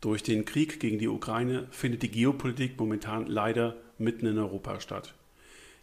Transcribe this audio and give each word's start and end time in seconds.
Durch 0.00 0.22
den 0.22 0.46
Krieg 0.46 0.80
gegen 0.80 0.98
die 0.98 1.08
Ukraine 1.08 1.66
findet 1.70 2.02
die 2.02 2.10
Geopolitik 2.10 2.78
momentan 2.78 3.26
leider 3.26 3.76
mitten 3.98 4.24
in 4.26 4.38
Europa 4.38 4.80
statt. 4.80 5.14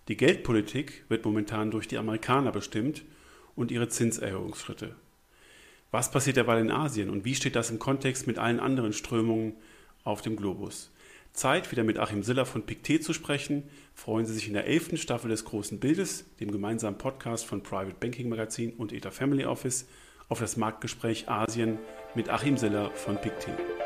Die 0.08 0.18
Geldpolitik 0.18 1.04
wird 1.08 1.24
momentan 1.24 1.70
durch 1.70 1.88
die 1.88 2.00
Amerikaner 2.00 2.52
bestimmt 2.52 3.04
und 3.56 3.70
ihre 3.70 3.90
Zinserhöhungsschritte. 3.90 4.96
Was 5.92 6.12
passiert 6.12 6.38
derweil 6.38 6.62
in 6.62 6.72
Asien 6.72 7.12
und 7.12 7.26
wie 7.26 7.36
steht 7.36 7.56
das 7.56 7.70
im 7.70 7.78
Kontext 7.78 8.26
mit 8.26 8.40
allen 8.40 8.60
anderen 8.60 8.92
Strömungen 8.92 9.54
auf 10.04 10.22
dem 10.22 10.36
Globus? 10.36 10.92
Zeit, 11.34 11.72
wieder 11.72 11.84
mit 11.84 12.00
Achim 12.00 12.24
Siller 12.24 12.48
von 12.48 12.64
Pictet 12.66 13.04
zu 13.04 13.14
sprechen. 13.14 13.64
Freuen 13.94 14.26
Sie 14.26 14.34
sich 14.34 14.48
in 14.48 14.54
der 14.54 14.66
elften 14.66 14.98
Staffel 14.98 15.30
des 15.30 15.46
Großen 15.46 15.80
Bildes, 15.80 16.26
dem 16.40 16.52
gemeinsamen 16.52 16.98
Podcast 16.98 17.46
von 17.46 17.62
Private 17.62 17.98
Banking 18.00 18.30
Magazin 18.30 18.74
und 18.74 18.92
ETA 18.92 19.12
Family 19.12 19.46
Office, 19.46 19.88
auf 20.30 20.40
das 20.40 20.58
Marktgespräch 20.58 21.30
Asien 21.30 21.78
mit 22.16 22.30
Achim 22.30 22.58
Siller 22.58 22.90
von 22.96 23.18
Pictet. 23.22 23.77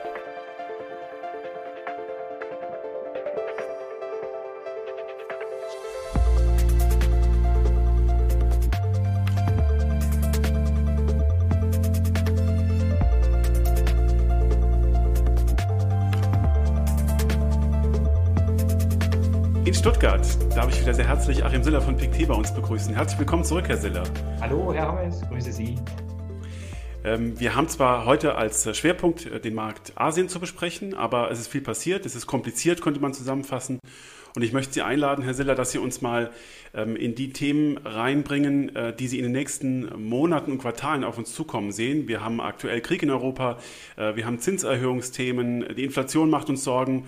Stuttgart 20.01 20.55
darf 20.57 20.67
ich 20.73 20.81
wieder 20.81 20.95
sehr 20.95 21.07
herzlich 21.07 21.45
Achim 21.45 21.61
Siller 21.61 21.79
von 21.79 21.95
PICT 21.95 22.27
bei 22.27 22.33
uns 22.33 22.51
begrüßen. 22.51 22.91
Herzlich 22.95 23.19
willkommen 23.19 23.43
zurück, 23.43 23.65
Herr 23.67 23.77
Siller. 23.77 24.01
Hallo, 24.41 24.73
Herr 24.73 24.87
Hammes, 24.87 25.21
grüße 25.29 25.51
Sie. 25.51 25.75
Ähm, 27.03 27.39
wir 27.39 27.53
haben 27.53 27.67
zwar 27.67 28.07
heute 28.07 28.33
als 28.33 28.75
Schwerpunkt 28.75 29.27
äh, 29.27 29.39
den 29.39 29.53
Markt 29.53 29.93
Asien 29.93 30.27
zu 30.27 30.39
besprechen, 30.39 30.95
aber 30.95 31.29
es 31.29 31.39
ist 31.39 31.49
viel 31.49 31.61
passiert, 31.61 32.07
es 32.07 32.15
ist 32.15 32.25
kompliziert, 32.25 32.81
könnte 32.81 32.99
man 32.99 33.13
zusammenfassen. 33.13 33.77
Und 34.35 34.43
ich 34.43 34.53
möchte 34.53 34.73
Sie 34.73 34.81
einladen, 34.81 35.23
Herr 35.23 35.33
Siller, 35.33 35.55
dass 35.55 35.71
Sie 35.71 35.77
uns 35.77 36.01
mal 36.01 36.31
ähm, 36.73 36.95
in 36.95 37.15
die 37.15 37.33
Themen 37.33 37.77
reinbringen, 37.77 38.73
äh, 38.75 38.95
die 38.95 39.07
Sie 39.07 39.17
in 39.17 39.23
den 39.23 39.33
nächsten 39.33 40.01
Monaten 40.01 40.51
und 40.51 40.57
Quartalen 40.59 41.03
auf 41.03 41.17
uns 41.17 41.33
zukommen 41.33 41.71
sehen. 41.71 42.07
Wir 42.07 42.23
haben 42.23 42.39
aktuell 42.39 42.81
Krieg 42.81 43.03
in 43.03 43.09
Europa, 43.09 43.57
äh, 43.97 44.15
wir 44.15 44.25
haben 44.25 44.39
Zinserhöhungsthemen, 44.39 45.75
die 45.75 45.83
Inflation 45.83 46.29
macht 46.29 46.49
uns 46.49 46.63
Sorgen. 46.63 47.05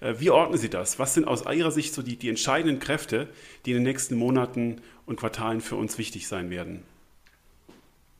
Äh, 0.00 0.14
wie 0.18 0.30
ordnen 0.30 0.58
Sie 0.58 0.68
das? 0.68 0.98
Was 0.98 1.14
sind 1.14 1.28
aus 1.28 1.44
Ihrer 1.46 1.70
Sicht 1.70 1.94
so 1.94 2.02
die, 2.02 2.16
die 2.16 2.28
entscheidenden 2.28 2.80
Kräfte, 2.80 3.28
die 3.66 3.70
in 3.70 3.76
den 3.76 3.84
nächsten 3.84 4.16
Monaten 4.16 4.80
und 5.06 5.16
Quartalen 5.16 5.60
für 5.60 5.76
uns 5.76 5.96
wichtig 5.96 6.26
sein 6.26 6.50
werden? 6.50 6.82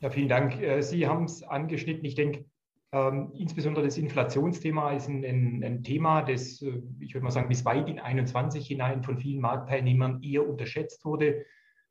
Ja, 0.01 0.11
vielen 0.11 0.29
Dank. 0.29 0.61
Äh, 0.61 0.83
Sie 0.83 1.07
haben 1.09 1.25
es 1.25 1.43
angeschnitten. 1.43 2.05
Ich 2.05 2.15
denke, 2.15 2.45
ähm, 2.95 3.33
insbesondere 3.35 3.85
das 3.85 3.99
Inflationsthema 3.99 4.93
ist 4.93 5.09
ein, 5.09 5.25
ein, 5.25 5.65
ein, 5.65 5.83
Thema, 5.83 6.23
das, 6.23 6.63
äh, 6.63 6.81
ich 7.01 7.13
würde 7.13 7.25
mal 7.25 7.33
sagen, 7.33 7.49
bis 7.49 7.65
weit 7.65 7.89
in 7.89 7.99
21 7.99 8.65
hinein 8.65 9.03
von 9.03 9.19
vielen 9.19 9.41
Marktteilnehmern 9.41 10.23
eher 10.23 10.49
unterschätzt 10.49 11.05
wurde. 11.05 11.45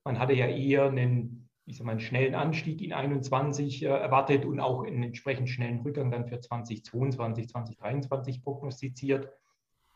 Man 0.05 0.17
hatte 0.17 0.31
ja 0.31 0.47
eher 0.47 0.85
einen, 0.85 1.49
ich 1.65 1.77
sag 1.77 1.85
mal, 1.85 1.91
einen 1.91 1.99
schnellen 1.99 2.35
Anstieg 2.35 2.81
in 2.81 2.93
21 2.93 3.83
äh, 3.83 3.87
erwartet 3.87 4.45
und 4.45 4.61
auch 4.61 4.85
einen 4.85 5.03
entsprechend 5.03 5.49
schnellen 5.49 5.81
Rückgang 5.81 6.09
dann 6.09 6.25
für 6.25 6.39
2022, 6.39 7.49
2023 7.49 8.41
prognostiziert 8.41 9.29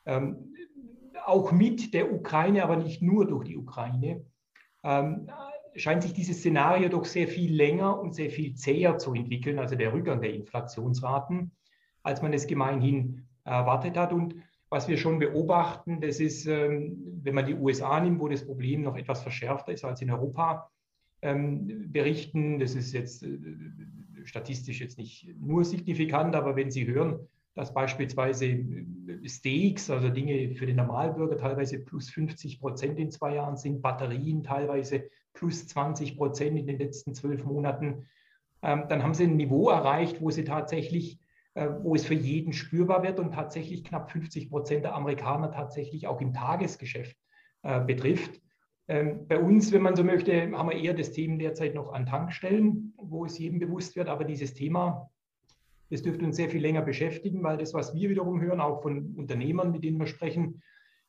ähm, 0.05 0.53
auch 1.25 1.53
mit 1.53 1.93
der 1.93 2.11
Ukraine, 2.11 2.65
aber 2.65 2.75
nicht 2.75 3.01
nur 3.01 3.25
durch 3.25 3.45
die 3.45 3.57
Ukraine, 3.57 4.25
ähm, 4.83 5.29
scheint 5.77 6.03
sich 6.03 6.13
dieses 6.13 6.39
Szenario 6.39 6.89
doch 6.89 7.05
sehr 7.05 7.27
viel 7.27 7.53
länger 7.53 7.99
und 7.99 8.13
sehr 8.13 8.29
viel 8.29 8.55
zäher 8.55 8.97
zu 8.97 9.13
entwickeln, 9.13 9.59
also 9.59 9.75
der 9.75 9.93
Rückgang 9.93 10.21
der 10.21 10.33
Inflationsraten, 10.33 11.51
als 12.03 12.21
man 12.21 12.33
es 12.33 12.47
gemeinhin 12.47 13.27
erwartet 13.43 13.97
hat. 13.97 14.11
Und 14.11 14.35
was 14.69 14.87
wir 14.87 14.97
schon 14.97 15.19
beobachten, 15.19 16.01
das 16.01 16.19
ist, 16.19 16.45
ähm, 16.45 17.21
wenn 17.23 17.35
man 17.35 17.45
die 17.45 17.53
USA 17.53 17.99
nimmt, 17.99 18.19
wo 18.19 18.27
das 18.27 18.45
Problem 18.45 18.81
noch 18.81 18.97
etwas 18.97 19.21
verschärfter 19.21 19.71
ist 19.71 19.85
als 19.85 20.01
in 20.01 20.11
Europa, 20.11 20.69
ähm, 21.21 21.91
berichten, 21.91 22.59
das 22.59 22.75
ist 22.75 22.93
jetzt 22.93 23.23
äh, 23.23 23.37
statistisch 24.23 24.81
jetzt 24.81 24.97
nicht 24.97 25.33
nur 25.39 25.63
signifikant, 25.63 26.35
aber 26.35 26.55
wenn 26.55 26.69
Sie 26.69 26.85
hören, 26.85 27.19
dass 27.55 27.73
beispielsweise 27.73 28.45
äh, 28.45 29.27
Steaks, 29.27 29.89
also 29.89 30.09
Dinge 30.09 30.53
für 30.55 30.65
den 30.65 30.75
Normalbürger, 30.75 31.37
teilweise 31.37 31.79
plus 31.79 32.09
50 32.09 32.59
Prozent 32.59 32.99
in 32.99 33.09
zwei 33.09 33.35
Jahren 33.35 33.57
sind, 33.57 33.81
Batterien 33.81 34.43
teilweise 34.43 35.09
plus 35.37 35.67
20 35.67 36.17
Prozent 36.17 36.57
in 36.57 36.67
den 36.67 36.79
letzten 36.79 37.13
zwölf 37.13 37.43
Monaten. 37.45 38.07
Ähm, 38.61 38.85
dann 38.89 39.03
haben 39.03 39.13
sie 39.13 39.25
ein 39.25 39.37
Niveau 39.37 39.69
erreicht, 39.69 40.21
wo 40.21 40.31
sie 40.31 40.43
tatsächlich, 40.43 41.19
äh, 41.53 41.69
wo 41.81 41.95
es 41.95 42.05
für 42.05 42.13
jeden 42.13 42.53
spürbar 42.53 43.03
wird 43.03 43.19
und 43.19 43.33
tatsächlich 43.33 43.83
knapp 43.83 44.11
50 44.11 44.49
Prozent 44.49 44.83
der 44.85 44.95
Amerikaner 44.95 45.51
tatsächlich 45.51 46.07
auch 46.07 46.21
im 46.21 46.33
Tagesgeschäft 46.33 47.15
äh, 47.63 47.81
betrifft. 47.81 48.41
Ähm, 48.87 49.27
bei 49.27 49.39
uns, 49.39 49.71
wenn 49.71 49.81
man 49.81 49.95
so 49.95 50.03
möchte, 50.03 50.51
haben 50.51 50.69
wir 50.69 50.77
eher 50.77 50.93
das 50.93 51.11
Thema 51.11 51.37
derzeit 51.37 51.75
noch 51.75 51.93
an 51.93 52.05
Tankstellen, 52.05 52.93
wo 52.97 53.25
es 53.25 53.37
jedem 53.37 53.59
bewusst 53.59 53.95
wird, 53.95 54.07
aber 54.07 54.23
dieses 54.23 54.53
Thema 54.53 55.09
das 55.89 56.01
dürfte 56.01 56.25
uns 56.25 56.35
sehr 56.35 56.49
viel 56.49 56.61
länger 56.61 56.81
beschäftigen, 56.81 57.43
weil 57.43 57.57
das, 57.57 57.73
was 57.73 57.95
wir 57.95 58.09
wiederum 58.09 58.41
hören, 58.41 58.59
auch 58.59 58.81
von 58.81 59.15
Unternehmern, 59.15 59.71
mit 59.71 59.83
denen 59.83 59.97
wir 59.97 60.07
sprechen, 60.07 60.61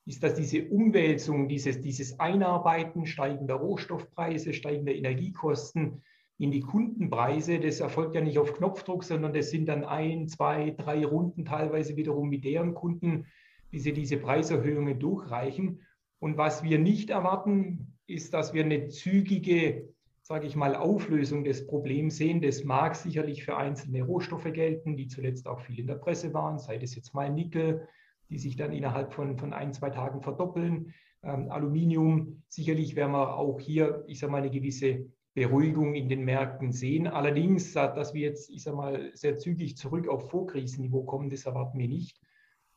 ist, 0.08 0.22
dass 0.22 0.34
diese 0.34 0.64
Umwälzung, 0.68 1.48
dieses, 1.48 1.82
dieses 1.82 2.18
Einarbeiten 2.18 3.04
steigender 3.04 3.56
Rohstoffpreise, 3.56 4.54
steigender 4.54 4.94
Energiekosten 4.94 6.02
in 6.38 6.50
die 6.50 6.60
Kundenpreise, 6.60 7.60
das 7.60 7.80
erfolgt 7.80 8.14
ja 8.14 8.22
nicht 8.22 8.38
auf 8.38 8.54
Knopfdruck, 8.54 9.04
sondern 9.04 9.34
das 9.34 9.50
sind 9.50 9.66
dann 9.66 9.84
ein, 9.84 10.26
zwei, 10.26 10.70
drei 10.70 11.04
Runden 11.04 11.44
teilweise 11.44 11.96
wiederum 11.96 12.30
mit 12.30 12.44
deren 12.44 12.72
Kunden, 12.72 13.26
wie 13.70 13.80
sie 13.80 13.92
diese 13.92 14.16
Preiserhöhungen 14.16 14.98
durchreichen. 14.98 15.82
Und 16.20 16.38
was 16.38 16.62
wir 16.62 16.78
nicht 16.78 17.10
erwarten, 17.10 17.98
ist, 18.06 18.32
dass 18.32 18.54
wir 18.54 18.64
eine 18.64 18.88
zügige 18.88 19.88
sage 20.22 20.46
ich 20.46 20.56
mal, 20.56 20.74
Auflösung 20.76 21.42
des 21.42 21.66
Problems 21.66 22.18
sehen. 22.18 22.42
Das 22.42 22.62
mag 22.62 22.96
sicherlich 22.96 23.44
für 23.44 23.56
einzelne 23.56 24.02
Rohstoffe 24.02 24.52
gelten, 24.52 24.94
die 24.94 25.06
zuletzt 25.06 25.46
auch 25.46 25.60
viel 25.60 25.78
in 25.78 25.86
der 25.86 25.94
Presse 25.94 26.34
waren, 26.34 26.58
sei 26.58 26.76
das 26.76 26.94
jetzt 26.94 27.14
mal 27.14 27.30
Nickel, 27.30 27.88
die 28.30 28.38
sich 28.38 28.56
dann 28.56 28.72
innerhalb 28.72 29.12
von, 29.12 29.36
von 29.36 29.52
ein, 29.52 29.72
zwei 29.72 29.90
Tagen 29.90 30.20
verdoppeln. 30.20 30.94
Ähm, 31.22 31.50
Aluminium, 31.50 32.42
sicherlich 32.48 32.96
werden 32.96 33.12
wir 33.12 33.36
auch 33.36 33.58
hier, 33.60 34.04
ich 34.06 34.18
sage 34.18 34.32
mal, 34.32 34.38
eine 34.38 34.50
gewisse 34.50 35.06
Beruhigung 35.34 35.94
in 35.94 36.08
den 36.08 36.24
Märkten 36.24 36.72
sehen. 36.72 37.06
Allerdings, 37.06 37.72
dass 37.72 38.14
wir 38.14 38.22
jetzt, 38.22 38.50
ich 38.50 38.62
sage 38.62 38.76
mal, 38.76 39.10
sehr 39.14 39.36
zügig 39.36 39.76
zurück 39.76 40.08
auf 40.08 40.30
Vorkrisenniveau 40.30 41.04
kommen, 41.04 41.30
das 41.30 41.46
erwarten 41.46 41.78
wir 41.78 41.88
nicht. 41.88 42.20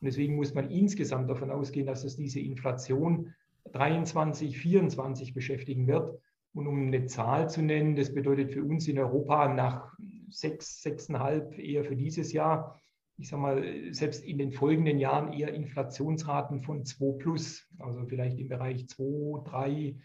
Und 0.00 0.06
deswegen 0.06 0.36
muss 0.36 0.54
man 0.54 0.70
insgesamt 0.70 1.30
davon 1.30 1.50
ausgehen, 1.50 1.86
dass 1.86 2.04
es 2.04 2.16
diese 2.16 2.40
Inflation 2.40 3.34
23, 3.72 4.58
24 4.58 5.34
beschäftigen 5.34 5.86
wird. 5.86 6.20
Und 6.54 6.66
um 6.66 6.86
eine 6.86 7.06
Zahl 7.06 7.48
zu 7.48 7.62
nennen, 7.62 7.96
das 7.96 8.12
bedeutet 8.12 8.52
für 8.52 8.62
uns 8.62 8.86
in 8.88 8.98
Europa 8.98 9.52
nach 9.52 9.92
sechs, 10.28 10.82
sechseinhalb 10.82 11.58
eher 11.58 11.84
für 11.84 11.96
dieses 11.96 12.32
Jahr, 12.32 12.80
ich 13.18 13.28
sage 13.28 13.42
mal, 13.42 13.94
selbst 13.94 14.24
in 14.24 14.38
den 14.38 14.52
folgenden 14.52 14.98
Jahren 14.98 15.32
eher 15.32 15.52
Inflationsraten 15.52 16.60
von 16.60 16.84
2 16.84 17.18
plus, 17.18 17.68
also 17.78 18.04
vielleicht 18.06 18.38
im 18.38 18.48
Bereich 18.48 18.88
2, 18.88 19.42
3, 19.48 19.96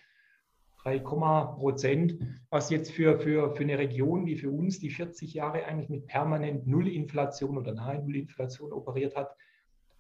3, 0.84 1.00
Prozent, 1.00 2.18
was 2.50 2.70
jetzt 2.70 2.92
für, 2.92 3.20
für, 3.20 3.56
für 3.56 3.64
eine 3.64 3.78
Region 3.78 4.26
wie 4.26 4.38
für 4.38 4.52
uns, 4.52 4.80
die 4.80 4.90
40 4.90 5.34
Jahre 5.34 5.66
eigentlich 5.66 5.90
mit 5.90 6.08
permanent 6.08 6.68
Nullinflation 6.68 7.58
oder 7.58 7.74
nahe 7.74 8.00
Nullinflation 8.00 8.72
operiert 8.72 9.16
hat, 9.16 9.36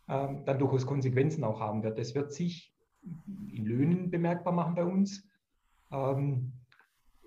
ähm, 0.07 0.43
dann 0.45 0.59
durchaus 0.59 0.85
Konsequenzen 0.85 1.43
auch 1.43 1.59
haben 1.59 1.83
wird. 1.83 1.97
Das 1.97 2.15
wird 2.15 2.31
sich 2.31 2.73
in 3.51 3.65
Löhnen 3.65 4.09
bemerkbar 4.09 4.53
machen 4.53 4.75
bei 4.75 4.85
uns. 4.85 5.27
Ähm, 5.91 6.53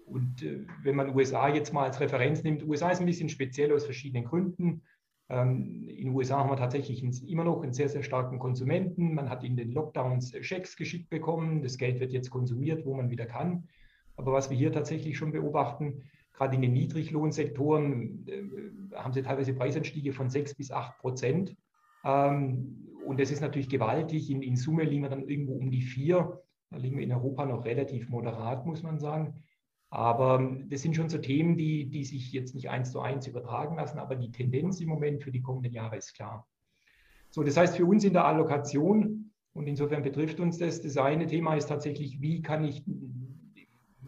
und 0.07 0.43
äh, 0.43 0.67
wenn 0.83 0.97
man 0.97 1.15
USA 1.15 1.49
jetzt 1.49 1.73
mal 1.73 1.85
als 1.85 2.01
Referenz 2.01 2.43
nimmt, 2.43 2.67
USA 2.67 2.91
ist 2.91 3.01
ein 3.01 3.07
bisschen 3.07 3.29
speziell 3.29 3.73
aus 3.73 3.85
verschiedenen 3.85 4.25
Gründen. 4.25 4.83
Ähm, 5.31 5.89
in 5.89 6.07
den 6.07 6.15
USA 6.15 6.39
haben 6.39 6.51
wir 6.51 6.57
tatsächlich 6.57 7.03
immer 7.29 7.45
noch 7.45 7.63
einen 7.63 7.73
sehr, 7.73 7.89
sehr 7.89 8.03
starken 8.03 8.39
Konsumenten. 8.39 9.15
Man 9.15 9.31
hat 9.31 9.45
in 9.45 9.57
den 9.57 9.71
Lockdowns 9.71 10.35
Schecks 10.41 10.77
geschickt 10.77 11.09
bekommen. 11.09 11.63
Das 11.63 11.79
Geld 11.79 12.01
wird 12.01 12.13
jetzt 12.13 12.31
konsumiert, 12.31 12.85
wo 12.85 12.95
man 12.95 13.11
wieder 13.11 13.27
kann. 13.27 13.69
Aber 14.17 14.33
was 14.33 14.51
wir 14.51 14.57
hier 14.57 14.73
tatsächlich 14.73 15.17
schon 15.17 15.33
beobachten, 15.33 16.03
gerade 16.35 16.57
in 16.57 16.63
den 16.63 16.73
Niedriglohnsektoren, 16.73 18.27
äh, 18.27 18.97
haben 18.97 19.13
sie 19.13 19.23
teilweise 19.23 19.55
Preisanstiege 19.55 20.13
von 20.13 20.29
6 20.29 20.55
bis 20.57 20.73
8 20.73 20.99
Prozent. 20.99 21.57
Ähm, 22.05 22.89
und 23.07 23.21
das 23.21 23.31
ist 23.31 23.41
natürlich 23.41 23.69
gewaltig. 23.69 24.31
In, 24.31 24.43
in 24.43 24.57
Summe 24.57 24.83
liegen 24.83 25.03
wir 25.03 25.11
dann 25.11 25.29
irgendwo 25.29 25.55
um 25.55 25.71
die 25.71 25.83
4. 25.83 26.41
Da 26.71 26.77
liegen 26.77 26.97
wir 26.97 27.05
in 27.05 27.13
Europa 27.13 27.47
noch 27.47 27.65
relativ 27.65 28.09
moderat, 28.09 28.67
muss 28.67 28.83
man 28.83 28.99
sagen. 28.99 29.35
Aber 29.91 30.57
das 30.69 30.83
sind 30.83 30.95
schon 30.95 31.09
so 31.09 31.19
Themen, 31.19 31.57
die, 31.57 31.87
die 31.87 32.05
sich 32.05 32.33
jetzt 32.33 32.55
nicht 32.55 32.71
eins 32.71 32.93
zu 32.93 33.01
eins 33.01 33.27
übertragen 33.27 33.77
lassen, 33.77 33.99
aber 33.99 34.15
die 34.15 34.31
Tendenz 34.31 34.81
im 34.81 34.89
Moment 34.89 35.23
für 35.23 35.33
die 35.33 35.43
kommenden 35.43 35.73
Jahre 35.73 35.97
ist 35.97 36.15
klar. 36.15 36.49
So, 37.31 37.43
das 37.43 37.57
heißt 37.57 37.77
für 37.77 37.85
uns 37.85 38.05
in 38.05 38.13
der 38.13 38.25
Allokation, 38.25 39.33
und 39.53 39.67
insofern 39.67 40.03
betrifft 40.03 40.39
uns 40.39 40.59
das, 40.59 40.81
das 40.81 40.97
eine 40.97 41.27
Thema 41.27 41.57
ist 41.57 41.67
tatsächlich, 41.67 42.21
wie 42.21 42.41
kann 42.41 42.65
ich 42.65 42.85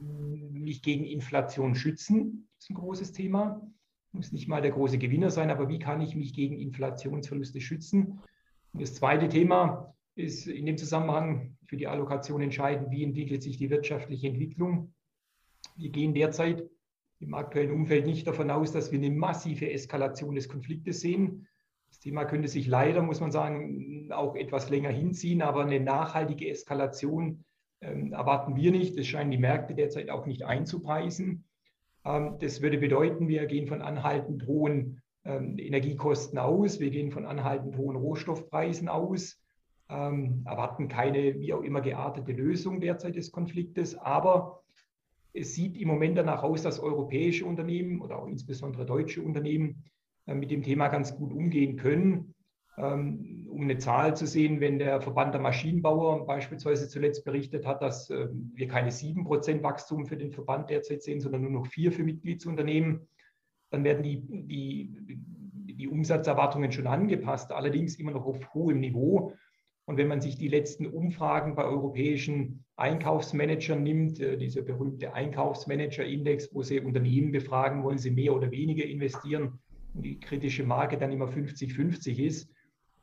mich 0.01 0.83
gegen 0.83 1.05
Inflation 1.05 1.75
schützen? 1.75 2.49
Das 2.57 2.65
ist 2.65 2.71
ein 2.71 2.75
großes 2.75 3.13
Thema. 3.13 3.61
muss 4.13 4.31
nicht 4.31 4.47
mal 4.47 4.63
der 4.63 4.71
große 4.71 4.99
Gewinner 4.99 5.31
sein, 5.31 5.51
aber 5.51 5.69
wie 5.69 5.81
kann 5.81 6.01
ich 6.01 6.15
mich 6.15 6.33
gegen 6.33 6.59
Inflationsverluste 6.59 7.61
schützen? 7.61 8.21
Und 8.73 8.83
das 8.83 8.95
zweite 8.95 9.29
Thema 9.29 9.95
ist 10.15 10.47
in 10.47 10.67
dem 10.67 10.79
Zusammenhang 10.79 11.57
für 11.67 11.77
die 11.77 11.89
Allokation 11.89 12.41
entscheidend, 12.41 12.91
wie 12.91 13.03
entwickelt 13.03 13.43
sich 13.43 13.57
die 13.57 13.71
wirtschaftliche 13.71 14.29
Entwicklung. 14.29 14.95
Wir 15.77 15.91
gehen 15.91 16.15
derzeit 16.15 16.65
im 17.21 17.35
aktuellen 17.35 17.71
Umfeld 17.71 18.07
nicht 18.07 18.27
davon 18.27 18.51
aus, 18.51 18.73
dass 18.73 18.91
wir 18.91 18.99
eine 18.99 19.11
massive 19.11 19.71
Eskalation 19.71 20.35
des 20.35 20.49
Konfliktes 20.49 21.01
sehen. 21.01 21.47
Das 21.89 22.01
Thema 22.01 22.25
könnte 22.25 22.49
sich 22.49 22.67
leider, 22.67 23.03
muss 23.03 23.21
man 23.21 23.31
sagen, 23.31 24.11
auch 24.13 24.35
etwas 24.35 24.71
länger 24.71 24.91
hinziehen, 24.91 25.43
aber 25.43 25.63
eine 25.63 25.79
nachhaltige 25.79 26.49
Eskalation 26.49 27.45
ähm, 27.81 28.13
erwarten 28.13 28.57
wir 28.57 28.71
nicht. 28.71 28.99
Das 28.99 29.07
scheinen 29.07 29.31
die 29.31 29.39
Märkte 29.39 29.75
derzeit 29.75 30.11
auch 30.11 30.27
nicht 30.27 30.45
einzupreisen. 30.45 31.45
Ähm, 32.05 32.37
das 32.41 32.63
würde 32.63 32.79
bedeuten, 32.79 33.29
wir 33.29 33.47
gehen 33.47 33.67
von 33.67 33.83
anhaltend 33.83 34.47
hohen 34.47 35.03
ähm, 35.25 35.59
Energiekosten 35.59 36.39
aus, 36.39 36.81
wir 36.81 36.91
gehen 36.91 37.11
von 37.11 37.27
anhaltend 37.27 37.77
hohen 37.77 37.97
Rohstoffpreisen 37.97 38.89
aus, 38.89 39.41
ähm, 39.89 40.43
erwarten 40.45 40.89
keine 40.89 41.39
wie 41.39 41.53
auch 41.53 41.63
immer 41.63 41.81
geartete 41.81 42.33
Lösung 42.33 42.81
derzeit 42.81 43.17
des 43.17 43.31
Konfliktes, 43.31 43.97
aber 43.97 44.62
es 45.35 45.55
sieht 45.55 45.77
im 45.77 45.89
Moment 45.89 46.19
danach 46.19 46.43
aus, 46.43 46.63
dass 46.63 46.81
europäische 46.81 47.47
Unternehmen 47.47 48.01
oder 48.01 48.19
auch 48.19 48.27
insbesondere 48.27 48.85
deutsche 48.85 49.23
Unternehmen 49.23 49.85
äh, 50.27 50.35
mit 50.35 50.51
dem 50.51 50.63
Thema 50.63 50.89
ganz 50.89 51.17
gut 51.17 51.33
umgehen 51.33 51.77
können. 51.77 52.35
Ähm, 52.79 53.47
um 53.51 53.63
eine 53.63 53.77
Zahl 53.77 54.17
zu 54.17 54.27
sehen, 54.27 54.61
wenn 54.61 54.79
der 54.79 55.03
Verband 55.03 55.35
der 55.35 55.43
Maschinenbauer 55.43 56.25
beispielsweise 56.27 56.89
zuletzt 56.89 57.25
berichtet 57.25 57.67
hat, 57.67 57.83
dass 57.83 58.09
ähm, 58.09 58.51
wir 58.55 58.67
keine 58.67 58.91
7% 58.91 59.63
Wachstum 59.63 60.07
für 60.07 60.17
den 60.17 60.33
Verband 60.33 60.71
derzeit 60.71 61.03
sehen, 61.03 61.21
sondern 61.21 61.43
nur 61.43 61.51
noch 61.51 61.67
4 61.67 61.93
für 61.93 62.03
Mitgliedsunternehmen, 62.03 63.07
dann 63.71 63.85
werden 63.85 64.03
die, 64.03 64.23
die, 64.27 65.19
die 65.75 65.89
Umsatzerwartungen 65.89 66.73
schon 66.73 66.87
angepasst, 66.87 67.53
allerdings 67.53 67.99
immer 67.99 68.13
noch 68.13 68.25
auf 68.25 68.55
hohem 68.55 68.81
Niveau. 68.81 69.35
Und 69.85 69.97
wenn 69.97 70.09
man 70.09 70.21
sich 70.21 70.39
die 70.39 70.49
letzten 70.49 70.87
Umfragen 70.87 71.55
bei 71.55 71.65
europäischen 71.65 72.65
Einkaufsmanagern 72.77 73.83
nimmt, 73.83 74.21
äh, 74.21 74.37
dieser 74.37 74.63
berühmte 74.63 75.13
Einkaufsmanager-Index, 75.15 76.55
wo 76.55 76.63
sie 76.63 76.81
Unternehmen 76.81 77.33
befragen, 77.33 77.83
wollen 77.83 77.99
sie 77.99 78.11
mehr 78.11 78.35
oder 78.35 78.51
weniger 78.51 78.85
investieren 78.85 79.59
und 79.95 80.05
die 80.05 80.21
kritische 80.21 80.65
Marke 80.65 80.99
dann 80.99 81.13
immer 81.13 81.27
50-50 81.27 82.19
ist, 82.19 82.51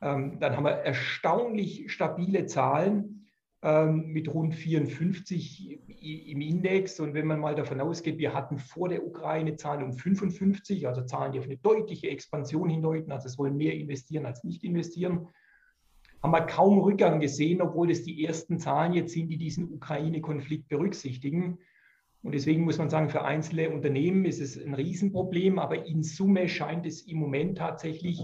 ähm, 0.02 0.40
dann 0.40 0.56
haben 0.56 0.64
wir 0.64 0.72
erstaunlich 0.72 1.92
stabile 1.92 2.46
Zahlen 2.46 3.28
ähm, 3.62 4.08
mit 4.08 4.34
rund 4.34 4.56
54 4.56 5.80
im 6.02 6.42
Index. 6.42 7.00
Und 7.02 7.14
wenn 7.14 7.28
man 7.28 7.42
mal 7.42 7.56
davon 7.56 7.81
ausgeht, 7.81 8.18
wir 8.18 8.34
hatten 8.34 8.58
vor 8.58 8.88
der 8.88 9.06
Ukraine 9.06 9.58
Zahlen 9.58 9.84
um 9.84 9.94
55, 9.94 10.88
also 10.88 11.02
Zahlen, 11.04 11.34
die 11.34 11.40
auf 11.40 11.46
eine 11.46 11.58
deutliche 11.58 12.10
Expansion 12.10 12.70
hindeuten, 12.70 13.12
also 13.12 13.28
es 13.28 13.38
wollen 13.38 13.58
mehr 13.58 13.74
investieren 13.74 14.26
als 14.26 14.46
nicht 14.46 14.64
investieren, 14.64 15.28
haben 16.21 16.31
wir 16.31 16.42
kaum 16.42 16.80
Rückgang 16.80 17.19
gesehen, 17.19 17.62
obwohl 17.62 17.92
es 17.92 18.04
die 18.04 18.25
ersten 18.25 18.60
Zahlen 18.60 18.94
jetzt 18.94 19.13
sind, 19.13 19.30
die 19.30 19.38
diesen 19.38 19.71
Ukraine-Konflikt 19.71 20.68
berücksichtigen. 20.68 21.60
Und 22.21 22.33
deswegen 22.33 22.66
muss 22.66 22.77
man 22.77 22.89
sagen, 22.89 23.10
für 23.10 23.24
einzelne 23.24 23.69
Unternehmen 23.69 24.25
ist 24.25 24.42
es 24.42 24.62
ein 24.62 24.74
Riesenproblem, 24.74 25.57
aber 25.57 25.86
in 25.86 26.04
Summe 26.04 26.50
scheint 26.50 26.86
es 26.86 27.01
im 27.01 27.18
Moment 27.18 27.57
tatsächlich 27.57 28.21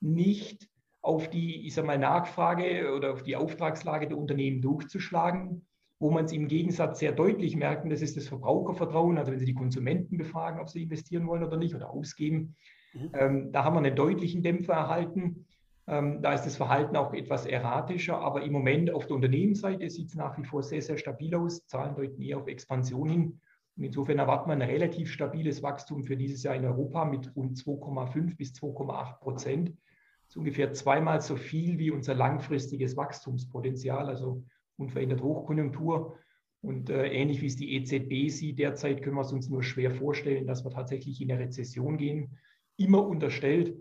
nicht 0.00 0.68
auf 1.02 1.30
die, 1.30 1.66
ich 1.66 1.74
sag 1.74 1.86
mal, 1.86 1.98
Nachfrage 1.98 2.92
oder 2.94 3.14
auf 3.14 3.22
die 3.22 3.36
Auftragslage 3.36 4.08
der 4.08 4.18
Unternehmen 4.18 4.60
durchzuschlagen. 4.60 5.66
Wo 5.98 6.10
man 6.10 6.24
es 6.24 6.32
im 6.32 6.48
Gegensatz 6.48 6.98
sehr 6.98 7.12
deutlich 7.12 7.56
merken, 7.56 7.90
das 7.90 8.00
ist 8.00 8.16
das 8.16 8.28
Verbrauchervertrauen. 8.28 9.18
Also 9.18 9.32
wenn 9.32 9.38
Sie 9.38 9.44
die 9.44 9.54
Konsumenten 9.54 10.16
befragen, 10.16 10.58
ob 10.58 10.70
sie 10.70 10.84
investieren 10.84 11.26
wollen 11.26 11.44
oder 11.44 11.58
nicht 11.58 11.74
oder 11.74 11.90
ausgeben, 11.90 12.56
mhm. 12.94 13.10
ähm, 13.12 13.52
da 13.52 13.64
haben 13.64 13.74
wir 13.74 13.80
einen 13.80 13.96
deutlichen 13.96 14.42
Dämpfer 14.42 14.72
erhalten. 14.72 15.46
Ähm, 15.90 16.22
da 16.22 16.32
ist 16.34 16.44
das 16.44 16.56
Verhalten 16.56 16.94
auch 16.94 17.12
etwas 17.14 17.46
erratischer, 17.46 18.16
aber 18.16 18.44
im 18.44 18.52
Moment 18.52 18.92
auf 18.92 19.08
der 19.08 19.16
Unternehmensseite 19.16 19.90
sieht 19.90 20.10
es 20.10 20.14
nach 20.14 20.38
wie 20.38 20.44
vor 20.44 20.62
sehr, 20.62 20.80
sehr 20.80 20.96
stabil 20.96 21.34
aus. 21.34 21.66
Zahlen 21.66 21.96
deuten 21.96 22.22
eher 22.22 22.38
auf 22.38 22.46
Expansion 22.46 23.08
hin. 23.08 23.40
Und 23.76 23.84
insofern 23.84 24.20
erwarten 24.20 24.48
wir 24.50 24.52
ein 24.52 24.62
relativ 24.62 25.10
stabiles 25.10 25.64
Wachstum 25.64 26.04
für 26.04 26.16
dieses 26.16 26.44
Jahr 26.44 26.54
in 26.54 26.64
Europa 26.64 27.04
mit 27.04 27.34
rund 27.34 27.56
2,5 27.56 28.36
bis 28.36 28.52
2,8 28.52 29.18
Prozent. 29.18 29.68
Das 29.70 30.28
ist 30.28 30.36
ungefähr 30.36 30.72
zweimal 30.72 31.20
so 31.22 31.34
viel 31.34 31.80
wie 31.80 31.90
unser 31.90 32.14
langfristiges 32.14 32.96
Wachstumspotenzial, 32.96 34.06
also 34.06 34.44
unverändert 34.76 35.22
Hochkonjunktur. 35.22 36.16
Und 36.62 36.88
äh, 36.88 37.08
ähnlich 37.08 37.42
wie 37.42 37.46
es 37.46 37.56
die 37.56 37.74
EZB 37.74 38.30
sieht 38.30 38.60
derzeit, 38.60 39.02
können 39.02 39.16
wir 39.16 39.22
es 39.22 39.32
uns 39.32 39.48
nur 39.48 39.64
schwer 39.64 39.90
vorstellen, 39.90 40.46
dass 40.46 40.64
wir 40.64 40.70
tatsächlich 40.70 41.20
in 41.20 41.32
eine 41.32 41.40
Rezession 41.40 41.96
gehen. 41.96 42.38
Immer 42.76 43.04
unterstellt, 43.04 43.74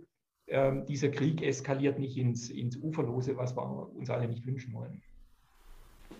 ähm, 0.49 0.85
dieser 0.85 1.09
Krieg 1.09 1.41
eskaliert 1.41 1.99
nicht 1.99 2.17
ins, 2.17 2.49
ins 2.49 2.77
Uferlose, 2.77 3.37
was 3.37 3.55
wir 3.55 3.95
uns 3.95 4.09
alle 4.09 4.27
nicht 4.27 4.45
wünschen 4.45 4.73
wollen. 4.73 5.01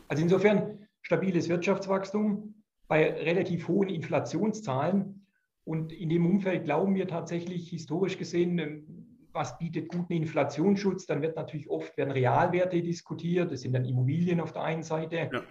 Also 0.07 0.23
insofern 0.23 0.87
stabiles 1.01 1.49
Wirtschaftswachstum 1.49 2.55
bei 2.87 3.11
relativ 3.11 3.67
hohen 3.67 3.89
Inflationszahlen. 3.89 5.25
Und 5.63 5.91
in 5.91 6.09
dem 6.09 6.25
Umfeld 6.25 6.65
glauben 6.65 6.95
wir 6.95 7.07
tatsächlich 7.07 7.69
historisch 7.69 8.17
gesehen, 8.17 8.57
ähm, 8.59 9.05
was 9.31 9.57
bietet 9.59 9.89
guten 9.89 10.13
Inflationsschutz? 10.13 11.05
Dann 11.05 11.21
wird 11.21 11.35
natürlich 11.35 11.69
oft 11.69 11.95
werden 11.97 12.11
Realwerte 12.11 12.81
diskutiert. 12.81 13.51
Das 13.51 13.61
sind 13.61 13.73
dann 13.73 13.85
Immobilien 13.85 14.39
auf 14.39 14.51
der 14.51 14.63
einen 14.63 14.83
Seite. 14.83 15.29
Ja. 15.31 15.43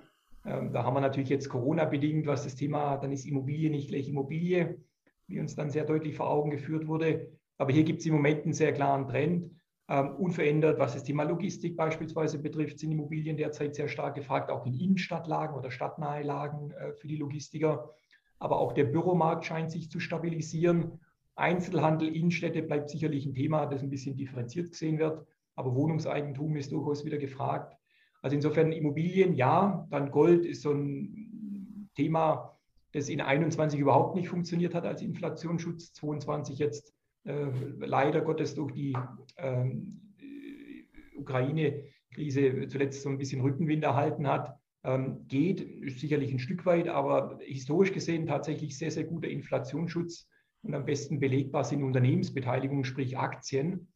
Ähm, 0.45 0.73
da 0.73 0.85
haben 0.85 0.95
wir 0.95 1.01
natürlich 1.01 1.29
jetzt 1.29 1.49
Corona-bedingt, 1.49 2.27
was 2.27 2.45
das 2.45 2.55
Thema, 2.55 2.97
dann 2.97 3.13
ist 3.13 3.27
Immobilie 3.27 3.71
nicht 3.71 3.89
gleich 3.89 4.09
Immobilie, 4.09 4.81
wie 5.27 5.41
uns 5.41 5.55
dann 5.55 5.71
sehr 5.71 5.85
deutlich 5.85 6.17
vor 6.17 6.31
Augen 6.31 6.51
geführt 6.51 6.87
wurde. 6.87 7.33
Aber 7.59 7.73
hier 7.73 7.85
gibt 7.85 8.01
es 8.01 8.07
im 8.07 8.15
Moment 8.15 8.45
einen 8.45 8.55
sehr 8.55 8.73
klaren 8.73 9.07
Trend. 9.07 9.51
Ähm, 9.91 10.17
unverändert, 10.17 10.79
was 10.79 10.93
das 10.95 11.05
Thema 11.05 11.25
Logistik 11.25 11.77
beispielsweise 11.77 12.39
betrifft, 12.39 12.79
sind 12.79 12.93
Immobilien 12.93 13.37
derzeit 13.37 13.75
sehr 13.75 13.89
stark 13.89 14.15
gefragt, 14.15 14.51
auch 14.51 14.67
in 14.67 14.75
Innenstadtlagen 14.75 15.57
oder 15.57 15.71
stadtnahe 15.71 16.23
Lagen 16.23 16.71
äh, 16.73 16.93
für 16.93 17.09
die 17.09 17.17
Logistiker. 17.17 17.91
Aber 18.39 18.59
auch 18.61 18.73
der 18.73 18.85
Büromarkt 18.85 19.45
scheint 19.45 19.71
sich 19.71 19.91
zu 19.91 19.99
stabilisieren. 19.99 21.01
Einzelhandel, 21.35 22.15
Innenstädte 22.15 22.63
bleibt 22.63 22.91
sicherlich 22.91 23.25
ein 23.27 23.35
Thema, 23.35 23.67
das 23.67 23.83
ein 23.83 23.91
bisschen 23.91 24.17
differenziert 24.17 24.71
gesehen 24.71 24.99
wird. 24.99 25.27
Aber 25.57 25.75
Wohnungseigentum 25.75 26.55
ist 26.57 26.71
durchaus 26.71 27.05
wieder 27.05 27.19
gefragt. 27.19 27.77
Also 28.23 28.37
insofern 28.37 28.73
Immobilien, 28.73 29.35
ja. 29.35 29.87
Dann 29.91 30.11
Gold 30.11 30.45
ist 30.45 30.63
so 30.63 30.73
ein 30.73 31.91
Thema, 31.95 32.57
das 32.93 33.09
in 33.09 33.21
21 33.21 33.81
überhaupt 33.81 34.17
nicht 34.17 34.29
funktioniert 34.29 34.75
hat 34.75 34.85
als 34.85 35.03
Inflationsschutz, 35.03 35.95
22 35.95 36.59
jetzt 36.59 36.93
leider 37.79 38.23
Gottes 38.23 38.55
durch 38.55 38.73
die 38.73 38.97
ähm, 39.37 40.01
Ukraine-Krise 41.17 42.69
zuletzt 42.69 43.03
so 43.03 43.09
ein 43.09 43.19
bisschen 43.19 43.41
Rückenwind 43.41 43.85
erhalten 43.85 44.27
hat, 44.27 44.59
ähm, 44.85 45.27
geht 45.29 45.67
sicherlich 45.99 46.33
ein 46.33 46.39
Stück 46.39 46.65
weit, 46.65 46.89
aber 46.89 47.39
historisch 47.43 47.93
gesehen 47.93 48.27
tatsächlich 48.27 48.79
sehr, 48.79 48.91
sehr 48.91 49.05
guter 49.05 49.29
Inflationsschutz 49.29 50.29
und 50.63 50.75
am 50.75 50.85
besten 50.85 51.21
belegbar 51.21 51.65
sind 51.65 51.83
Unternehmensbeteiligungen, 51.83 52.85
sprich 52.85 53.19
Aktien. 53.19 53.89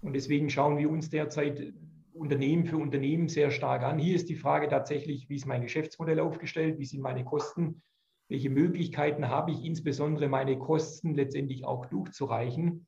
Und 0.00 0.14
deswegen 0.14 0.50
schauen 0.50 0.78
wir 0.78 0.90
uns 0.90 1.10
derzeit 1.10 1.72
Unternehmen 2.12 2.66
für 2.66 2.76
Unternehmen 2.76 3.28
sehr 3.28 3.50
stark 3.50 3.82
an. 3.82 3.98
Hier 3.98 4.16
ist 4.16 4.28
die 4.28 4.36
Frage 4.36 4.68
tatsächlich, 4.68 5.28
wie 5.28 5.36
ist 5.36 5.46
mein 5.46 5.62
Geschäftsmodell 5.62 6.20
aufgestellt, 6.20 6.78
wie 6.78 6.84
sind 6.84 7.00
meine 7.00 7.24
Kosten, 7.24 7.82
welche 8.32 8.48
Möglichkeiten 8.48 9.28
habe 9.28 9.50
ich, 9.50 9.62
insbesondere 9.62 10.26
meine 10.26 10.58
Kosten 10.58 11.14
letztendlich 11.14 11.66
auch 11.66 11.84
durchzureichen. 11.84 12.86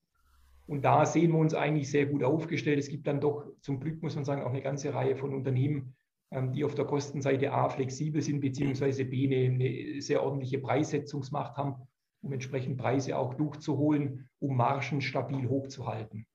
Und 0.66 0.86
da 0.86 1.04
sehen 1.04 1.32
wir 1.32 1.38
uns 1.38 1.52
eigentlich 1.52 1.90
sehr 1.90 2.06
gut 2.06 2.24
aufgestellt. 2.24 2.78
Es 2.78 2.88
gibt 2.88 3.06
dann 3.06 3.20
doch 3.20 3.44
zum 3.60 3.78
Glück, 3.78 4.02
muss 4.02 4.14
man 4.14 4.24
sagen, 4.24 4.42
auch 4.42 4.50
eine 4.50 4.62
ganze 4.62 4.94
Reihe 4.94 5.16
von 5.16 5.34
Unternehmen, 5.34 5.94
ähm, 6.30 6.52
die 6.52 6.64
auf 6.64 6.74
der 6.74 6.86
Kostenseite 6.86 7.52
A 7.52 7.68
flexibel 7.68 8.22
sind, 8.22 8.40
beziehungsweise 8.40 9.04
B 9.04 9.26
eine, 9.26 9.54
eine 9.54 10.00
sehr 10.00 10.22
ordentliche 10.22 10.58
Preissetzungsmacht 10.58 11.58
haben, 11.58 11.74
um 12.22 12.32
entsprechend 12.32 12.78
Preise 12.78 13.18
auch 13.18 13.34
durchzuholen, 13.34 14.30
um 14.38 14.56
Margen 14.56 15.02
stabil 15.02 15.46
hochzuhalten. 15.46 16.26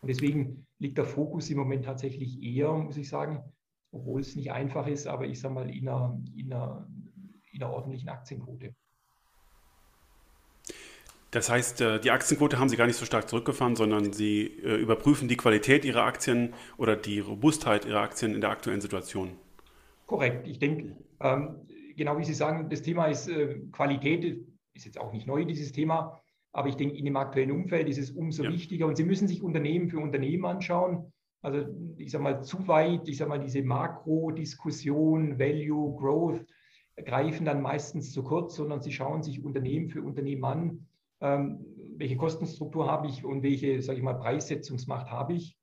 Und 0.00 0.08
deswegen 0.08 0.66
liegt 0.78 0.96
der 0.96 1.04
Fokus 1.04 1.50
im 1.50 1.58
Moment 1.58 1.84
tatsächlich 1.84 2.42
eher, 2.42 2.72
muss 2.72 2.96
ich 2.96 3.10
sagen, 3.10 3.44
obwohl 3.92 4.22
es 4.22 4.34
nicht 4.34 4.50
einfach 4.50 4.86
ist, 4.86 5.06
aber 5.06 5.26
ich 5.26 5.38
sage 5.38 5.52
mal, 5.52 5.68
in 5.68 5.86
einer, 5.86 6.18
in 6.34 6.52
einer 6.54 6.88
in 7.05 7.05
einer 7.60 7.72
ordentlichen 7.72 8.08
Aktienquote. 8.08 8.74
Das 11.30 11.50
heißt, 11.50 11.80
äh, 11.80 12.00
die 12.00 12.10
Aktienquote 12.10 12.58
haben 12.58 12.68
Sie 12.68 12.76
gar 12.76 12.86
nicht 12.86 12.96
so 12.96 13.04
stark 13.04 13.28
zurückgefahren, 13.28 13.76
sondern 13.76 14.12
Sie 14.12 14.46
äh, 14.46 14.76
überprüfen 14.76 15.28
die 15.28 15.36
Qualität 15.36 15.84
Ihrer 15.84 16.04
Aktien 16.04 16.54
oder 16.78 16.96
die 16.96 17.20
Robustheit 17.20 17.84
Ihrer 17.84 18.00
Aktien 18.00 18.34
in 18.34 18.40
der 18.40 18.50
aktuellen 18.50 18.80
Situation. 18.80 19.32
Korrekt. 20.06 20.46
Ich 20.46 20.58
denke, 20.58 20.96
ähm, 21.20 21.56
genau 21.96 22.16
wie 22.18 22.24
Sie 22.24 22.32
sagen, 22.32 22.70
das 22.70 22.82
Thema 22.82 23.06
ist 23.06 23.28
äh, 23.28 23.58
Qualität, 23.72 24.46
ist 24.72 24.84
jetzt 24.86 24.98
auch 24.98 25.12
nicht 25.12 25.26
neu, 25.26 25.44
dieses 25.44 25.72
Thema. 25.72 26.20
Aber 26.52 26.68
ich 26.68 26.76
denke, 26.76 26.96
in 26.96 27.04
dem 27.04 27.16
aktuellen 27.16 27.50
Umfeld 27.50 27.88
ist 27.88 27.98
es 27.98 28.12
umso 28.12 28.44
ja. 28.44 28.50
wichtiger. 28.50 28.86
Und 28.86 28.96
Sie 28.96 29.04
müssen 29.04 29.28
sich 29.28 29.42
Unternehmen 29.42 29.90
für 29.90 29.98
Unternehmen 29.98 30.46
anschauen. 30.46 31.12
Also 31.42 31.66
ich 31.98 32.10
sage 32.10 32.24
mal, 32.24 32.42
zu 32.42 32.66
weit, 32.66 33.08
ich 33.08 33.18
sage 33.18 33.28
mal, 33.28 33.38
diese 33.38 33.62
Makro-Diskussion, 33.62 35.38
Value, 35.38 35.94
Growth, 35.96 36.46
greifen 37.04 37.44
dann 37.44 37.62
meistens 37.62 38.12
zu 38.12 38.22
kurz, 38.22 38.56
sondern 38.56 38.80
sie 38.80 38.92
schauen 38.92 39.22
sich 39.22 39.44
Unternehmen 39.44 39.88
für 39.88 40.02
Unternehmen 40.02 40.44
an. 40.44 40.86
Ähm, 41.20 41.64
welche 41.98 42.16
Kostenstruktur 42.16 42.90
habe 42.90 43.08
ich 43.08 43.24
und 43.24 43.42
welche, 43.42 43.80
sage 43.82 43.98
ich 43.98 44.04
mal, 44.04 44.14
Preissetzungsmacht 44.14 45.10
habe 45.10 45.34
ich. 45.34 45.56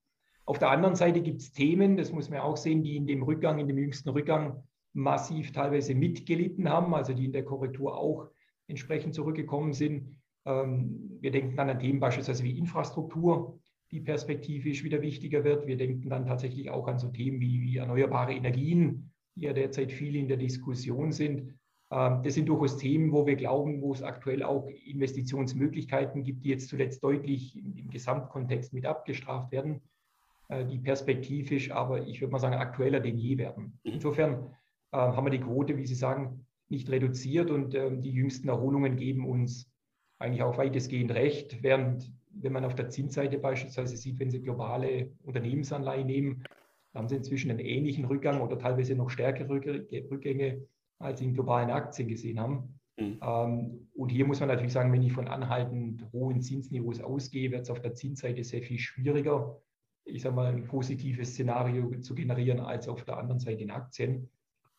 Auf 0.45 0.59
der 0.59 0.69
anderen 0.69 0.95
Seite 0.95 1.21
gibt 1.21 1.41
es 1.41 1.51
Themen, 1.51 1.95
das 1.95 2.11
muss 2.11 2.29
man 2.29 2.39
auch 2.39 2.57
sehen, 2.57 2.83
die 2.83 2.97
in 2.97 3.07
dem 3.07 3.23
Rückgang, 3.23 3.59
in 3.59 3.67
dem 3.67 3.77
jüngsten 3.77 4.09
Rückgang 4.09 4.63
massiv 4.93 5.51
teilweise 5.51 5.95
mitgelitten 5.95 6.69
haben, 6.69 6.93
also 6.93 7.13
die 7.13 7.25
in 7.25 7.31
der 7.31 7.45
Korrektur 7.45 7.97
auch 7.97 8.27
entsprechend 8.67 9.13
zurückgekommen 9.15 9.73
sind. 9.73 10.17
Ähm, 10.45 11.17
wir 11.21 11.31
denken 11.31 11.55
dann 11.55 11.69
an 11.69 11.79
Themen 11.79 11.99
beispielsweise 11.99 12.43
wie 12.43 12.57
Infrastruktur, 12.57 13.59
die 13.91 14.01
perspektivisch 14.01 14.83
wieder 14.83 15.01
wichtiger 15.01 15.43
wird. 15.43 15.67
Wir 15.67 15.77
denken 15.77 16.09
dann 16.09 16.25
tatsächlich 16.25 16.69
auch 16.69 16.87
an 16.87 16.99
so 16.99 17.09
Themen 17.09 17.39
wie, 17.39 17.61
wie 17.61 17.77
erneuerbare 17.77 18.33
Energien, 18.33 19.12
die 19.35 19.45
ja 19.45 19.53
derzeit 19.53 19.91
viel 19.91 20.15
in 20.15 20.27
der 20.27 20.37
Diskussion 20.37 21.11
sind. 21.11 21.53
Ähm, 21.91 22.21
das 22.23 22.33
sind 22.33 22.49
durchaus 22.49 22.77
Themen, 22.77 23.11
wo 23.11 23.25
wir 23.25 23.35
glauben, 23.35 23.81
wo 23.81 23.93
es 23.93 24.01
aktuell 24.01 24.43
auch 24.43 24.67
Investitionsmöglichkeiten 24.85 26.23
gibt, 26.23 26.43
die 26.43 26.49
jetzt 26.49 26.69
zuletzt 26.69 27.03
deutlich 27.03 27.55
im 27.55 27.89
Gesamtkontext 27.89 28.73
mit 28.73 28.85
abgestraft 28.85 29.51
werden, 29.51 29.81
äh, 30.49 30.65
die 30.65 30.79
perspektivisch 30.79 31.71
aber, 31.71 32.07
ich 32.07 32.21
würde 32.21 32.31
mal 32.31 32.39
sagen, 32.39 32.55
aktueller 32.55 32.99
denn 32.99 33.17
je 33.17 33.37
werden. 33.37 33.79
Mhm. 33.83 33.93
Insofern 33.93 34.33
äh, 34.91 34.97
haben 34.97 35.25
wir 35.25 35.31
die 35.31 35.39
Quote, 35.39 35.77
wie 35.77 35.85
Sie 35.85 35.95
sagen, 35.95 36.45
nicht 36.69 36.89
reduziert 36.89 37.51
und 37.51 37.75
ähm, 37.75 38.01
die 38.01 38.11
jüngsten 38.11 38.49
Erholungen 38.49 38.95
geben 38.95 39.27
uns 39.27 39.71
eigentlich 40.19 40.43
auch 40.43 40.57
weitestgehend 40.57 41.11
recht, 41.11 41.61
während 41.61 42.11
wenn 42.35 42.53
man 42.53 42.65
auf 42.65 42.73
der 42.73 42.89
Zinsseite 42.89 43.37
beispielsweise 43.37 43.95
sieht, 43.95 44.19
wenn 44.19 44.31
Sie 44.31 44.41
globale 44.41 45.11
Unternehmensanleihen 45.23 46.07
nehmen, 46.07 46.43
haben 46.93 47.07
Sie 47.07 47.15
inzwischen 47.15 47.51
einen 47.51 47.59
ähnlichen 47.59 48.05
Rückgang 48.05 48.41
oder 48.41 48.57
teilweise 48.57 48.95
noch 48.95 49.09
stärkere 49.09 49.50
Rückgänge, 49.50 50.67
als 51.00 51.19
Sie 51.19 51.25
in 51.25 51.33
globalen 51.33 51.71
Aktien 51.71 52.07
gesehen 52.07 52.39
haben. 52.39 52.79
Mhm. 52.97 53.19
Ähm, 53.21 53.88
und 53.95 54.09
hier 54.09 54.25
muss 54.25 54.39
man 54.39 54.50
natürlich 54.50 54.73
sagen, 54.73 54.91
wenn 54.91 55.01
ich 55.01 55.13
von 55.13 55.27
anhaltend 55.27 56.05
hohen 56.12 56.41
Zinsniveaus 56.41 57.01
ausgehe, 57.01 57.51
wird 57.51 57.63
es 57.63 57.69
auf 57.69 57.81
der 57.81 57.95
Zinsseite 57.95 58.43
sehr 58.43 58.62
viel 58.62 58.77
schwieriger, 58.77 59.57
ich 60.05 60.21
sage 60.21 60.35
mal, 60.35 60.53
ein 60.53 60.65
positives 60.65 61.29
Szenario 61.29 62.00
zu 62.01 62.13
generieren 62.13 62.59
als 62.59 62.88
auf 62.88 63.03
der 63.05 63.17
anderen 63.17 63.39
Seite 63.39 63.63
in 63.63 63.71
Aktien. 63.71 64.29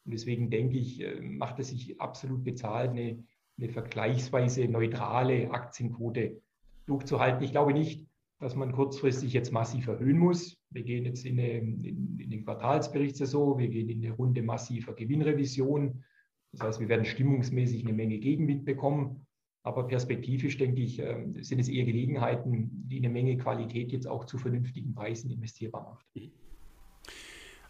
Und 0.05 0.13
deswegen 0.13 0.51
denke 0.51 0.77
ich, 0.77 1.01
äh, 1.01 1.21
macht 1.21 1.59
es 1.59 1.69
sich 1.69 2.01
absolut 2.01 2.45
bezahlt, 2.45 2.91
eine, 2.91 3.25
eine 3.59 3.69
vergleichsweise 3.69 4.69
neutrale 4.69 5.51
Aktienquote 5.51 6.41
durchzuhalten. 6.87 7.43
Ich 7.43 7.53
glaube 7.53 7.73
nicht, 7.73 8.07
dass 8.41 8.55
man 8.55 8.73
kurzfristig 8.73 9.33
jetzt 9.33 9.53
massiv 9.53 9.87
erhöhen 9.87 10.19
muss. 10.19 10.57
Wir 10.71 10.83
gehen 10.83 11.05
jetzt 11.05 11.25
in, 11.25 11.39
eine, 11.39 11.59
in, 11.59 12.19
in 12.19 12.31
den 12.31 12.45
Quartalsberichtssaison, 12.45 13.59
wir 13.59 13.69
gehen 13.69 13.89
in 13.89 14.05
eine 14.05 14.15
Runde 14.15 14.43
massiver 14.43 14.95
Gewinnrevision. 14.95 16.05
Das 16.53 16.61
heißt, 16.61 16.81
wir 16.81 16.89
werden 16.89 17.05
stimmungsmäßig 17.05 17.85
eine 17.85 17.93
Menge 17.93 18.19
Gegenwind 18.19 18.65
bekommen. 18.65 19.27
Aber 19.63 19.87
perspektivisch, 19.87 20.59
denke 20.59 20.83
ich, 20.83 20.99
äh, 20.99 21.25
sind 21.41 21.59
es 21.59 21.69
eher 21.69 21.87
Gelegenheiten, 21.87 22.71
die 22.87 22.99
eine 22.99 23.09
Menge 23.09 23.39
Qualität 23.39 23.93
jetzt 23.93 24.07
auch 24.07 24.27
zu 24.27 24.37
vernünftigen 24.37 24.95
Preisen 24.95 25.31
investierbar 25.31 25.85
macht. 25.85 26.07
Mhm. 26.15 26.33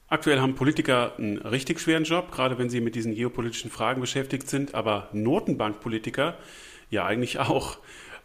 Aktuell 0.09 0.41
haben 0.41 0.55
Politiker 0.55 1.17
einen 1.17 1.39
richtig 1.39 1.81
schweren 1.81 2.05
Job, 2.05 2.31
gerade 2.31 2.59
wenn 2.59 2.69
sie 2.69 2.81
mit 2.81 2.95
diesen 2.95 3.15
geopolitischen 3.15 3.71
Fragen 3.71 4.01
beschäftigt 4.01 4.49
sind, 4.49 4.75
aber 4.75 5.09
Notenbankpolitiker 5.13 6.37
ja 6.91 7.07
eigentlich 7.07 7.39
auch. 7.39 7.79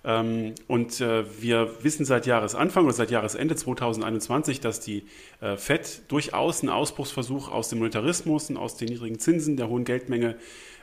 Ähm, 0.04 0.56
und 0.68 1.02
äh, 1.02 1.26
wir 1.42 1.84
wissen 1.84 2.06
seit 2.06 2.26
Jahresanfang 2.26 2.86
oder 2.86 2.94
seit 2.94 3.12
Jahresende 3.12 3.56
2021, 3.56 4.62
dass 4.62 4.80
die 4.80 5.04
äh, 5.42 5.58
FED 5.58 6.04
durchaus 6.08 6.62
einen 6.62 6.70
Ausbruchsversuch 6.70 7.52
aus 7.52 7.70
dem 7.70 7.80
Monetarismus 7.80 8.50
und 8.50 8.58
aus 8.58 8.78
den 8.78 8.88
niedrigen 8.90 9.20
Zinsen, 9.20 9.58
der 9.58 9.68
hohen 9.68 9.84
Geldmenge 9.84 10.36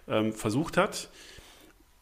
ähm, 0.09 0.33
versucht 0.33 0.77
hat. 0.77 1.09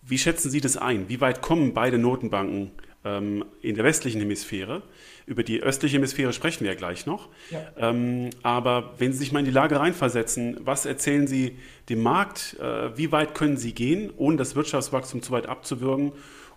Wie 0.03 0.19
schätzen 0.19 0.51
Sie 0.51 0.61
das 0.61 0.77
ein? 0.77 1.09
Wie 1.09 1.21
weit 1.21 1.41
kommen 1.41 1.73
beide 1.73 1.99
Notenbanken 1.99 2.73
ähm, 3.05 3.45
in 3.63 3.77
der 3.77 3.85
westlichen 3.85 4.21
Hemisphäre? 4.21 4.83
Über 5.27 5.45
die 5.45 5.63
östliche 5.63 5.97
Hemisphäre 5.97 6.33
sprechen 6.35 6.65
wir 6.65 6.73
ja 6.73 6.77
gleich 6.77 7.07
noch. 7.07 7.31
Ja. 7.51 7.95
aber 8.43 8.93
wenn 8.99 9.13
Sie 9.13 9.21
sich 9.21 9.33
mal 9.33 9.39
in 9.39 9.47
die 9.47 9.51
Lage 9.51 9.81
reinversetzen, 9.81 10.59
was 10.61 10.85
erzählen 10.85 11.27
Sie 11.27 11.57
dem 11.89 12.03
Markt? 12.03 12.59
Äh, 12.61 12.95
wie 12.99 13.11
weit 13.11 13.35
können 13.35 13.57
Sie 13.57 13.73
gehen, 13.73 14.13
ohne 14.19 14.37
das 14.37 14.55
Wirtschaftswachstum 14.55 15.23
zu 15.23 15.33
weit 15.33 15.47
abzuwürgen? 15.47 16.13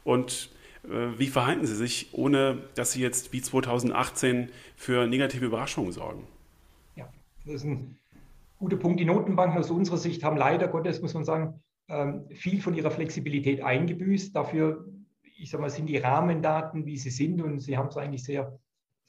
Und 0.07 0.51
äh, 0.85 1.19
wie 1.19 1.27
verhalten 1.27 1.65
Sie 1.65 1.75
sich, 1.75 2.13
ohne 2.13 2.59
dass 2.75 2.93
Sie 2.93 3.01
jetzt 3.01 3.33
wie 3.33 3.41
2018 3.41 4.47
für 4.77 5.05
negative 5.05 5.45
Überraschungen 5.45 5.91
sorgen? 5.91 6.25
Ja, 6.95 7.09
das 7.43 7.55
ist 7.55 7.65
ein 7.65 7.97
guter 8.57 8.77
Punkt. 8.77 9.01
Die 9.01 9.05
Notenbanken 9.05 9.59
aus 9.59 9.69
unserer 9.69 9.97
Sicht 9.97 10.23
haben 10.23 10.37
leider 10.37 10.69
Gottes, 10.69 11.01
muss 11.01 11.13
man 11.13 11.25
sagen, 11.25 11.61
ähm, 11.89 12.25
viel 12.29 12.61
von 12.61 12.73
ihrer 12.73 12.89
Flexibilität 12.89 13.61
eingebüßt. 13.61 14.33
Dafür, 14.33 14.85
ich 15.37 15.49
sage 15.49 15.61
mal, 15.61 15.69
sind 15.69 15.87
die 15.87 15.97
Rahmendaten, 15.97 16.85
wie 16.85 16.97
sie 16.97 17.09
sind, 17.09 17.41
und 17.41 17.59
Sie 17.59 17.77
haben 17.77 17.89
es 17.89 17.97
eigentlich 17.97 18.23
sehr, 18.23 18.57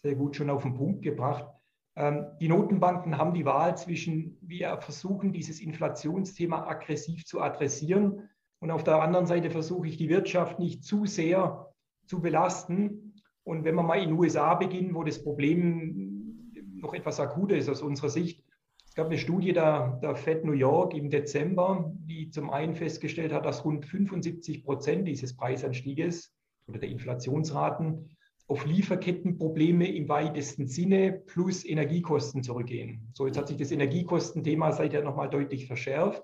sehr 0.02 0.16
gut 0.16 0.34
schon 0.34 0.50
auf 0.50 0.64
den 0.64 0.74
Punkt 0.74 1.02
gebracht. 1.02 1.46
Ähm, 1.94 2.26
die 2.40 2.48
Notenbanken 2.48 3.18
haben 3.18 3.34
die 3.34 3.44
Wahl 3.44 3.76
zwischen, 3.76 4.36
wir 4.40 4.78
versuchen, 4.78 5.32
dieses 5.32 5.60
Inflationsthema 5.60 6.66
aggressiv 6.66 7.24
zu 7.24 7.40
adressieren 7.40 8.28
und 8.60 8.70
auf 8.70 8.84
der 8.84 9.00
anderen 9.00 9.26
Seite 9.26 9.50
versuche 9.50 9.88
ich 9.88 9.96
die 9.96 10.08
Wirtschaft 10.08 10.58
nicht 10.58 10.84
zu 10.84 11.06
sehr 11.06 11.72
zu 12.06 12.20
belasten. 12.20 13.14
Und 13.44 13.64
wenn 13.64 13.76
wir 13.76 13.82
mal 13.82 14.02
in 14.02 14.10
den 14.10 14.18
USA 14.18 14.54
beginnen, 14.54 14.94
wo 14.94 15.04
das 15.04 15.22
Problem 15.22 16.52
noch 16.74 16.94
etwas 16.94 17.20
akuter 17.20 17.56
ist 17.56 17.68
aus 17.68 17.82
unserer 17.82 18.08
Sicht, 18.08 18.44
es 18.86 18.94
gab 18.94 19.06
eine 19.06 19.18
Studie 19.18 19.52
der, 19.52 19.98
der 20.02 20.16
Fed 20.16 20.44
New 20.44 20.52
York 20.52 20.92
im 20.94 21.08
Dezember, 21.08 21.92
die 22.08 22.30
zum 22.30 22.50
einen 22.50 22.74
festgestellt 22.74 23.32
hat, 23.32 23.46
dass 23.46 23.64
rund 23.64 23.86
75 23.86 24.64
Prozent 24.64 25.06
dieses 25.06 25.36
Preisanstieges 25.36 26.34
oder 26.66 26.80
der 26.80 26.88
Inflationsraten 26.88 28.16
auf 28.48 28.66
Lieferkettenprobleme 28.66 29.86
im 29.86 30.08
weitesten 30.08 30.66
Sinne 30.66 31.12
plus 31.12 31.64
Energiekosten 31.64 32.42
zurückgehen. 32.42 33.08
So, 33.12 33.26
jetzt 33.26 33.38
hat 33.38 33.48
sich 33.48 33.58
das 33.58 33.70
Energiekostenthema 33.70 34.72
seither 34.72 35.02
nochmal 35.02 35.30
deutlich 35.30 35.66
verschärft 35.66 36.22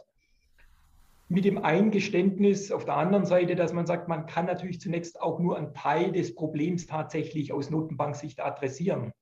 mit 1.29 1.45
dem 1.45 1.65
Eingeständnis 1.65 2.71
auf 2.71 2.85
der 2.85 2.97
anderen 2.97 3.25
Seite, 3.25 3.57
dass 3.57 3.73
man 3.73 3.87
sagt, 3.87 4.09
man 4.09 4.27
kann 4.27 4.47
natürlich 4.47 4.81
zunächst 4.81 5.21
auch 5.21 5.41
nur 5.41 5.57
einen 5.57 5.73
Teil 5.73 6.13
des 6.13 6.35
Problems 6.35 6.87
tatsächlich 6.87 7.53
aus 7.53 7.71
Notenbanksicht 7.71 8.41
adressieren. 8.41 9.13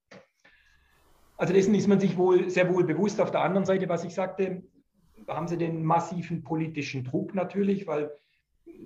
Also 1.37 1.55
dessen 1.55 1.75
ist 1.75 1.89
man 1.89 2.01
sich 2.01 2.17
wohl 2.17 2.51
sehr 2.51 2.73
wohl 2.73 2.85
bewusst. 2.85 3.21
Auf 3.21 3.31
der 3.31 3.43
anderen 3.43 3.65
Seite, 3.65 3.89
was 3.89 4.05
ich 4.05 4.15
sagte, 4.15 4.63
haben 5.29 5.49
sie 5.49 5.57
den 5.57 5.85
massiven 5.85 6.43
politischen 6.43 7.05
Druck 7.05 7.35
natürlich, 7.35 7.87
weil 7.87 8.11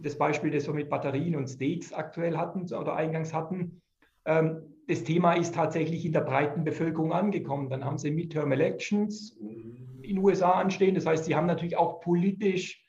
das 0.01 0.17
Beispiel, 0.19 0.51
das 0.51 0.67
wir 0.67 0.75
mit 0.75 0.91
Batterien 0.91 1.37
und 1.37 1.49
Stakes 1.49 1.93
aktuell 1.93 2.37
hatten 2.37 2.63
oder 2.75 2.95
eingangs 2.95 3.33
hatten, 3.33 3.81
ähm, 4.25 4.63
das 4.89 5.03
Thema 5.03 5.33
ist 5.33 5.55
tatsächlich 5.55 6.05
in 6.05 6.13
der 6.13 6.21
breiten 6.21 6.63
Bevölkerung 6.63 7.13
angekommen. 7.13 7.71
Dann 7.71 7.85
haben 7.85 7.99
sie 7.99 8.11
Midterm 8.11 8.53
Elections 8.53 9.37
in 9.41 10.15
den 10.15 10.19
USA 10.19 10.53
anstehen. 10.53 10.95
Das 10.95 11.07
heißt, 11.07 11.25
sie 11.25 11.35
haben 11.35 11.47
natürlich 11.47 11.77
auch 11.77 12.01
politisch 12.01 12.86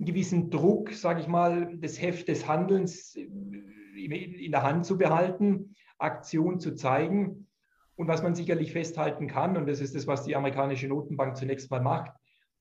einen 0.00 0.06
gewissen 0.06 0.48
Druck, 0.48 0.94
sage 0.94 1.20
ich 1.20 1.28
mal, 1.28 1.76
das 1.78 2.00
Heft 2.00 2.28
des 2.28 2.48
Handelns 2.48 3.14
in 3.16 4.50
der 4.50 4.62
Hand 4.62 4.86
zu 4.86 4.96
behalten, 4.96 5.74
Aktion 5.98 6.58
zu 6.58 6.74
zeigen. 6.74 7.46
Und 7.96 8.08
was 8.08 8.22
man 8.22 8.34
sicherlich 8.34 8.72
festhalten 8.72 9.26
kann, 9.26 9.58
und 9.58 9.68
das 9.68 9.82
ist 9.82 9.94
das, 9.94 10.06
was 10.06 10.24
die 10.24 10.34
amerikanische 10.34 10.88
Notenbank 10.88 11.36
zunächst 11.36 11.70
mal 11.70 11.82
macht, 11.82 12.12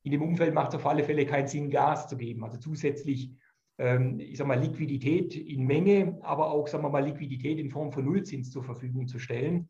in 0.04 0.12
dem 0.12 0.22
Umfeld 0.22 0.54
macht 0.54 0.70
es 0.70 0.76
auf 0.76 0.86
alle 0.86 1.04
Fälle 1.04 1.26
keinen 1.26 1.48
Sinn, 1.48 1.70
Gas 1.70 2.10
zu 2.10 2.18
geben. 2.18 2.44
Also 2.44 2.58
zusätzlich, 2.58 3.32
ähm, 3.78 4.20
ich 4.20 4.38
sage 4.38 4.50
mal, 4.50 4.60
Liquidität 4.60 5.34
in 5.38 5.66
Menge, 5.66 6.18
aber 6.22 6.52
auch, 6.52 6.68
sagen 6.68 6.84
wir 6.84 6.90
mal, 6.90 7.06
Liquidität 7.06 7.58
in 7.58 7.70
Form 7.70 7.94
von 7.94 8.04
Nullzins 8.04 8.52
zur 8.52 8.64
Verfügung 8.64 9.08
zu 9.08 9.18
stellen. 9.18 9.70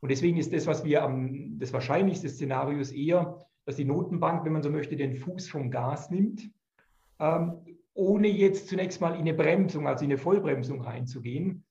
Und 0.00 0.10
deswegen 0.10 0.36
ist 0.36 0.52
das, 0.52 0.66
was 0.66 0.84
wir 0.84 1.04
am, 1.04 1.60
das 1.60 1.72
wahrscheinlichste 1.72 2.28
Szenario 2.28 2.78
ist 2.78 2.92
eher, 2.92 3.38
dass 3.66 3.76
die 3.76 3.84
Notenbank, 3.84 4.44
wenn 4.44 4.52
man 4.52 4.64
so 4.64 4.70
möchte, 4.70 4.96
den 4.96 5.14
Fuß 5.14 5.48
vom 5.48 5.70
Gas 5.70 6.10
nimmt 6.10 6.50
ähm, 7.20 7.52
ohne 7.94 8.28
jetzt 8.28 8.68
zunächst 8.68 9.00
mal 9.00 9.14
in 9.14 9.20
eine 9.20 9.34
Bremsung, 9.34 9.86
also 9.86 10.04
in 10.04 10.10
eine 10.10 10.18
Vollbremsung 10.18 10.80
reinzugehen. 10.80 11.64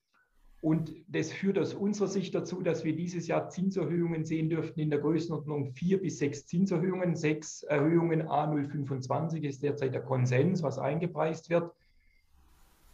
Und 0.62 0.94
das 1.10 1.30
führt 1.34 1.60
aus 1.60 1.74
unserer 1.74 2.08
Sicht 2.08 2.34
dazu, 2.34 2.62
dass 2.62 2.86
wir 2.86 2.96
dieses 2.96 3.28
Jahr 3.28 3.50
Zinserhöhungen 3.50 4.24
sehen 4.24 4.50
dürften 4.50 4.80
in 4.80 4.90
der 4.90 5.00
Größenordnung 5.00 5.74
vier 5.74 6.02
bis 6.02 6.20
sechs 6.20 6.46
Zinserhöhungen. 6.46 7.18
Sechs 7.18 7.64
Erhöhungen 7.64 8.24
A025 8.24 9.42
ist 9.42 9.62
derzeit 9.62 9.94
der 9.94 10.04
Konsens, 10.04 10.64
was 10.64 10.80
eingepreist 10.80 11.50
wird. 11.50 11.70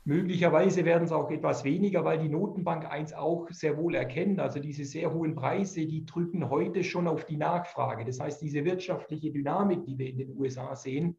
Möglicherweise 0.03 0.83
werden 0.83 1.03
es 1.03 1.11
auch 1.11 1.29
etwas 1.29 1.63
weniger, 1.63 2.03
weil 2.03 2.17
die 2.17 2.29
Notenbank 2.29 2.89
eins 2.89 3.13
auch 3.13 3.47
sehr 3.51 3.77
wohl 3.77 3.93
erkennt. 3.93 4.39
Also 4.39 4.59
diese 4.59 4.83
sehr 4.83 5.13
hohen 5.13 5.35
Preise, 5.35 5.85
die 5.85 6.07
drücken 6.07 6.49
heute 6.49 6.83
schon 6.83 7.07
auf 7.07 7.25
die 7.25 7.37
Nachfrage. 7.37 8.03
Das 8.03 8.19
heißt, 8.19 8.41
diese 8.41 8.65
wirtschaftliche 8.65 9.29
Dynamik, 9.29 9.85
die 9.85 9.99
wir 9.99 10.09
in 10.09 10.17
den 10.17 10.35
USA 10.35 10.75
sehen, 10.75 11.15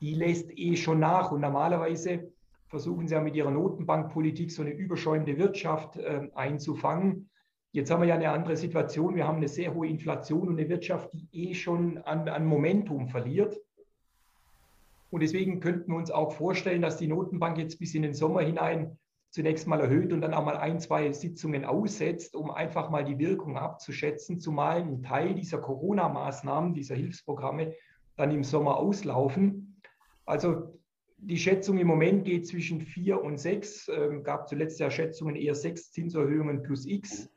die 0.00 0.14
lässt 0.14 0.50
eh 0.56 0.76
schon 0.76 1.00
nach. 1.00 1.32
Und 1.32 1.40
normalerweise 1.40 2.32
versuchen 2.68 3.08
sie 3.08 3.14
ja 3.14 3.20
mit 3.20 3.34
ihrer 3.36 3.50
Notenbankpolitik 3.50 4.50
so 4.50 4.62
eine 4.62 4.72
überschäumende 4.72 5.38
Wirtschaft 5.38 5.96
äh, 5.96 6.28
einzufangen. 6.34 7.30
Jetzt 7.72 7.90
haben 7.90 8.00
wir 8.00 8.08
ja 8.08 8.14
eine 8.14 8.30
andere 8.30 8.56
Situation. 8.56 9.16
Wir 9.16 9.26
haben 9.26 9.36
eine 9.36 9.48
sehr 9.48 9.74
hohe 9.74 9.88
Inflation 9.88 10.48
und 10.48 10.58
eine 10.58 10.68
Wirtschaft, 10.68 11.10
die 11.12 11.28
eh 11.32 11.54
schon 11.54 11.98
an, 11.98 12.28
an 12.28 12.46
Momentum 12.46 13.08
verliert. 13.08 13.60
Und 15.10 15.22
deswegen 15.22 15.60
könnten 15.60 15.92
wir 15.92 15.98
uns 15.98 16.10
auch 16.10 16.32
vorstellen, 16.32 16.82
dass 16.82 16.96
die 16.96 17.06
Notenbank 17.06 17.58
jetzt 17.58 17.78
bis 17.78 17.94
in 17.94 18.02
den 18.02 18.14
Sommer 18.14 18.40
hinein 18.40 18.98
zunächst 19.30 19.66
mal 19.66 19.80
erhöht 19.80 20.12
und 20.12 20.22
dann 20.22 20.34
auch 20.34 20.44
mal 20.44 20.56
ein, 20.56 20.80
zwei 20.80 21.12
Sitzungen 21.12 21.64
aussetzt, 21.64 22.34
um 22.34 22.50
einfach 22.50 22.90
mal 22.90 23.04
die 23.04 23.18
Wirkung 23.18 23.58
abzuschätzen, 23.58 24.40
zumal 24.40 24.80
ein 24.80 25.02
Teil 25.02 25.34
dieser 25.34 25.58
Corona-Maßnahmen, 25.58 26.72
dieser 26.72 26.94
Hilfsprogramme 26.94 27.74
dann 28.16 28.30
im 28.30 28.44
Sommer 28.44 28.78
auslaufen. 28.78 29.65
Also 30.26 30.78
die 31.18 31.38
Schätzung 31.38 31.78
im 31.78 31.86
Moment 31.86 32.24
geht 32.24 32.46
zwischen 32.46 32.80
vier 32.80 33.22
und 33.22 33.38
sechs. 33.38 33.88
Ähm, 33.88 34.22
gab 34.22 34.48
zuletzt 34.48 34.78
ja 34.80 34.90
Schätzungen 34.90 35.36
eher 35.36 35.54
sechs 35.54 35.90
Zinserhöhungen 35.92 36.62
plus 36.62 36.86
X. 36.86 37.30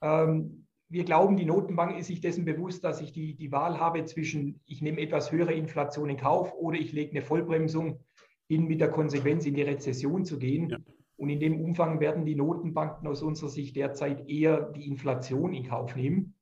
Ähm, 0.00 0.66
wir 0.88 1.04
glauben, 1.04 1.36
die 1.36 1.44
Notenbank 1.44 1.98
ist 1.98 2.06
sich 2.06 2.20
dessen 2.20 2.46
bewusst, 2.46 2.82
dass 2.82 3.02
ich 3.02 3.12
die, 3.12 3.34
die 3.34 3.52
Wahl 3.52 3.78
habe 3.78 4.04
zwischen, 4.06 4.60
ich 4.64 4.80
nehme 4.80 5.00
etwas 5.00 5.30
höhere 5.30 5.52
Inflation 5.52 6.08
in 6.08 6.16
Kauf 6.16 6.54
oder 6.54 6.78
ich 6.78 6.92
lege 6.92 7.10
eine 7.10 7.22
Vollbremsung 7.22 8.00
hin 8.46 8.64
mit 8.64 8.80
der 8.80 8.90
Konsequenz 8.90 9.44
in 9.44 9.54
die 9.54 9.62
Rezession 9.62 10.24
zu 10.24 10.38
gehen. 10.38 10.70
Ja. 10.70 10.78
Und 11.16 11.28
in 11.28 11.40
dem 11.40 11.60
Umfang 11.60 12.00
werden 12.00 12.24
die 12.24 12.36
Notenbanken 12.36 13.06
aus 13.06 13.22
unserer 13.22 13.50
Sicht 13.50 13.76
derzeit 13.76 14.28
eher 14.30 14.72
die 14.72 14.86
Inflation 14.86 15.52
in 15.52 15.66
Kauf 15.66 15.94
nehmen. 15.94 16.34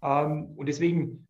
Ähm, 0.00 0.54
und 0.56 0.66
deswegen 0.66 1.26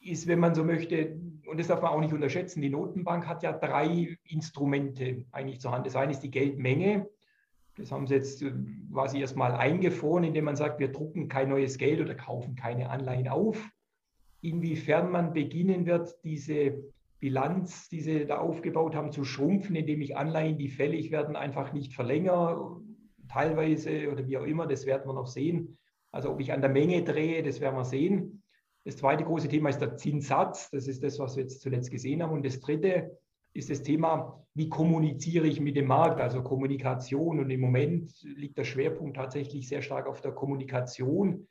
ist, 0.00 0.26
wenn 0.26 0.40
man 0.40 0.54
so 0.54 0.64
möchte, 0.64 1.20
und 1.52 1.60
das 1.60 1.66
darf 1.66 1.82
man 1.82 1.92
auch 1.92 2.00
nicht 2.00 2.14
unterschätzen, 2.14 2.62
die 2.62 2.70
Notenbank 2.70 3.26
hat 3.26 3.42
ja 3.42 3.52
drei 3.52 4.16
Instrumente 4.26 5.26
eigentlich 5.32 5.60
zur 5.60 5.72
Hand. 5.72 5.84
Das 5.84 5.96
eine 5.96 6.12
ist 6.12 6.20
die 6.20 6.30
Geldmenge. 6.30 7.10
Das 7.76 7.92
haben 7.92 8.06
sie 8.06 8.14
jetzt 8.14 8.40
äh, 8.40 8.52
quasi 8.90 9.20
erstmal 9.20 9.52
eingefroren, 9.52 10.24
indem 10.24 10.46
man 10.46 10.56
sagt, 10.56 10.80
wir 10.80 10.90
drucken 10.90 11.28
kein 11.28 11.50
neues 11.50 11.76
Geld 11.76 12.00
oder 12.00 12.14
kaufen 12.14 12.54
keine 12.54 12.88
Anleihen 12.88 13.28
auf. 13.28 13.68
Inwiefern 14.40 15.10
man 15.10 15.34
beginnen 15.34 15.84
wird, 15.84 16.16
diese 16.24 16.84
Bilanz, 17.20 17.90
die 17.90 18.00
sie 18.00 18.24
da 18.24 18.38
aufgebaut 18.38 18.94
haben, 18.94 19.12
zu 19.12 19.22
schrumpfen, 19.22 19.76
indem 19.76 20.00
ich 20.00 20.16
Anleihen, 20.16 20.56
die 20.56 20.68
fällig 20.68 21.10
werden, 21.10 21.36
einfach 21.36 21.74
nicht 21.74 21.92
verlängere, 21.92 22.80
teilweise 23.28 24.10
oder 24.10 24.26
wie 24.26 24.38
auch 24.38 24.46
immer, 24.46 24.66
das 24.66 24.86
werden 24.86 25.06
wir 25.06 25.12
noch 25.12 25.26
sehen. 25.26 25.76
Also 26.12 26.30
ob 26.30 26.40
ich 26.40 26.50
an 26.50 26.62
der 26.62 26.70
Menge 26.70 27.04
drehe, 27.04 27.42
das 27.42 27.60
werden 27.60 27.76
wir 27.76 27.84
sehen. 27.84 28.41
Das 28.84 28.96
zweite 28.96 29.24
große 29.24 29.48
Thema 29.48 29.68
ist 29.68 29.80
der 29.80 29.96
Zinssatz. 29.96 30.70
Das 30.70 30.88
ist 30.88 31.02
das, 31.02 31.18
was 31.18 31.36
wir 31.36 31.44
jetzt 31.44 31.60
zuletzt 31.60 31.90
gesehen 31.90 32.22
haben. 32.22 32.32
Und 32.32 32.44
das 32.44 32.60
dritte 32.60 33.18
ist 33.54 33.70
das 33.70 33.82
Thema, 33.82 34.44
wie 34.54 34.68
kommuniziere 34.68 35.46
ich 35.46 35.60
mit 35.60 35.76
dem 35.76 35.86
Markt, 35.86 36.20
also 36.20 36.42
Kommunikation. 36.42 37.38
Und 37.38 37.50
im 37.50 37.60
Moment 37.60 38.12
liegt 38.22 38.58
der 38.58 38.64
Schwerpunkt 38.64 39.16
tatsächlich 39.16 39.68
sehr 39.68 39.82
stark 39.82 40.06
auf 40.06 40.20
der 40.20 40.32
Kommunikation, 40.32 41.48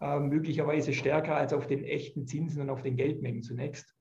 äh, 0.00 0.18
möglicherweise 0.20 0.92
stärker 0.92 1.36
als 1.36 1.52
auf 1.52 1.66
den 1.66 1.82
echten 1.84 2.26
Zinsen 2.26 2.62
und 2.62 2.70
auf 2.70 2.82
den 2.82 2.96
Geldmengen 2.96 3.42
zunächst. 3.42 3.94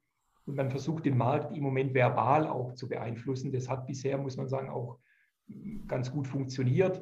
Und 0.46 0.56
man 0.56 0.70
versucht 0.70 1.06
den 1.06 1.18
Markt 1.18 1.56
im 1.56 1.64
Moment 1.64 1.94
verbal 1.94 2.48
auch 2.48 2.74
zu 2.74 2.88
beeinflussen. 2.88 3.52
Das 3.52 3.70
hat 3.70 3.88
bisher, 3.88 4.18
muss 4.18 4.38
man 4.38 4.48
sagen, 4.48 4.70
auch 4.70 5.00
ganz 5.88 6.12
gut 6.12 6.28
funktioniert. 6.28 7.02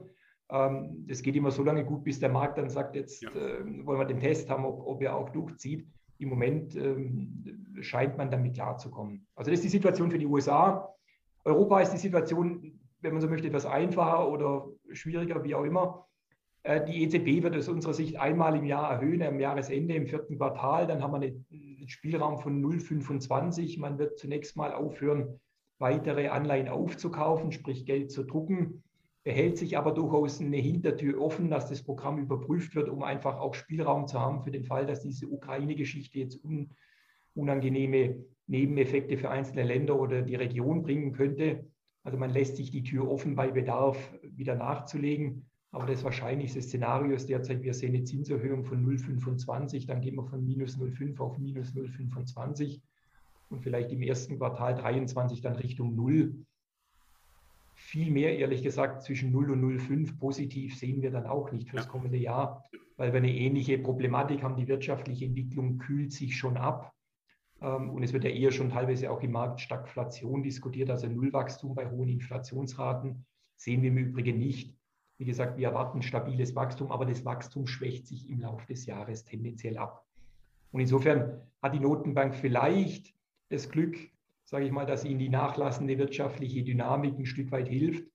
Ähm, 0.50 1.06
das 1.08 1.22
geht 1.22 1.36
immer 1.36 1.52
so 1.52 1.64
lange 1.64 1.86
gut, 1.86 2.04
bis 2.04 2.20
der 2.20 2.30
Markt 2.30 2.58
dann 2.58 2.70
sagt, 2.70 2.96
jetzt 2.96 3.22
ja. 3.22 3.30
äh, 3.32 3.86
wollen 3.86 4.00
wir 4.00 4.06
den 4.06 4.20
Test 4.20 4.50
haben, 4.50 4.66
ob, 4.66 4.86
ob 4.86 5.02
er 5.02 5.16
auch 5.16 5.30
durchzieht. 5.30 5.88
Im 6.20 6.30
Moment 6.30 6.76
ähm, 6.76 7.76
scheint 7.82 8.18
man 8.18 8.30
damit 8.30 8.54
klarzukommen. 8.54 9.26
Also 9.36 9.52
das 9.52 9.60
ist 9.60 9.66
die 9.66 9.78
Situation 9.78 10.12
für 10.12 10.20
die 10.20 10.26
USA. 10.26 10.94
Europa 11.44 11.82
ist 11.82 11.92
die 11.92 11.98
Situation, 11.98 12.80
wenn 13.02 13.14
man 13.14 13.22
so 13.22 13.28
möchte, 13.28 13.48
etwas 13.48 13.66
einfacher 13.66 14.30
oder 14.30 14.70
schwieriger, 14.92 15.44
wie 15.44 15.56
auch 15.56 15.64
immer. 15.64 16.08
Äh, 16.64 16.86
die 16.86 17.04
EZB 17.04 17.44
wird 17.44 17.56
aus 17.56 17.68
unserer 17.68 17.94
Sicht 17.94 18.18
einmal 18.18 18.56
im 18.56 18.66
Jahr 18.66 18.92
erhöhen, 18.92 19.22
am 19.22 19.40
Jahresende, 19.40 19.96
im 19.96 20.08
vierten 20.08 20.38
Quartal. 20.38 20.88
Dann 20.88 21.04
haben 21.04 21.12
wir 21.12 21.18
einen 21.18 21.88
Spielraum 21.88 22.40
von 22.40 22.64
0,25. 22.64 23.80
Man 23.80 23.98
wird 24.00 24.18
zunächst 24.18 24.56
mal 24.56 24.74
aufhören, 24.74 25.40
weitere 25.80 26.30
Anleihen 26.30 26.70
aufzukaufen, 26.70 27.52
sprich 27.52 27.86
Geld 27.86 28.12
zu 28.12 28.24
drucken. 28.24 28.84
Behält 29.24 29.58
sich 29.58 29.78
aber 29.78 29.94
durchaus 29.94 30.42
eine 30.42 30.58
Hintertür 30.58 31.22
offen, 31.22 31.50
dass 31.50 31.70
das 31.70 31.82
Programm 31.82 32.20
überprüft 32.20 32.76
wird, 32.76 32.90
um 32.90 33.04
einfach 33.04 33.40
auch 33.40 33.54
Spielraum 33.54 34.06
zu 34.08 34.20
haben 34.20 34.42
für 34.42 34.52
den 34.52 34.66
Fall, 34.66 34.86
dass 34.86 35.02
diese 35.02 35.28
Ukraine-Geschichte 35.28 36.20
jetzt 36.20 36.40
unangenehme 37.34 38.26
Nebeneffekte 38.48 39.18
für 39.18 39.30
einzelne 39.30 39.64
Länder 39.64 39.98
oder 39.98 40.22
die 40.22 40.36
Region 40.36 40.84
bringen 40.84 41.14
könnte. 41.14 41.66
Also 42.04 42.18
man 42.18 42.32
lässt 42.32 42.58
sich 42.58 42.70
die 42.70 42.84
Tür 42.84 43.10
offen, 43.10 43.36
bei 43.36 43.50
Bedarf 43.50 44.14
wieder 44.22 44.56
nachzulegen. 44.56 45.46
Aber 45.72 45.88
das 45.88 46.04
wahrscheinlichste 46.04 46.62
Szenario 46.62 47.16
ist 47.16 47.30
derzeit, 47.30 47.64
wir 47.64 47.74
sehen 47.74 47.96
eine 47.96 48.04
Zinserhöhung 48.04 48.64
von 48.64 48.86
0,25, 48.86 49.88
dann 49.88 50.02
gehen 50.02 50.16
wir 50.16 50.26
von 50.26 50.46
minus 50.46 50.78
0,5 50.78 51.20
auf 51.20 51.40
minus 51.40 51.74
0,25 51.74 52.82
und 53.50 53.62
vielleicht 53.62 53.92
im 53.92 54.04
ersten 54.04 54.38
Quartal 54.38 54.76
23 54.76 55.42
dann 55.42 55.56
Richtung 55.56 55.96
0. 55.96 56.46
Viel 57.86 58.12
mehr, 58.12 58.40
ehrlich 58.40 58.64
gesagt, 58.64 59.04
zwischen 59.04 59.32
0 59.32 59.52
und 59.52 59.62
0,5 59.62 60.18
positiv 60.18 60.80
sehen 60.80 61.02
wir 61.02 61.12
dann 61.12 61.28
auch 61.28 61.52
nicht 61.52 61.70
fürs 61.70 61.88
kommende 61.88 62.18
Jahr, 62.18 62.64
weil 62.96 63.12
wir 63.12 63.18
eine 63.18 63.32
ähnliche 63.32 63.78
Problematik 63.78 64.42
haben. 64.42 64.56
Die 64.56 64.68
wirtschaftliche 64.68 65.26
Entwicklung 65.26 65.78
kühlt 65.78 66.12
sich 66.12 66.38
schon 66.38 66.58
ab. 66.58 66.94
Ähm, 67.62 67.92
und 67.92 68.02
es 68.02 68.14
wird 68.14 68.24
ja 68.24 68.32
eher 68.32 68.52
schon 68.52 68.70
teilweise 68.70 69.12
auch 69.12 69.22
im 69.22 69.34
Markt 69.34 69.60
Stagflation 69.60 70.42
diskutiert, 70.42 70.90
also 70.90 71.08
Nullwachstum 71.08 71.76
bei 71.76 71.88
hohen 71.88 72.08
Inflationsraten. 72.08 73.26
Sehen 73.58 73.84
wir 73.84 73.90
im 73.90 73.98
Übrigen 73.98 74.40
nicht. 74.40 74.76
Wie 75.18 75.26
gesagt, 75.26 75.58
wir 75.58 75.68
erwarten 75.68 76.02
stabiles 76.02 76.56
Wachstum, 76.56 76.90
aber 76.90 77.06
das 77.06 77.26
Wachstum 77.26 77.68
schwächt 77.68 78.08
sich 78.08 78.30
im 78.30 78.40
Laufe 78.40 78.66
des 78.66 78.86
Jahres 78.86 79.26
tendenziell 79.26 79.78
ab. 79.78 80.08
Und 80.72 80.80
insofern 80.80 81.42
hat 81.62 81.76
die 81.76 81.82
Notenbank 81.82 82.34
vielleicht 82.34 83.14
das 83.50 83.70
Glück, 83.70 83.98
sage 84.54 84.68
ich 84.68 84.72
mal, 84.72 84.86
dass 84.86 85.04
in 85.04 85.18
die 85.18 85.30
nachlassende 85.30 85.98
wirtschaftliche 85.98 86.62
Dynamik 86.62 87.18
ein 87.18 87.26
Stück 87.26 87.52
weit 87.52 87.68
hilft. 87.68 88.08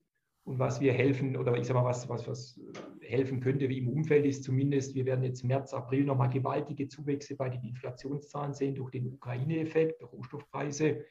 Und 0.45 0.57
was 0.57 0.79
wir 0.79 0.93
helfen, 0.93 1.35
oder 1.35 1.53
ich 1.57 1.67
sage 1.67 1.81
mal, 1.81 1.85
was, 1.85 2.07
was, 2.07 2.29
was 2.29 2.57
helfen 3.01 3.41
könnte, 3.41 3.67
wie 3.67 3.79
im 3.79 3.89
Umfeld 3.89 4.25
ist 4.25 4.45
zumindest, 4.45 4.95
wir 4.95 5.05
werden 5.05 5.25
jetzt 5.25 5.43
März, 5.43 5.73
April 5.73 6.05
nochmal 6.05 6.29
gewaltige 6.29 6.87
Zuwächse 6.87 7.35
bei 7.35 7.49
den 7.49 7.61
Inflationszahlen 7.65 8.53
sehen 8.53 8.73
durch 8.73 8.91
den 8.91 9.07
Ukraine-Effekt, 9.07 10.01
Rohstoffpreise. 10.01 11.03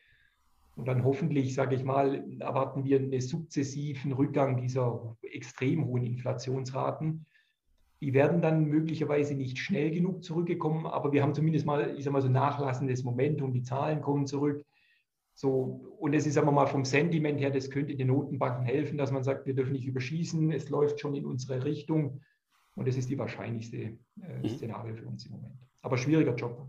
Und 0.76 0.88
dann 0.88 1.04
hoffentlich, 1.04 1.54
sage 1.54 1.74
ich 1.74 1.84
mal, 1.84 2.24
erwarten 2.40 2.84
wir 2.84 2.98
einen 2.98 3.20
sukzessiven 3.20 4.12
Rückgang 4.12 4.56
dieser 4.56 5.14
extrem 5.20 5.84
hohen 5.84 6.06
Inflationsraten. 6.06 7.26
Die 8.00 8.14
werden 8.14 8.40
dann 8.40 8.64
möglicherweise 8.64 9.34
nicht 9.34 9.58
schnell 9.58 9.90
genug 9.90 10.24
zurückgekommen, 10.24 10.86
aber 10.86 11.12
wir 11.12 11.22
haben 11.22 11.34
zumindest 11.34 11.66
mal, 11.66 11.94
ich 11.98 12.04
sage 12.04 12.14
mal, 12.14 12.22
so 12.22 12.30
nachlassendes 12.30 13.04
Momentum. 13.04 13.52
Die 13.52 13.62
Zahlen 13.62 14.00
kommen 14.00 14.26
zurück. 14.26 14.64
So, 15.40 15.94
und 16.00 16.14
es 16.14 16.26
ist 16.26 16.36
aber 16.36 16.50
mal 16.50 16.66
vom 16.66 16.84
Sentiment 16.84 17.38
her, 17.38 17.50
das 17.50 17.70
könnte 17.70 17.94
den 17.94 18.08
Notenbanken 18.08 18.64
helfen, 18.64 18.98
dass 18.98 19.12
man 19.12 19.22
sagt, 19.22 19.46
wir 19.46 19.54
dürfen 19.54 19.72
nicht 19.72 19.86
überschießen, 19.86 20.50
es 20.50 20.68
läuft 20.68 20.98
schon 20.98 21.14
in 21.14 21.24
unsere 21.24 21.64
Richtung. 21.64 22.22
Und 22.74 22.88
das 22.88 22.96
ist 22.96 23.08
die 23.08 23.16
wahrscheinlichste 23.16 23.76
äh, 23.76 23.98
mhm. 24.42 24.48
Szenario 24.48 24.96
für 24.96 25.06
uns 25.06 25.26
im 25.26 25.32
Moment. 25.32 25.54
Aber 25.80 25.96
schwieriger 25.96 26.34
Job. 26.34 26.66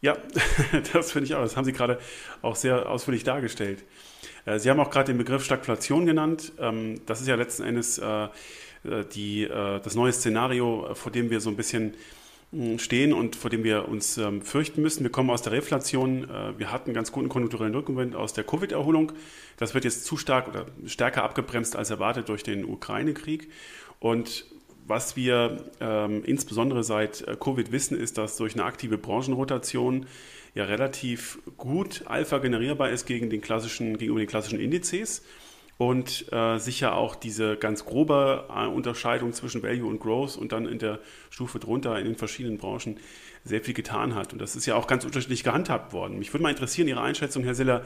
Ja, 0.00 0.16
das 0.92 1.10
finde 1.10 1.26
ich 1.26 1.34
auch. 1.34 1.42
Das 1.42 1.56
haben 1.56 1.64
Sie 1.64 1.72
gerade 1.72 1.98
auch 2.42 2.54
sehr 2.54 2.88
ausführlich 2.88 3.24
dargestellt. 3.24 3.82
Äh, 4.44 4.60
Sie 4.60 4.70
haben 4.70 4.78
auch 4.78 4.90
gerade 4.90 5.06
den 5.12 5.18
Begriff 5.18 5.42
Stagflation 5.42 6.06
genannt. 6.06 6.52
Ähm, 6.60 7.00
das 7.06 7.20
ist 7.20 7.26
ja 7.26 7.34
letzten 7.34 7.64
Endes 7.64 7.98
äh, 7.98 8.04
äh, 8.84 9.04
die, 9.12 9.48
das 9.48 9.96
neue 9.96 10.12
Szenario, 10.12 10.94
vor 10.94 11.10
dem 11.10 11.28
wir 11.30 11.40
so 11.40 11.50
ein 11.50 11.56
bisschen 11.56 11.94
stehen 12.78 13.12
und 13.12 13.36
vor 13.36 13.50
dem 13.50 13.64
wir 13.64 13.88
uns 13.88 14.18
ähm, 14.18 14.40
fürchten 14.40 14.80
müssen. 14.80 15.02
Wir 15.02 15.10
kommen 15.10 15.30
aus 15.30 15.42
der 15.42 15.52
Reflation. 15.52 16.28
Wir 16.56 16.72
hatten 16.72 16.94
ganz 16.94 17.12
guten 17.12 17.28
konjunkturellen 17.28 17.74
Rückenwind 17.74 18.14
aus 18.14 18.32
der 18.32 18.44
Covid-Erholung. 18.44 19.12
Das 19.56 19.74
wird 19.74 19.84
jetzt 19.84 20.04
zu 20.04 20.16
stark 20.16 20.48
oder 20.48 20.66
stärker 20.86 21.24
abgebremst 21.24 21.76
als 21.76 21.90
erwartet 21.90 22.28
durch 22.28 22.44
den 22.44 22.64
Ukraine-Krieg. 22.64 23.50
Und 23.98 24.46
was 24.86 25.16
wir 25.16 25.64
ähm, 25.80 26.22
insbesondere 26.24 26.84
seit 26.84 27.22
äh, 27.22 27.36
Covid 27.38 27.72
wissen, 27.72 27.98
ist, 27.98 28.18
dass 28.18 28.36
durch 28.36 28.54
eine 28.54 28.64
aktive 28.64 28.98
Branchenrotation 28.98 30.06
ja 30.54 30.64
relativ 30.64 31.38
gut 31.56 32.04
Alpha 32.06 32.38
generierbar 32.38 32.90
ist 32.90 33.06
gegen 33.06 33.28
den 33.28 33.40
klassischen, 33.40 33.98
gegenüber 33.98 34.20
den 34.20 34.28
klassischen 34.28 34.60
Indizes 34.60 35.22
und 35.78 36.32
äh, 36.32 36.58
sicher 36.58 36.94
auch 36.94 37.14
diese 37.14 37.56
ganz 37.56 37.84
grobe 37.84 38.46
äh, 38.54 38.66
Unterscheidung 38.66 39.32
zwischen 39.32 39.62
Value 39.62 39.86
und 39.86 40.00
Growth 40.00 40.36
und 40.36 40.52
dann 40.52 40.66
in 40.66 40.78
der 40.78 41.00
Stufe 41.28 41.58
drunter 41.58 41.98
in 41.98 42.06
den 42.06 42.16
verschiedenen 42.16 42.56
Branchen 42.56 42.98
sehr 43.44 43.60
viel 43.60 43.74
getan 43.74 44.14
hat. 44.14 44.32
Und 44.32 44.40
das 44.40 44.56
ist 44.56 44.66
ja 44.66 44.74
auch 44.74 44.86
ganz 44.86 45.04
unterschiedlich 45.04 45.44
gehandhabt 45.44 45.92
worden. 45.92 46.18
Mich 46.18 46.32
würde 46.32 46.42
mal 46.42 46.50
interessieren, 46.50 46.88
Ihre 46.88 47.02
Einschätzung, 47.02 47.44
Herr 47.44 47.54
Siller, 47.54 47.84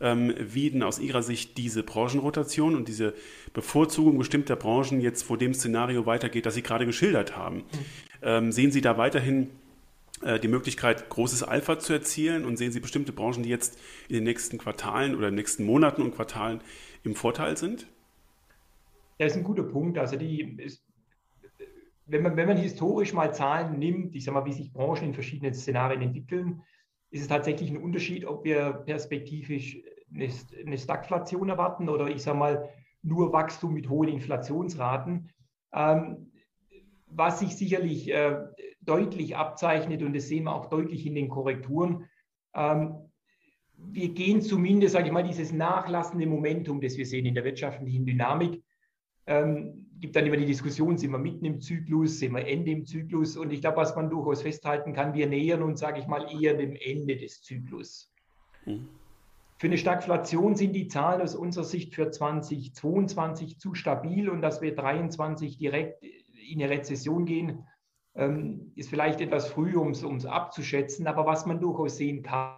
ähm, 0.00 0.32
wie 0.38 0.70
denn 0.70 0.82
aus 0.82 1.00
Ihrer 1.00 1.22
Sicht 1.22 1.58
diese 1.58 1.82
Branchenrotation 1.82 2.76
und 2.76 2.88
diese 2.88 3.12
Bevorzugung 3.52 4.18
bestimmter 4.18 4.56
Branchen 4.56 5.00
jetzt 5.00 5.22
vor 5.22 5.36
dem 5.36 5.52
Szenario 5.52 6.06
weitergeht, 6.06 6.46
das 6.46 6.54
Sie 6.54 6.62
gerade 6.62 6.86
geschildert 6.86 7.36
haben. 7.36 7.56
Mhm. 7.56 7.64
Ähm, 8.22 8.52
sehen 8.52 8.70
Sie 8.70 8.80
da 8.80 8.96
weiterhin 8.96 9.50
äh, 10.22 10.38
die 10.38 10.48
Möglichkeit, 10.48 11.08
großes 11.08 11.42
Alpha 11.42 11.78
zu 11.78 11.92
erzielen 11.92 12.44
und 12.44 12.56
sehen 12.56 12.72
Sie 12.72 12.80
bestimmte 12.80 13.12
Branchen, 13.12 13.42
die 13.42 13.48
jetzt 13.48 13.78
in 14.08 14.14
den 14.14 14.24
nächsten 14.24 14.58
Quartalen 14.58 15.14
oder 15.14 15.28
in 15.28 15.32
den 15.32 15.40
nächsten 15.40 15.64
Monaten 15.64 16.02
und 16.02 16.14
Quartalen 16.14 16.60
im 17.04 17.14
Vorteil 17.14 17.56
sind? 17.56 17.86
Das 19.18 19.32
ist 19.32 19.38
ein 19.38 19.44
guter 19.44 19.64
Punkt. 19.64 19.98
Also 19.98 20.16
die, 20.16 20.40
ist, 20.58 20.84
wenn 22.06 22.22
man, 22.22 22.36
wenn 22.36 22.48
man 22.48 22.56
historisch 22.56 23.12
mal 23.12 23.34
Zahlen 23.34 23.78
nimmt, 23.78 24.14
ich 24.14 24.24
sage 24.24 24.38
mal, 24.38 24.44
wie 24.44 24.52
sich 24.52 24.72
Branchen 24.72 25.08
in 25.08 25.14
verschiedenen 25.14 25.54
Szenarien 25.54 26.02
entwickeln, 26.02 26.62
ist 27.10 27.22
es 27.22 27.28
tatsächlich 27.28 27.70
ein 27.70 27.82
Unterschied, 27.82 28.24
ob 28.24 28.44
wir 28.44 28.72
perspektivisch 28.72 29.78
eine, 30.12 30.28
eine 30.64 30.78
Stagflation 30.78 31.48
erwarten 31.48 31.88
oder 31.88 32.08
ich 32.08 32.22
sage 32.22 32.38
mal, 32.38 32.68
nur 33.02 33.32
Wachstum 33.32 33.74
mit 33.74 33.88
hohen 33.88 34.08
Inflationsraten. 34.08 35.30
Ähm, 35.72 36.32
was 37.06 37.40
sich 37.40 37.56
sicherlich 37.56 38.10
äh, 38.10 38.38
deutlich 38.80 39.36
abzeichnet, 39.36 40.02
und 40.02 40.14
das 40.14 40.28
sehen 40.28 40.44
wir 40.44 40.54
auch 40.54 40.66
deutlich 40.66 41.06
in 41.06 41.14
den 41.14 41.28
Korrekturen, 41.28 42.08
ähm, 42.54 43.11
wir 43.90 44.08
gehen 44.10 44.40
zumindest, 44.42 44.94
sage 44.94 45.06
ich 45.06 45.12
mal, 45.12 45.22
dieses 45.22 45.52
nachlassende 45.52 46.26
Momentum, 46.26 46.80
das 46.80 46.96
wir 46.96 47.06
sehen 47.06 47.26
in 47.26 47.34
der 47.34 47.44
wirtschaftlichen 47.44 48.06
Dynamik, 48.06 48.62
ähm, 49.26 49.86
gibt 50.00 50.16
dann 50.16 50.26
immer 50.26 50.36
die 50.36 50.46
Diskussion, 50.46 50.98
sind 50.98 51.12
wir 51.12 51.18
mitten 51.18 51.44
im 51.44 51.60
Zyklus, 51.60 52.18
sind 52.18 52.32
wir 52.32 52.46
Ende 52.46 52.72
im 52.72 52.86
Zyklus? 52.86 53.36
Und 53.36 53.52
ich 53.52 53.60
glaube, 53.60 53.76
was 53.76 53.94
man 53.94 54.10
durchaus 54.10 54.42
festhalten 54.42 54.92
kann, 54.92 55.14
wir 55.14 55.28
nähern 55.28 55.62
uns, 55.62 55.80
sage 55.80 56.00
ich 56.00 56.06
mal, 56.08 56.26
eher 56.40 56.54
dem 56.54 56.74
Ende 56.74 57.16
des 57.16 57.42
Zyklus. 57.42 58.12
Mhm. 58.66 58.88
Für 59.58 59.68
eine 59.68 59.78
Stagflation 59.78 60.56
sind 60.56 60.72
die 60.72 60.88
Zahlen 60.88 61.22
aus 61.22 61.36
unserer 61.36 61.62
Sicht 61.62 61.94
für 61.94 62.10
2022 62.10 63.60
zu 63.60 63.74
stabil 63.74 64.28
und 64.28 64.42
dass 64.42 64.60
wir 64.60 64.74
2023 64.74 65.56
direkt 65.56 66.02
in 66.02 66.60
eine 66.60 66.68
Rezession 66.68 67.24
gehen, 67.24 67.64
ähm, 68.16 68.72
ist 68.74 68.90
vielleicht 68.90 69.20
etwas 69.20 69.46
früh, 69.46 69.76
um 69.76 69.90
es 69.92 70.26
abzuschätzen. 70.26 71.06
Aber 71.06 71.26
was 71.26 71.46
man 71.46 71.60
durchaus 71.60 71.96
sehen 71.96 72.24
kann, 72.24 72.56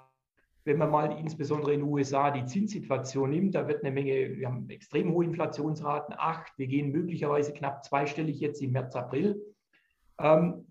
wenn 0.65 0.79
man 0.79 0.91
mal 0.91 1.19
insbesondere 1.19 1.75
in 1.75 1.81
den 1.81 1.89
USA 1.89 2.31
die 2.31 2.47
Zinssituation 2.47 3.31
nimmt, 3.31 3.55
da 3.55 3.69
wird 3.69 3.85
eine 3.85 3.93
Menge, 3.93 4.37
wir 4.37 4.49
haben 4.49 4.69
extrem 4.71 5.13
hohe 5.13 5.25
Inflationsraten, 5.25 6.15
acht, 6.17 6.53
wir 6.57 6.67
gehen 6.67 6.91
möglicherweise 6.91 7.53
knapp 7.53 7.85
zweistellig 7.85 8.41
jetzt 8.41 8.63
im 8.63 8.73
März, 8.73 8.97
April. 8.97 9.41
Ähm, 10.19 10.67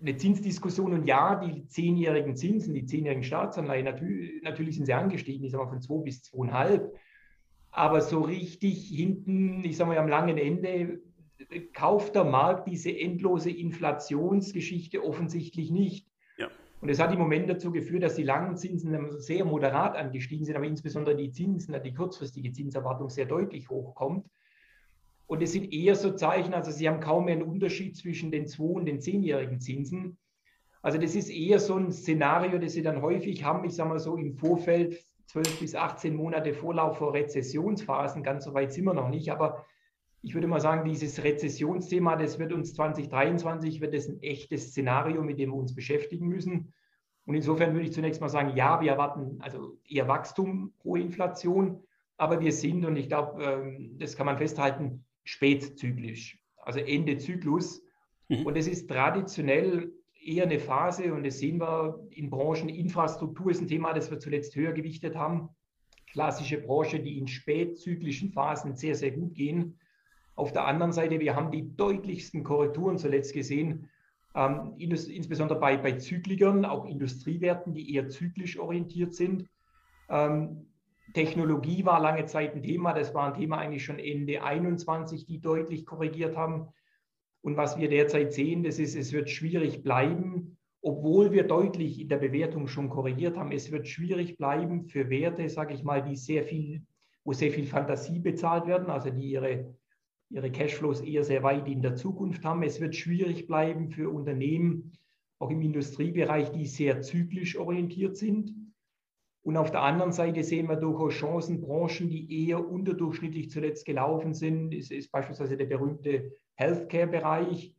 eine 0.00 0.16
Zinsdiskussion 0.16 0.92
und 0.92 1.06
ja, 1.06 1.36
die 1.36 1.66
zehnjährigen 1.68 2.36
Zinsen, 2.36 2.74
die 2.74 2.84
zehnjährigen 2.84 3.22
Staatsanleihen, 3.22 3.84
natürlich, 3.84 4.42
natürlich 4.42 4.76
sind 4.76 4.86
sie 4.86 4.92
angestiegen, 4.92 5.44
ich 5.44 5.52
sage 5.52 5.64
mal 5.64 5.70
von 5.70 5.80
zwei 5.80 6.02
bis 6.02 6.22
zweieinhalb. 6.22 6.92
Aber 7.70 8.00
so 8.02 8.20
richtig 8.20 8.88
hinten, 8.88 9.64
ich 9.64 9.76
sage 9.76 9.90
mal 9.90 9.98
am 9.98 10.08
langen 10.08 10.36
Ende, 10.36 11.00
kauft 11.72 12.14
der 12.14 12.24
Markt 12.24 12.68
diese 12.68 12.90
endlose 12.90 13.50
Inflationsgeschichte 13.50 15.02
offensichtlich 15.02 15.70
nicht. 15.70 16.11
Und 16.82 16.88
es 16.88 16.98
hat 16.98 17.12
im 17.12 17.20
Moment 17.20 17.48
dazu 17.48 17.70
geführt, 17.70 18.02
dass 18.02 18.16
die 18.16 18.24
langen 18.24 18.56
Zinsen 18.56 19.20
sehr 19.20 19.44
moderat 19.44 19.94
angestiegen 19.94 20.44
sind, 20.44 20.56
aber 20.56 20.66
insbesondere 20.66 21.14
die 21.14 21.30
Zinsen, 21.30 21.80
die 21.80 21.94
kurzfristige 21.94 22.50
Zinserwartung 22.50 23.08
sehr 23.08 23.24
deutlich 23.24 23.70
hochkommt. 23.70 24.28
Und 25.26 25.42
es 25.42 25.52
sind 25.52 25.72
eher 25.72 25.94
so 25.94 26.10
Zeichen, 26.10 26.54
also 26.54 26.72
Sie 26.72 26.88
haben 26.88 26.98
kaum 26.98 27.26
mehr 27.26 27.34
einen 27.34 27.44
Unterschied 27.44 27.96
zwischen 27.96 28.32
den 28.32 28.48
zwei 28.48 28.64
und 28.64 28.86
den 28.86 29.00
zehnjährigen 29.00 29.60
Zinsen. 29.60 30.18
Also 30.82 30.98
das 30.98 31.14
ist 31.14 31.30
eher 31.30 31.60
so 31.60 31.76
ein 31.76 31.92
Szenario, 31.92 32.58
das 32.58 32.72
Sie 32.72 32.82
dann 32.82 33.00
häufig 33.00 33.44
haben, 33.44 33.64
ich 33.64 33.76
sage 33.76 33.88
mal 33.88 34.00
so 34.00 34.16
im 34.16 34.34
Vorfeld, 34.34 34.98
12 35.26 35.60
bis 35.60 35.74
18 35.76 36.16
Monate 36.16 36.52
Vorlauf 36.52 36.98
vor 36.98 37.14
Rezessionsphasen, 37.14 38.24
ganz 38.24 38.44
so 38.44 38.54
weit 38.54 38.72
sind 38.72 38.86
wir 38.86 38.92
noch 38.92 39.08
nicht, 39.08 39.30
aber 39.30 39.64
ich 40.22 40.34
würde 40.34 40.46
mal 40.46 40.60
sagen, 40.60 40.88
dieses 40.88 41.22
Rezessionsthema, 41.22 42.16
das 42.16 42.38
wird 42.38 42.52
uns 42.52 42.74
2023, 42.74 43.80
wird 43.80 43.92
es 43.92 44.08
ein 44.08 44.22
echtes 44.22 44.68
Szenario, 44.68 45.22
mit 45.22 45.38
dem 45.38 45.50
wir 45.50 45.56
uns 45.56 45.74
beschäftigen 45.74 46.28
müssen. 46.28 46.72
Und 47.26 47.34
insofern 47.34 47.72
würde 47.72 47.86
ich 47.86 47.92
zunächst 47.92 48.20
mal 48.20 48.28
sagen, 48.28 48.56
ja, 48.56 48.80
wir 48.80 48.92
erwarten 48.92 49.38
also 49.40 49.78
eher 49.84 50.06
Wachstum, 50.08 50.72
hohe 50.84 51.00
Inflation, 51.00 51.82
aber 52.16 52.40
wir 52.40 52.52
sind, 52.52 52.84
und 52.84 52.96
ich 52.96 53.08
glaube, 53.08 53.42
ähm, 53.42 53.98
das 53.98 54.16
kann 54.16 54.26
man 54.26 54.38
festhalten, 54.38 55.04
spätzyklisch, 55.24 56.38
also 56.56 56.78
Ende 56.78 57.16
Zyklus. 57.18 57.82
Mhm. 58.28 58.46
Und 58.46 58.56
es 58.56 58.68
ist 58.68 58.88
traditionell 58.88 59.92
eher 60.24 60.44
eine 60.44 60.60
Phase, 60.60 61.12
und 61.12 61.24
das 61.26 61.38
sehen 61.38 61.60
wir 61.60 62.00
in 62.10 62.30
Branchen, 62.30 62.68
Infrastruktur 62.68 63.50
ist 63.50 63.60
ein 63.60 63.68
Thema, 63.68 63.92
das 63.92 64.10
wir 64.10 64.20
zuletzt 64.20 64.54
höher 64.54 64.72
gewichtet 64.72 65.16
haben. 65.16 65.48
Klassische 66.12 66.58
Branche, 66.58 67.00
die 67.00 67.18
in 67.18 67.26
spätzyklischen 67.26 68.30
Phasen 68.30 68.76
sehr, 68.76 68.94
sehr 68.94 69.10
gut 69.10 69.34
gehen. 69.34 69.78
Auf 70.34 70.52
der 70.52 70.66
anderen 70.66 70.92
Seite, 70.92 71.20
wir 71.20 71.36
haben 71.36 71.50
die 71.50 71.76
deutlichsten 71.76 72.42
Korrekturen 72.42 72.98
zuletzt 72.98 73.34
gesehen, 73.34 73.88
ähm, 74.34 74.74
insbesondere 74.78 75.60
bei, 75.60 75.76
bei 75.76 75.92
Zyklikern, 75.92 76.64
auch 76.64 76.86
Industriewerten, 76.86 77.74
die 77.74 77.94
eher 77.94 78.08
zyklisch 78.08 78.58
orientiert 78.58 79.14
sind. 79.14 79.46
Ähm, 80.08 80.66
Technologie 81.14 81.84
war 81.84 82.00
lange 82.00 82.24
Zeit 82.26 82.54
ein 82.54 82.62
Thema. 82.62 82.94
Das 82.94 83.14
war 83.14 83.26
ein 83.26 83.38
Thema 83.38 83.58
eigentlich 83.58 83.84
schon 83.84 83.98
Ende 83.98 84.42
21, 84.42 85.26
die 85.26 85.40
deutlich 85.40 85.84
korrigiert 85.84 86.36
haben. 86.36 86.68
Und 87.42 87.56
was 87.56 87.76
wir 87.76 87.88
derzeit 87.88 88.32
sehen, 88.32 88.62
das 88.62 88.78
ist, 88.78 88.96
es 88.96 89.12
wird 89.12 89.28
schwierig 89.28 89.82
bleiben, 89.82 90.56
obwohl 90.80 91.32
wir 91.32 91.44
deutlich 91.44 92.00
in 92.00 92.08
der 92.08 92.18
Bewertung 92.18 92.68
schon 92.68 92.88
korrigiert 92.88 93.36
haben. 93.36 93.52
Es 93.52 93.70
wird 93.70 93.86
schwierig 93.86 94.38
bleiben 94.38 94.86
für 94.86 95.10
Werte, 95.10 95.48
sage 95.48 95.74
ich 95.74 95.84
mal, 95.84 96.02
die 96.02 96.16
sehr 96.16 96.44
viel, 96.44 96.82
wo 97.24 97.32
sehr 97.32 97.50
viel 97.50 97.66
Fantasie 97.66 98.18
bezahlt 98.20 98.66
werden, 98.66 98.90
also 98.90 99.10
die 99.10 99.30
ihre, 99.30 99.74
ihre 100.32 100.50
Cashflows 100.50 101.00
eher 101.00 101.24
sehr 101.24 101.42
weit 101.42 101.68
in 101.68 101.82
der 101.82 101.94
Zukunft 101.94 102.44
haben. 102.44 102.62
Es 102.62 102.80
wird 102.80 102.96
schwierig 102.96 103.46
bleiben 103.46 103.90
für 103.90 104.10
Unternehmen, 104.10 104.92
auch 105.38 105.50
im 105.50 105.60
Industriebereich, 105.60 106.52
die 106.52 106.66
sehr 106.66 107.02
zyklisch 107.02 107.58
orientiert 107.58 108.16
sind. 108.16 108.54
Und 109.44 109.56
auf 109.56 109.70
der 109.70 109.82
anderen 109.82 110.12
Seite 110.12 110.42
sehen 110.44 110.68
wir 110.68 110.76
durchaus 110.76 111.14
Chancen, 111.14 111.60
Branchen, 111.60 112.08
die 112.08 112.46
eher 112.46 112.66
unterdurchschnittlich 112.66 113.50
zuletzt 113.50 113.84
gelaufen 113.84 114.34
sind. 114.34 114.72
Es 114.72 114.90
ist 114.90 115.10
beispielsweise 115.10 115.56
der 115.56 115.66
berühmte 115.66 116.32
Healthcare-Bereich. 116.54 117.74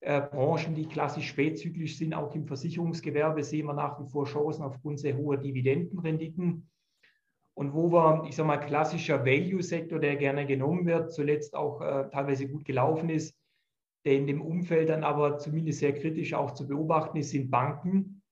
Äh, 0.00 0.22
Branchen, 0.22 0.74
die 0.74 0.86
klassisch 0.86 1.28
spätzyklisch 1.28 1.98
sind, 1.98 2.14
auch 2.14 2.34
im 2.34 2.46
Versicherungsgewerbe, 2.46 3.44
sehen 3.44 3.66
wir 3.66 3.74
nach 3.74 4.00
wie 4.00 4.10
vor 4.10 4.24
Chancen 4.24 4.62
aufgrund 4.62 4.98
sehr 4.98 5.16
hoher 5.16 5.36
Dividendenrenditen. 5.36 6.68
Und 7.54 7.74
wo 7.74 7.92
wir, 7.92 8.24
ich 8.28 8.36
sage 8.36 8.46
mal, 8.46 8.58
klassischer 8.58 9.24
Value-Sektor, 9.24 9.98
der 9.98 10.16
gerne 10.16 10.46
genommen 10.46 10.86
wird, 10.86 11.12
zuletzt 11.12 11.54
auch 11.54 11.80
äh, 11.80 12.08
teilweise 12.10 12.48
gut 12.48 12.64
gelaufen 12.64 13.10
ist, 13.10 13.36
der 14.04 14.14
in 14.14 14.26
dem 14.26 14.40
Umfeld 14.40 14.88
dann 14.88 15.04
aber 15.04 15.38
zumindest 15.38 15.80
sehr 15.80 15.94
kritisch 15.94 16.34
auch 16.34 16.52
zu 16.52 16.66
beobachten 16.66 17.18
ist, 17.18 17.30
sind 17.30 17.50
Banken 17.50 18.22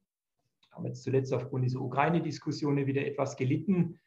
haben 0.80 0.86
jetzt 0.86 1.02
zuletzt 1.02 1.32
aufgrund 1.32 1.64
dieser 1.64 1.80
Ukraine-Diskussionen 1.80 2.86
wieder 2.86 3.06
etwas 3.06 3.36
gelitten. 3.36 3.98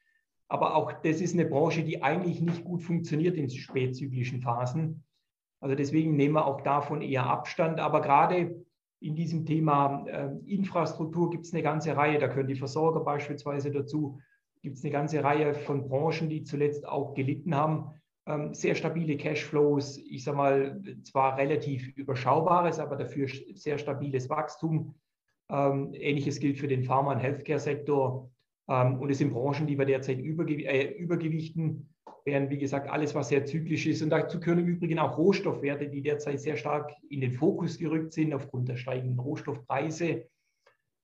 Aber 0.47 0.75
auch 0.75 0.91
das 0.91 1.21
ist 1.21 1.33
eine 1.33 1.45
Branche, 1.45 1.83
die 1.83 2.01
eigentlich 2.01 2.41
nicht 2.41 2.63
gut 2.63 2.81
funktioniert 2.81 3.37
in 3.37 3.49
spätzyklischen 3.49 4.41
Phasen. 4.41 5.03
Also 5.59 5.75
deswegen 5.75 6.15
nehmen 6.15 6.35
wir 6.35 6.45
auch 6.45 6.61
davon 6.61 7.01
eher 7.01 7.25
Abstand. 7.25 7.79
Aber 7.79 8.01
gerade 8.01 8.63
in 8.99 9.15
diesem 9.15 9.45
Thema 9.45 10.05
äh, 10.07 10.29
Infrastruktur 10.45 11.29
gibt 11.29 11.45
es 11.45 11.53
eine 11.53 11.63
ganze 11.63 11.95
Reihe, 11.95 12.19
da 12.19 12.27
können 12.27 12.47
die 12.47 12.55
Versorger 12.55 13.01
beispielsweise 13.01 13.71
dazu, 13.71 14.19
gibt 14.63 14.77
es 14.77 14.83
eine 14.83 14.93
ganze 14.93 15.23
Reihe 15.23 15.53
von 15.53 15.87
Branchen, 15.87 16.29
die 16.29 16.43
zuletzt 16.43 16.87
auch 16.87 17.13
gelitten 17.13 17.53
haben. 17.53 17.91
Ähm, 18.25 18.53
sehr 18.53 18.73
stabile 18.75 19.17
Cashflows, 19.17 19.97
ich 19.97 20.23
sage 20.23 20.37
mal, 20.37 20.81
zwar 21.03 21.37
relativ 21.37 21.89
überschaubares, 21.97 22.79
aber 22.79 22.95
dafür 22.95 23.27
sehr 23.53 23.77
stabiles 23.77 24.29
Wachstum. 24.29 24.95
Ähm, 25.51 25.93
ähnliches 25.93 26.39
gilt 26.39 26.57
für 26.57 26.69
den 26.69 26.85
Pharma- 26.85 27.11
und 27.11 27.19
Healthcare-Sektor. 27.19 28.31
Ähm, 28.69 28.99
und 28.99 29.09
es 29.09 29.17
sind 29.17 29.33
Branchen, 29.33 29.67
die 29.67 29.77
wir 29.77 29.85
derzeit 29.85 30.19
übergew 30.19 30.61
äh, 30.63 30.93
übergewichten, 30.93 31.89
während, 32.23 32.49
wie 32.49 32.57
gesagt, 32.57 32.89
alles, 32.89 33.13
was 33.13 33.27
sehr 33.27 33.45
zyklisch 33.45 33.85
ist. 33.85 34.01
Und 34.01 34.11
dazu 34.11 34.39
gehören 34.39 34.59
im 34.59 34.67
Übrigen 34.67 34.99
auch 34.99 35.17
Rohstoffwerte, 35.17 35.89
die 35.89 36.01
derzeit 36.01 36.39
sehr 36.39 36.55
stark 36.55 36.93
in 37.09 37.19
den 37.19 37.33
Fokus 37.33 37.77
gerückt 37.77 38.13
sind 38.13 38.33
aufgrund 38.33 38.69
der 38.69 38.77
steigenden 38.77 39.19
Rohstoffpreise. 39.19 40.29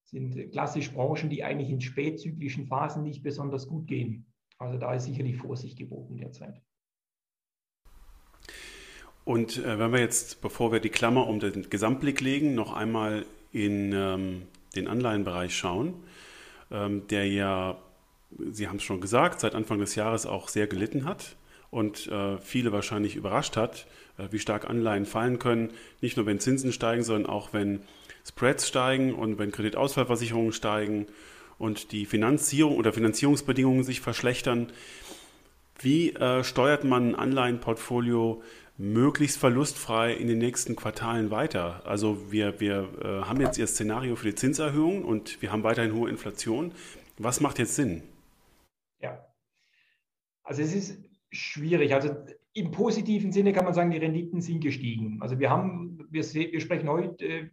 Sind 0.09 0.51
klassisch 0.51 0.91
Branchen, 0.91 1.29
die 1.29 1.43
eigentlich 1.43 1.69
in 1.69 1.81
spätzyklischen 1.81 2.65
Phasen 2.65 3.03
nicht 3.03 3.21
besonders 3.21 3.67
gut 3.67 3.87
gehen. 3.87 4.25
Also 4.57 4.77
da 4.77 4.93
ist 4.93 5.05
sicherlich 5.05 5.37
Vorsicht 5.37 5.77
geboten 5.77 6.17
derzeit. 6.17 6.61
Und 9.23 9.63
äh, 9.63 9.77
wenn 9.77 9.91
wir 9.91 9.99
jetzt, 9.99 10.41
bevor 10.41 10.71
wir 10.71 10.79
die 10.79 10.89
Klammer 10.89 11.27
um 11.27 11.39
den 11.39 11.69
Gesamtblick 11.69 12.19
legen, 12.21 12.55
noch 12.55 12.73
einmal 12.73 13.25
in 13.51 13.93
ähm, 13.93 14.47
den 14.75 14.87
Anleihenbereich 14.87 15.55
schauen, 15.55 15.93
ähm, 16.71 17.07
der 17.07 17.27
ja, 17.27 17.77
Sie 18.51 18.67
haben 18.67 18.77
es 18.77 18.83
schon 18.83 19.01
gesagt, 19.01 19.39
seit 19.39 19.53
Anfang 19.53 19.79
des 19.79 19.93
Jahres 19.95 20.25
auch 20.25 20.49
sehr 20.49 20.65
gelitten 20.65 21.05
hat 21.05 21.35
und 21.69 22.07
äh, 22.07 22.37
viele 22.39 22.71
wahrscheinlich 22.71 23.15
überrascht 23.15 23.55
hat, 23.55 23.85
äh, 24.17 24.27
wie 24.31 24.39
stark 24.39 24.67
Anleihen 24.69 25.05
fallen 25.05 25.39
können. 25.39 25.69
Nicht 26.01 26.17
nur 26.17 26.25
wenn 26.25 26.39
Zinsen 26.39 26.71
steigen, 26.71 27.03
sondern 27.03 27.29
auch 27.29 27.53
wenn 27.53 27.81
Spreads 28.27 28.67
steigen 28.67 29.13
und 29.13 29.39
wenn 29.39 29.51
Kreditausfallversicherungen 29.51 30.51
steigen 30.51 31.07
und 31.57 31.91
die 31.91 32.05
Finanzierung 32.05 32.77
oder 32.77 32.93
Finanzierungsbedingungen 32.93 33.83
sich 33.83 34.01
verschlechtern. 34.01 34.71
Wie 35.79 36.13
äh, 36.13 36.43
steuert 36.43 36.83
man 36.83 37.09
ein 37.09 37.15
Anleihenportfolio 37.15 38.41
möglichst 38.79 39.37
verlustfrei 39.37 40.13
in 40.13 40.27
den 40.27 40.37
nächsten 40.37 40.75
Quartalen 40.77 41.31
weiter. 41.31 41.85
Also 41.85 42.31
wir, 42.31 42.61
wir 42.61 42.89
äh, 43.01 43.07
haben 43.27 43.41
jetzt 43.41 43.57
ihr 43.57 43.67
Szenario 43.67 44.15
für 44.15 44.27
die 44.27 44.35
Zinserhöhung 44.35 45.03
und 45.03 45.41
wir 45.41 45.51
haben 45.51 45.63
weiterhin 45.63 45.93
hohe 45.93 46.09
Inflation. 46.09 46.73
Was 47.17 47.41
macht 47.41 47.59
jetzt 47.59 47.75
Sinn? 47.75 48.03
Ja, 49.01 49.25
also 50.43 50.61
es 50.61 50.73
ist 50.73 50.97
schwierig. 51.29 51.93
Also 51.93 52.15
im 52.53 52.71
positiven 52.71 53.33
Sinne 53.33 53.51
kann 53.51 53.65
man 53.65 53.73
sagen, 53.73 53.91
die 53.91 53.97
Renditen 53.97 54.39
sind 54.39 54.61
gestiegen. 54.61 55.17
Also 55.21 55.39
wir 55.39 55.49
haben, 55.49 56.07
wir, 56.09 56.23
wir 56.23 56.59
sprechen 56.61 56.87
heute, 56.87 57.25
äh, 57.25 57.49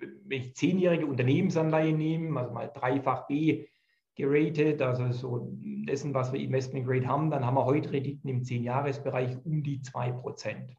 wenn 0.00 0.42
ich 0.42 0.54
zehnjährige 0.54 1.06
Unternehmensanleihen 1.06 1.96
nehme, 1.96 2.40
also 2.40 2.52
mal 2.52 2.70
dreifach 2.72 3.26
B, 3.26 3.66
geratet, 4.14 4.82
also 4.82 5.12
so 5.12 5.48
dessen, 5.52 6.12
was 6.12 6.32
wir 6.32 6.40
Investment 6.40 6.86
Grade 6.86 7.06
haben, 7.06 7.30
dann 7.30 7.46
haben 7.46 7.54
wir 7.54 7.64
heute 7.64 7.92
Renditen 7.92 8.28
im 8.28 8.42
10-Jahres-Bereich 8.42 9.38
um 9.44 9.62
die 9.62 9.80
2%. 9.80 10.76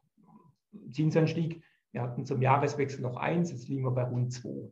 Zinsanstieg, 0.90 1.62
wir 1.92 2.02
hatten 2.02 2.26
zum 2.26 2.42
Jahreswechsel 2.42 3.00
noch 3.00 3.16
1, 3.16 3.50
jetzt 3.50 3.68
liegen 3.68 3.82
wir 3.82 3.92
bei 3.92 4.04
rund 4.04 4.32
2. 4.32 4.70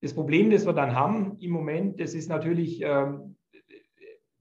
Das 0.00 0.14
Problem, 0.14 0.50
das 0.50 0.66
wir 0.66 0.72
dann 0.72 0.96
haben 0.96 1.36
im 1.38 1.52
Moment, 1.52 2.00
das 2.00 2.14
ist 2.14 2.28
natürlich, 2.28 2.82
ähm, 2.82 3.36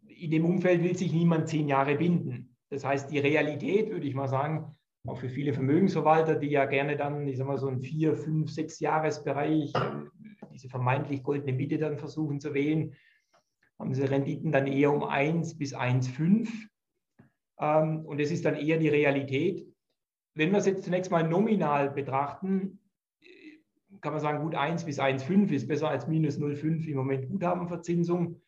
in 0.08 0.32
dem 0.32 0.46
Umfeld 0.46 0.82
will 0.82 0.96
sich 0.96 1.14
niemand 1.14 1.50
zehn 1.50 1.68
Jahre 1.68 1.96
binden. 1.96 2.56
Das 2.70 2.86
heißt, 2.86 3.12
die 3.12 3.20
Realität, 3.20 3.92
würde 3.92 4.08
ich 4.08 4.16
mal 4.16 4.30
sagen, 4.30 4.76
auch 5.08 5.18
für 5.18 5.30
viele 5.30 5.54
Vermögensverwalter, 5.54 6.36
die 6.36 6.50
ja 6.50 6.66
gerne 6.66 6.96
dann, 6.96 7.28
ich 7.28 7.38
sag 7.38 7.48
mal, 7.48 7.58
so 7.58 7.68
einen 7.68 7.82
vier, 7.82 8.16
fünf, 8.16 8.52
sechs 8.52 8.80
Jahresbereich 8.80 9.74
diese 10.52 10.70
vermeintlich 10.70 11.24
goldene 11.24 11.54
Mitte 11.54 11.78
dann 11.78 11.98
versuchen 11.98 12.40
zu 12.40 12.54
wählen, 12.54 12.94
haben 13.80 13.94
sie 13.94 14.04
Renditen 14.04 14.52
dann 14.52 14.68
eher 14.68 14.92
um 14.92 15.04
1 15.04 15.58
bis 15.58 15.76
1,5. 15.76 16.50
Ähm, 17.60 18.06
und 18.06 18.20
es 18.20 18.32
ist 18.32 18.46
dann 18.46 18.56
eher 18.56 18.78
die 18.78 18.90
Realität. 18.90 19.68
Wenn 20.36 20.52
wir 20.52 20.60
es 20.60 20.66
jetzt 20.66 20.84
zunächst 20.84 21.12
mal 21.12 21.28
nominal 21.28 21.90
betrachten, 21.90 22.80
kann 24.02 24.14
man 24.14 24.22
sagen, 24.22 24.44
gut 24.44 24.56
1 24.56 24.86
bis 24.86 25.00
1,5 25.00 25.52
ist 25.52 25.68
besser 25.68 25.90
als 25.90 26.08
minus 26.08 26.40
0,5 26.40 26.88
im 26.88 26.98
Moment 26.98 27.30
Guthabenverzinsung. 27.30 28.42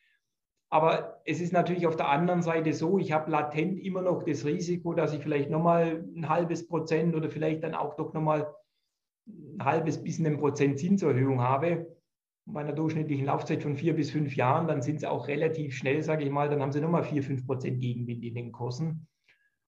Aber 0.74 1.22
es 1.24 1.40
ist 1.40 1.54
natürlich 1.54 1.86
auf 1.86 1.98
der 1.98 2.10
anderen 2.10 2.42
Seite 2.42 2.74
so, 2.74 2.98
ich 2.98 3.12
habe 3.12 3.30
latent 3.30 3.78
immer 3.78 4.02
noch 4.02 4.24
das 4.24 4.44
Risiko, 4.44 4.96
dass 4.96 5.14
ich 5.14 5.22
vielleicht 5.22 5.52
nochmal 5.52 6.04
ein 6.16 6.30
halbes 6.30 6.68
Prozent 6.68 7.14
oder 7.14 7.30
vielleicht 7.30 7.64
dann 7.64 7.76
auch 7.76 7.96
doch 7.96 8.12
nochmal 8.16 8.52
ein 9.28 9.64
halbes 9.64 10.04
bis 10.04 10.18
ein 10.18 10.40
Prozent 10.40 10.80
Zinserhöhung 10.80 11.42
habe, 11.42 11.96
bei 12.48 12.62
einer 12.62 12.74
durchschnittlichen 12.74 13.28
Laufzeit 13.28 13.62
von 13.62 13.78
vier 13.78 13.96
bis 13.96 14.10
fünf 14.10 14.36
Jahren, 14.36 14.68
dann 14.68 14.82
sind 14.82 15.02
sie 15.02 15.06
auch 15.08 15.28
relativ 15.28 15.76
schnell, 15.76 16.02
sage 16.02 16.24
ich 16.24 16.32
mal, 16.32 16.50
dann 16.50 16.64
haben 16.64 16.72
sie 16.72 16.82
nochmal 16.82 17.04
vier, 17.04 17.22
fünf 17.22 17.46
Prozent 17.46 17.80
Gegenwind 17.80 18.24
in 18.24 18.34
den 18.34 18.52
Kursen. 18.52 19.08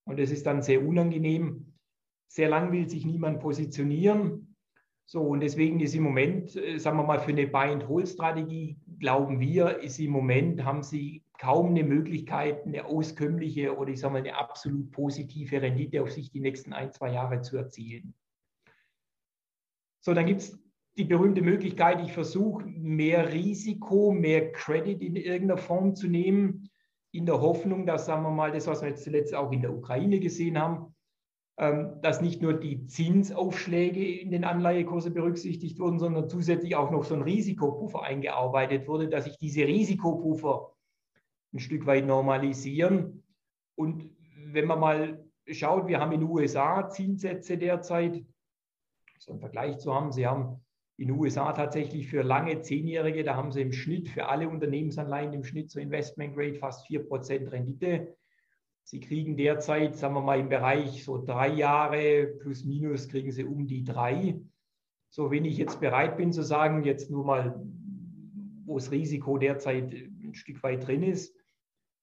Und 0.05 0.17
das 0.17 0.31
ist 0.31 0.47
dann 0.47 0.63
sehr 0.63 0.83
unangenehm. 0.83 1.75
Sehr 2.31 2.49
lang 2.49 2.71
will 2.71 2.89
sich 2.89 3.05
niemand 3.05 3.41
positionieren. 3.41 4.54
So, 5.07 5.21
und 5.21 5.41
deswegen 5.41 5.79
ist 5.81 5.93
im 5.93 6.03
Moment, 6.03 6.55
äh, 6.55 6.79
sagen 6.79 6.97
wir 6.97 7.03
mal, 7.03 7.19
für 7.19 7.31
eine 7.31 7.47
Buy-and-Hold-Strategie, 7.47 8.77
glauben 8.99 9.39
wir, 9.39 9.79
ist 9.79 9.99
im 9.99 10.11
Moment, 10.11 10.63
haben 10.63 10.81
sie 10.81 11.23
kaum 11.37 11.67
eine 11.67 11.83
Möglichkeit, 11.83 12.65
eine 12.65 12.85
auskömmliche 12.85 13.75
oder 13.77 13.91
ich 13.91 13.99
sage 13.99 14.13
mal 14.13 14.19
eine 14.19 14.35
absolut 14.35 14.91
positive 14.91 15.61
Rendite 15.61 16.01
auf 16.01 16.11
sich 16.11 16.31
die 16.31 16.39
nächsten 16.39 16.73
ein, 16.73 16.91
zwei 16.91 17.11
Jahre 17.11 17.41
zu 17.41 17.57
erzielen. 17.57 18.15
So, 20.01 20.13
dann 20.13 20.25
gibt 20.25 20.41
es 20.41 20.59
die 20.97 21.03
berühmte 21.03 21.41
Möglichkeit, 21.41 22.01
ich 22.01 22.13
versuche 22.13 22.65
mehr 22.65 23.31
Risiko, 23.31 24.11
mehr 24.11 24.51
Credit 24.53 25.01
in 25.01 25.17
irgendeiner 25.17 25.57
Form 25.57 25.93
zu 25.93 26.07
nehmen, 26.07 26.69
in 27.11 27.25
der 27.25 27.41
Hoffnung, 27.41 27.85
dass, 27.85 28.05
sagen 28.05 28.23
wir 28.23 28.31
mal, 28.31 28.51
das, 28.51 28.65
was 28.65 28.81
wir 28.81 28.89
jetzt 28.89 29.03
zuletzt 29.03 29.35
auch 29.35 29.51
in 29.51 29.61
der 29.61 29.73
Ukraine 29.73 30.19
gesehen 30.19 30.59
haben, 30.59 30.94
dass 31.57 32.21
nicht 32.21 32.41
nur 32.41 32.53
die 32.53 32.85
Zinsaufschläge 32.85 34.19
in 34.19 34.31
den 34.31 34.43
Anleihekurse 34.43 35.09
berücksichtigt 35.09 35.79
wurden, 35.79 35.99
sondern 35.99 36.29
zusätzlich 36.29 36.75
auch 36.75 36.91
noch 36.91 37.05
so 37.05 37.15
ein 37.15 37.21
Risikopuffer 37.21 38.01
eingearbeitet 38.01 38.87
wurde, 38.87 39.07
dass 39.07 39.23
sich 39.23 39.37
diese 39.37 39.65
Risikopuffer 39.65 40.73
ein 41.53 41.59
Stück 41.59 41.85
weit 41.85 42.05
normalisieren. 42.05 43.23
Und 43.75 44.09
wenn 44.51 44.67
man 44.67 44.79
mal 44.81 45.25
schaut, 45.49 45.87
wir 45.87 45.99
haben 46.01 46.11
in 46.11 46.21
den 46.21 46.29
USA 46.29 46.89
Zinssätze 46.89 47.57
derzeit 47.57 48.25
so 49.19 49.31
einen 49.31 49.39
Vergleich 49.39 49.77
zu 49.77 49.93
haben. 49.93 50.11
Sie 50.11 50.27
haben 50.27 50.61
in 50.97 51.07
den 51.07 51.17
USA 51.17 51.53
tatsächlich 51.53 52.07
für 52.07 52.21
lange 52.21 52.61
Zehnjährige, 52.61 53.23
da 53.23 53.35
haben 53.35 53.51
sie 53.51 53.61
im 53.61 53.71
Schnitt 53.73 54.09
für 54.09 54.27
alle 54.27 54.49
Unternehmensanleihen 54.49 55.33
im 55.33 55.43
Schnitt 55.43 55.71
so 55.71 55.79
Investment 55.79 56.35
Grade 56.35 56.55
fast 56.55 56.87
4% 56.87 57.51
Rendite. 57.51 58.15
Sie 58.85 58.99
kriegen 58.99 59.35
derzeit, 59.35 59.95
sagen 59.95 60.13
wir 60.13 60.21
mal, 60.21 60.39
im 60.39 60.47
Bereich 60.47 61.03
so 61.03 61.23
drei 61.23 61.49
Jahre 61.49 62.27
plus 62.39 62.63
minus 62.63 63.09
kriegen 63.09 63.31
sie 63.31 63.43
um 63.43 63.65
die 63.65 63.83
drei. 63.83 64.39
So, 65.09 65.31
wenn 65.31 65.43
ich 65.43 65.57
jetzt 65.57 65.79
bereit 65.79 66.17
bin 66.17 66.31
zu 66.31 66.43
sagen, 66.43 66.83
jetzt 66.83 67.09
nur 67.09 67.25
mal, 67.25 67.59
wo 68.65 68.77
das 68.77 68.91
Risiko 68.91 69.37
derzeit 69.37 69.91
ein 69.91 70.35
Stück 70.35 70.61
weit 70.61 70.87
drin 70.87 71.03
ist, 71.03 71.35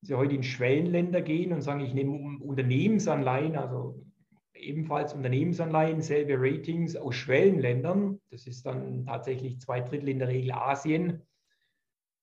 Sie 0.04 0.14
heute 0.14 0.34
in 0.34 0.42
Schwellenländer 0.42 1.22
gehen 1.22 1.52
und 1.52 1.62
sagen, 1.62 1.80
ich 1.80 1.94
nehme 1.94 2.40
Unternehmensanleihen, 2.40 3.54
also 3.54 4.04
ebenfalls 4.52 5.14
Unternehmensanleihen, 5.14 6.02
selbe 6.02 6.34
Ratings 6.38 6.96
aus 6.96 7.14
Schwellenländern. 7.14 8.20
Das 8.30 8.48
ist 8.48 8.66
dann 8.66 9.06
tatsächlich 9.06 9.60
zwei 9.60 9.80
Drittel 9.80 10.08
in 10.08 10.18
der 10.18 10.26
Regel 10.26 10.50
Asien. 10.50 11.22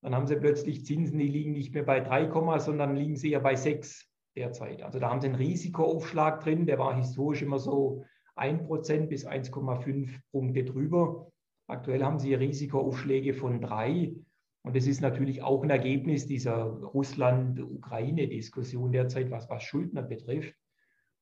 Dann 0.01 0.13
haben 0.13 0.27
sie 0.27 0.35
plötzlich 0.35 0.85
Zinsen, 0.85 1.19
die 1.19 1.27
liegen 1.27 1.53
nicht 1.53 1.73
mehr 1.73 1.83
bei 1.83 2.01
3, 2.01 2.59
sondern 2.59 2.97
liegen 2.97 3.15
sie 3.15 3.29
ja 3.29 3.39
bei 3.39 3.55
6 3.55 4.08
derzeit. 4.39 4.81
Also 4.81 4.97
da 4.99 5.09
haben 5.09 5.21
sie 5.21 5.27
einen 5.27 5.35
Risikoaufschlag 5.35 6.43
drin, 6.43 6.65
der 6.65 6.79
war 6.79 6.95
historisch 6.95 7.43
immer 7.43 7.59
so 7.59 8.03
1% 8.35 9.05
bis 9.07 9.27
1,5 9.27 10.09
Punkte 10.31 10.63
drüber. 10.63 11.27
Aktuell 11.67 12.03
haben 12.03 12.17
sie 12.17 12.33
Risikoaufschläge 12.33 13.35
von 13.35 13.61
3. 13.61 14.15
Und 14.63 14.75
das 14.75 14.87
ist 14.87 15.01
natürlich 15.01 15.43
auch 15.43 15.61
ein 15.63 15.69
Ergebnis 15.69 16.25
dieser 16.25 16.63
Russland-Ukraine-Diskussion 16.63 18.91
derzeit, 18.91 19.29
was, 19.29 19.47
was 19.49 19.61
Schuldner 19.63 20.01
betrifft, 20.01 20.55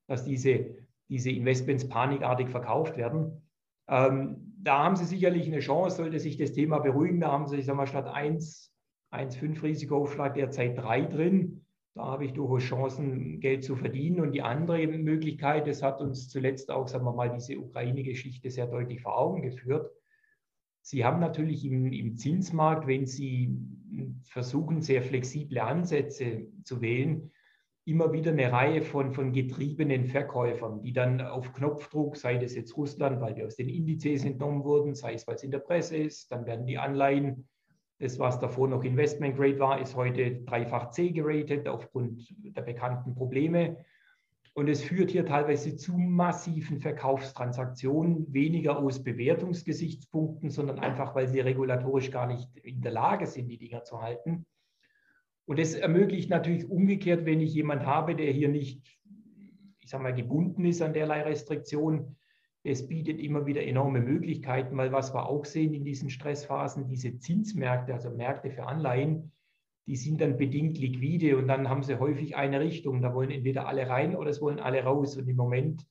dass 0.07 0.23
diese 0.23 0.77
diese 1.09 1.31
Investments 1.31 1.87
panikartig 1.87 2.49
verkauft 2.49 2.97
werden. 2.97 3.41
Ähm, 3.87 4.53
da 4.61 4.83
haben 4.83 4.95
Sie 4.95 5.05
sicherlich 5.05 5.47
eine 5.47 5.59
Chance, 5.59 5.97
sollte 5.97 6.19
sich 6.19 6.37
das 6.37 6.51
Thema 6.51 6.79
beruhigen. 6.79 7.21
Da 7.21 7.31
haben 7.31 7.47
Sie, 7.47 7.57
ich 7.57 7.65
sage 7.65 7.77
mal, 7.77 7.87
statt 7.87 8.07
1, 8.07 8.73
1,5 9.11 9.63
Risikoaufschlag 9.63 10.33
derzeit 10.33 10.77
3 10.77 11.01
drin. 11.03 11.65
Da 11.97 12.05
habe 12.05 12.25
ich 12.25 12.33
durchaus 12.33 12.61
Chancen, 12.63 13.39
Geld 13.39 13.63
zu 13.63 13.75
verdienen. 13.75 14.19
Und 14.19 14.31
die 14.31 14.43
andere 14.43 14.85
Möglichkeit, 14.85 15.65
das 15.65 15.81
hat 15.81 15.99
uns 15.99 16.29
zuletzt 16.29 16.69
auch, 16.69 16.87
sagen 16.87 17.05
wir 17.05 17.13
mal, 17.13 17.31
diese 17.31 17.57
Ukraine-Geschichte 17.57 18.51
sehr 18.51 18.67
deutlich 18.67 19.01
vor 19.01 19.17
Augen 19.17 19.41
geführt. 19.41 19.91
Sie 20.81 21.03
haben 21.03 21.19
natürlich 21.19 21.65
im, 21.65 21.91
im 21.91 22.15
Zinsmarkt, 22.15 22.85
wenn 22.85 23.07
Sie 23.07 23.57
versuchen, 24.25 24.81
sehr 24.81 25.01
flexible 25.01 25.57
Ansätze 25.57 26.45
zu 26.63 26.81
wählen, 26.81 27.31
immer 27.85 28.13
wieder 28.13 28.31
eine 28.31 28.51
Reihe 28.51 28.83
von, 28.83 29.11
von 29.11 29.33
getriebenen 29.33 30.05
Verkäufern, 30.05 30.83
die 30.83 30.93
dann 30.93 31.19
auf 31.19 31.51
Knopfdruck, 31.53 32.15
sei 32.15 32.37
das 32.37 32.53
jetzt 32.53 32.77
Russland, 32.77 33.21
weil 33.21 33.33
die 33.33 33.43
aus 33.43 33.55
den 33.55 33.69
Indizes 33.69 34.23
entnommen 34.23 34.63
wurden, 34.63 34.93
sei 34.93 35.13
es, 35.13 35.25
weil 35.25 35.35
es 35.35 35.43
in 35.43 35.51
der 35.51 35.59
Presse 35.59 35.97
ist, 35.97 36.31
dann 36.31 36.45
werden 36.45 36.67
die 36.67 36.77
Anleihen, 36.77 37.47
das, 37.99 38.19
was 38.19 38.39
davor 38.39 38.67
noch 38.67 38.83
Investment 38.83 39.35
Grade 39.37 39.59
war, 39.59 39.81
ist 39.81 39.95
heute 39.95 40.43
dreifach 40.43 40.91
C 40.91 41.11
geratet 41.11 41.67
aufgrund 41.67 42.27
der 42.55 42.61
bekannten 42.61 43.15
Probleme. 43.15 43.77
Und 44.53 44.69
es 44.69 44.83
führt 44.83 45.11
hier 45.11 45.25
teilweise 45.25 45.75
zu 45.75 45.97
massiven 45.97 46.79
Verkaufstransaktionen, 46.79 48.33
weniger 48.33 48.79
aus 48.79 49.03
Bewertungsgesichtspunkten, 49.03 50.49
sondern 50.49 50.79
einfach, 50.79 51.13
weil 51.15 51.27
sie 51.27 51.39
regulatorisch 51.39 52.09
gar 52.11 52.27
nicht 52.27 52.55
in 52.57 52.81
der 52.81 52.91
Lage 52.91 53.27
sind, 53.27 53.49
die 53.49 53.59
Dinger 53.59 53.83
zu 53.83 54.01
halten. 54.01 54.45
Und 55.45 55.59
das 55.59 55.75
ermöglicht 55.75 56.29
natürlich 56.29 56.69
umgekehrt, 56.69 57.25
wenn 57.25 57.39
ich 57.39 57.53
jemand 57.53 57.85
habe, 57.85 58.15
der 58.15 58.31
hier 58.31 58.49
nicht, 58.49 58.99
ich 59.79 59.89
sage 59.89 60.03
mal, 60.03 60.13
gebunden 60.13 60.65
ist 60.65 60.81
an 60.81 60.93
derlei 60.93 61.21
Restriktionen, 61.21 62.17
es 62.67 62.87
bietet 62.87 63.19
immer 63.19 63.45
wieder 63.45 63.63
enorme 63.63 64.01
Möglichkeiten, 64.01 64.75
weil 64.75 64.91
was 64.91 65.13
wir 65.13 65.27
auch 65.27 65.45
sehen 65.45 65.73
in 65.73 65.85
diesen 65.85 66.09
Stressphasen, 66.09 66.87
diese 66.87 67.17
Zinsmärkte, 67.17 67.93
also 67.93 68.09
Märkte 68.09 68.51
für 68.51 68.65
Anleihen, 68.65 69.31
die 69.87 69.95
sind 69.95 70.19
dann 70.19 70.35
bedingt 70.35 70.77
liquide 70.77 71.37
und 71.37 71.47
dann 71.47 71.69
haben 71.69 71.81
sie 71.81 71.97
häufig 71.97 72.35
eine 72.35 72.59
Richtung. 72.59 73.01
Da 73.01 73.13
wollen 73.13 73.31
entweder 73.31 73.67
alle 73.67 73.87
rein 73.87 74.17
oder 74.17 74.29
es 74.29 74.41
wollen 74.41 74.59
alle 74.59 74.83
raus. 74.83 75.15
Und 75.15 75.29
im 75.29 75.37
Moment 75.37 75.87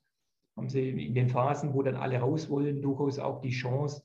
haben 0.55 0.69
sie 0.69 0.91
in 0.91 1.15
den 1.15 1.31
Phasen, 1.31 1.73
wo 1.73 1.83
dann 1.83 1.97
alle 1.97 2.19
raus 2.19 2.51
wollen, 2.51 2.83
durchaus 2.83 3.19
auch 3.19 3.41
die 3.41 3.51
Chance, 3.51 4.03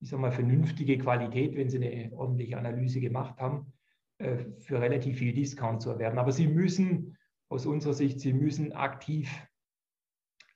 ich 0.00 0.10
sage 0.10 0.20
mal, 0.20 0.30
vernünftige 0.30 0.98
Qualität, 0.98 1.56
wenn 1.56 1.70
sie 1.70 1.78
eine 1.78 2.12
ordentliche 2.12 2.58
Analyse 2.58 3.00
gemacht 3.00 3.40
haben, 3.40 3.72
äh, 4.18 4.44
für 4.58 4.78
relativ 4.78 5.18
viel 5.18 5.32
Discount 5.32 5.80
zu 5.80 5.88
erwerben. 5.88 6.18
Aber 6.18 6.32
Sie 6.32 6.46
müssen 6.46 7.16
aus 7.48 7.64
unserer 7.64 7.94
Sicht, 7.94 8.20
Sie 8.20 8.34
müssen 8.34 8.72
aktiv 8.72 9.30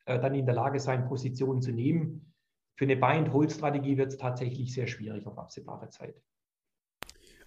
dann 0.05 0.35
in 0.35 0.47
der 0.47 0.55
Lage 0.55 0.81
sein, 0.81 1.07
Positionen 1.09 1.63
zu 1.63 1.73
nehmen. 1.73 2.33
Für 2.77 2.85
eine 2.85 2.97
Buy-and-Hold-Strategie 2.97 3.97
wird 3.97 4.13
es 4.13 4.19
tatsächlich 4.19 4.73
sehr 4.73 4.87
schwierig 4.87 5.27
auf 5.27 5.39
absehbare 5.39 5.89
Zeit. 5.91 6.21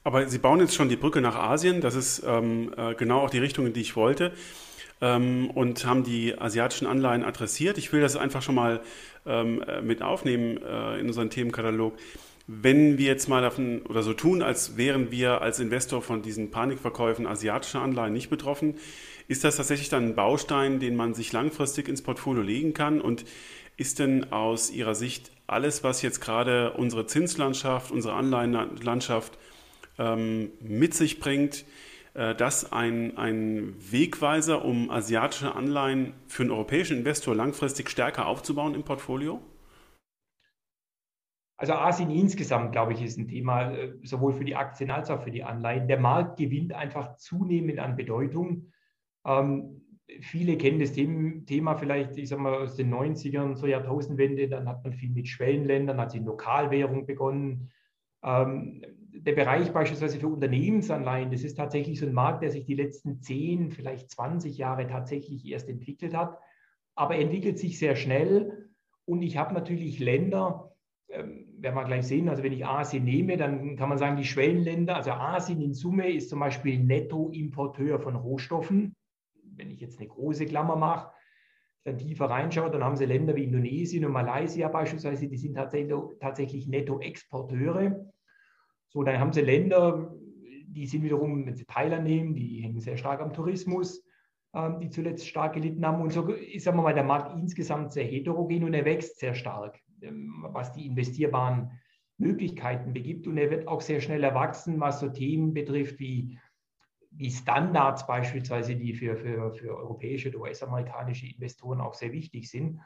Aber 0.03 0.25
Sie 0.27 0.37
bauen 0.37 0.61
jetzt 0.61 0.73
schon 0.73 0.87
die 0.87 0.95
Brücke 0.95 1.19
nach 1.19 1.35
Asien. 1.35 1.81
Das 1.81 1.93
ist 1.93 2.23
ähm, 2.25 2.73
äh, 2.77 2.95
genau 2.95 3.19
auch 3.19 3.29
die 3.29 3.39
Richtung, 3.39 3.65
in 3.65 3.73
die 3.73 3.81
ich 3.81 3.97
wollte. 3.97 4.31
Ähm, 5.01 5.49
und 5.51 5.85
haben 5.85 6.05
die 6.05 6.39
asiatischen 6.39 6.87
Anleihen 6.87 7.25
adressiert. 7.25 7.77
Ich 7.77 7.91
will 7.91 7.99
das 7.99 8.15
einfach 8.15 8.41
schon 8.41 8.55
mal 8.55 8.79
ähm, 9.25 9.61
äh, 9.63 9.81
mit 9.81 10.01
aufnehmen 10.01 10.57
äh, 10.63 10.99
in 10.99 11.07
unseren 11.07 11.29
Themenkatalog. 11.29 11.97
Wenn 12.47 12.97
wir 12.97 13.07
jetzt 13.07 13.27
mal 13.27 13.41
davon 13.41 13.81
oder 13.81 14.01
so 14.01 14.13
tun, 14.13 14.41
als 14.41 14.77
wären 14.77 15.11
wir 15.11 15.41
als 15.41 15.59
Investor 15.59 16.01
von 16.01 16.21
diesen 16.21 16.51
Panikverkäufen 16.51 17.27
asiatischer 17.27 17.81
Anleihen 17.81 18.13
nicht 18.13 18.29
betroffen, 18.29 18.75
ist 19.27 19.43
das 19.43 19.57
tatsächlich 19.57 19.89
dann 19.89 20.09
ein 20.09 20.15
Baustein, 20.15 20.79
den 20.79 20.95
man 20.95 21.13
sich 21.13 21.33
langfristig 21.33 21.87
ins 21.87 22.01
Portfolio 22.01 22.41
legen 22.41 22.73
kann? 22.73 23.01
Und 23.01 23.25
ist 23.77 23.99
denn 23.99 24.31
aus 24.31 24.71
Ihrer 24.71 24.95
Sicht 24.95 25.31
alles, 25.45 25.83
was 25.83 26.01
jetzt 26.01 26.19
gerade 26.19 26.73
unsere 26.73 27.05
Zinslandschaft, 27.05 27.91
unsere 27.91 28.15
Anleihenlandschaft 28.15 29.37
ähm, 29.99 30.51
mit 30.61 30.93
sich 30.93 31.19
bringt, 31.19 31.65
äh, 32.13 32.35
das 32.35 32.71
ein, 32.71 33.17
ein 33.17 33.75
Wegweiser, 33.91 34.65
um 34.65 34.89
asiatische 34.89 35.55
Anleihen 35.55 36.13
für 36.27 36.43
einen 36.43 36.51
europäischen 36.51 36.97
Investor 36.97 37.35
langfristig 37.35 37.89
stärker 37.89 38.25
aufzubauen 38.25 38.73
im 38.73 38.83
Portfolio? 38.83 39.41
Also 41.59 41.73
Asien 41.73 42.11
insgesamt, 42.11 42.71
glaube 42.71 42.93
ich, 42.93 43.01
ist 43.01 43.17
ein 43.17 43.27
Thema, 43.27 43.71
äh, 43.71 43.93
sowohl 44.03 44.33
für 44.33 44.45
die 44.45 44.55
Aktien 44.55 44.91
als 44.91 45.09
auch 45.09 45.21
für 45.21 45.31
die 45.31 45.43
Anleihen. 45.43 45.87
Der 45.87 45.99
Markt 45.99 46.37
gewinnt 46.37 46.73
einfach 46.73 47.15
zunehmend 47.17 47.79
an 47.79 47.95
Bedeutung. 47.95 48.71
Ähm, 49.27 49.81
viele 50.21 50.57
kennen 50.57 50.79
das 50.79 50.93
Thema 50.93 51.75
vielleicht, 51.75 52.17
ich 52.17 52.29
sag 52.29 52.39
mal, 52.39 52.63
aus 52.63 52.75
den 52.75 52.93
90ern 52.93 53.55
zur 53.55 53.69
Jahrtausendwende. 53.69 54.47
Dann 54.47 54.67
hat 54.67 54.83
man 54.83 54.93
viel 54.93 55.09
mit 55.09 55.27
Schwellenländern, 55.27 55.99
hat 55.99 56.11
sie 56.11 56.19
in 56.19 56.25
Lokalwährung 56.25 57.05
begonnen. 57.05 57.69
Ähm, 58.23 58.81
der 59.11 59.33
Bereich 59.33 59.71
beispielsweise 59.71 60.19
für 60.19 60.27
Unternehmensanleihen, 60.27 61.31
das 61.31 61.43
ist 61.43 61.55
tatsächlich 61.55 61.99
so 61.99 62.05
ein 62.05 62.13
Markt, 62.13 62.43
der 62.43 62.51
sich 62.51 62.65
die 62.65 62.75
letzten 62.75 63.21
10, 63.21 63.71
vielleicht 63.71 64.09
20 64.11 64.57
Jahre 64.57 64.87
tatsächlich 64.87 65.45
erst 65.45 65.69
entwickelt 65.69 66.15
hat. 66.15 66.37
Aber 66.95 67.15
er 67.15 67.21
entwickelt 67.21 67.59
sich 67.59 67.77
sehr 67.77 67.95
schnell. 67.95 68.69
Und 69.05 69.21
ich 69.21 69.37
habe 69.37 69.53
natürlich 69.53 69.99
Länder, 69.99 70.75
ähm, 71.09 71.47
werden 71.59 71.75
wir 71.75 71.85
gleich 71.85 72.05
sehen, 72.05 72.29
also 72.29 72.43
wenn 72.43 72.53
ich 72.53 72.65
Asien 72.65 73.03
nehme, 73.03 73.37
dann 73.37 73.75
kann 73.75 73.89
man 73.89 73.97
sagen, 73.97 74.17
die 74.17 74.25
Schwellenländer, 74.25 74.95
also 74.95 75.11
Asien 75.11 75.61
in 75.61 75.73
Summe 75.73 76.11
ist 76.11 76.29
zum 76.29 76.39
Beispiel 76.39 76.79
Nettoimporteur 76.79 77.99
von 77.99 78.15
Rohstoffen. 78.15 78.95
Wenn 79.57 79.71
ich 79.71 79.79
jetzt 79.79 79.99
eine 79.99 80.07
große 80.07 80.45
Klammer 80.45 80.75
mache, 80.75 81.11
dann 81.83 81.97
tiefer 81.97 82.25
reinschaue, 82.25 82.69
dann 82.69 82.83
haben 82.83 82.97
sie 82.97 83.05
Länder 83.05 83.35
wie 83.35 83.45
Indonesien 83.45 84.05
und 84.05 84.11
Malaysia 84.11 84.67
beispielsweise, 84.67 85.27
die 85.27 85.37
sind 85.37 85.55
tatsächlich, 85.55 85.95
tatsächlich 86.19 86.67
Nettoexporteure. 86.67 88.05
So, 88.89 89.03
dann 89.03 89.19
haben 89.19 89.33
sie 89.33 89.41
Länder, 89.41 90.13
die 90.67 90.85
sind 90.85 91.03
wiederum, 91.03 91.45
wenn 91.45 91.55
sie 91.55 91.65
Thailand 91.65 92.03
nehmen, 92.03 92.35
die 92.35 92.61
hängen 92.61 92.79
sehr 92.79 92.97
stark 92.97 93.21
am 93.21 93.33
Tourismus, 93.33 94.03
ähm, 94.53 94.79
die 94.79 94.89
zuletzt 94.89 95.27
stark 95.27 95.53
gelitten 95.53 95.85
haben. 95.85 96.01
Und 96.01 96.11
so 96.11 96.27
ist, 96.29 96.63
sagen 96.63 96.77
wir 96.77 96.83
mal, 96.83 96.93
der 96.93 97.03
Markt 97.03 97.37
insgesamt 97.37 97.93
sehr 97.93 98.05
heterogen 98.05 98.63
und 98.63 98.73
er 98.73 98.85
wächst 98.85 99.19
sehr 99.19 99.33
stark. 99.33 99.79
Ähm, 100.01 100.45
was 100.51 100.73
die 100.73 100.85
investierbaren 100.85 101.71
Möglichkeiten 102.17 102.93
begibt. 102.93 103.27
Und 103.27 103.37
er 103.37 103.49
wird 103.49 103.67
auch 103.67 103.81
sehr 103.81 104.01
schnell 104.01 104.23
erwachsen, 104.23 104.79
was 104.79 104.99
so 104.99 105.09
Themen 105.09 105.53
betrifft 105.53 105.99
wie, 105.99 106.37
wie 107.17 107.31
Standards 107.31 108.05
beispielsweise, 108.05 108.75
die 108.75 108.93
für, 108.93 109.17
für, 109.17 109.51
für 109.53 109.75
europäische 109.75 110.29
oder 110.29 110.41
US-amerikanische 110.41 111.27
Investoren 111.27 111.81
auch 111.81 111.95
sehr 111.95 112.11
wichtig 112.11 112.49
sind. 112.49 112.79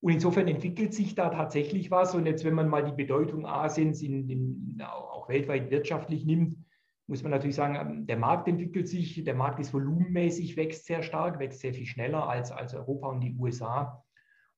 Und 0.00 0.12
insofern 0.12 0.48
entwickelt 0.48 0.92
sich 0.92 1.14
da 1.14 1.28
tatsächlich 1.28 1.90
was. 1.90 2.14
Und 2.14 2.26
jetzt, 2.26 2.44
wenn 2.44 2.54
man 2.54 2.68
mal 2.68 2.84
die 2.84 2.92
Bedeutung 2.92 3.46
Asiens 3.46 4.02
in, 4.02 4.28
in, 4.28 4.82
auch 4.82 5.28
weltweit 5.28 5.70
wirtschaftlich 5.70 6.24
nimmt, 6.24 6.58
muss 7.06 7.22
man 7.22 7.30
natürlich 7.30 7.56
sagen, 7.56 7.74
ähm, 7.74 8.06
der 8.06 8.18
Markt 8.18 8.48
entwickelt 8.48 8.86
sich, 8.86 9.24
der 9.24 9.34
Markt 9.34 9.58
ist 9.60 9.72
volumenmäßig, 9.72 10.56
wächst 10.56 10.86
sehr 10.86 11.02
stark, 11.02 11.38
wächst 11.38 11.60
sehr 11.60 11.74
viel 11.74 11.86
schneller 11.86 12.28
als, 12.28 12.52
als 12.52 12.74
Europa 12.74 13.08
und 13.08 13.20
die 13.20 13.34
USA. 13.34 14.04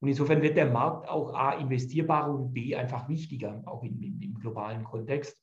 Und 0.00 0.08
insofern 0.08 0.42
wird 0.42 0.56
der 0.56 0.70
Markt 0.70 1.08
auch 1.08 1.34
A 1.34 1.52
investierbarer 1.52 2.34
und 2.34 2.52
B 2.52 2.74
einfach 2.74 3.08
wichtiger, 3.08 3.62
auch 3.66 3.84
in, 3.84 4.02
im, 4.02 4.20
im 4.20 4.34
globalen 4.34 4.84
Kontext. 4.84 5.40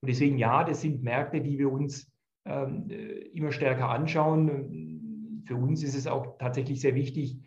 Und 0.00 0.08
deswegen 0.08 0.38
ja, 0.38 0.62
das 0.64 0.82
sind 0.82 1.02
Märkte, 1.02 1.40
die 1.40 1.58
wir 1.58 1.72
uns 1.72 2.13
immer 2.44 3.52
stärker 3.52 3.88
anschauen. 3.88 5.42
Für 5.46 5.56
uns 5.56 5.82
ist 5.82 5.94
es 5.94 6.06
auch 6.06 6.38
tatsächlich 6.38 6.80
sehr 6.80 6.94
wichtig, 6.94 7.38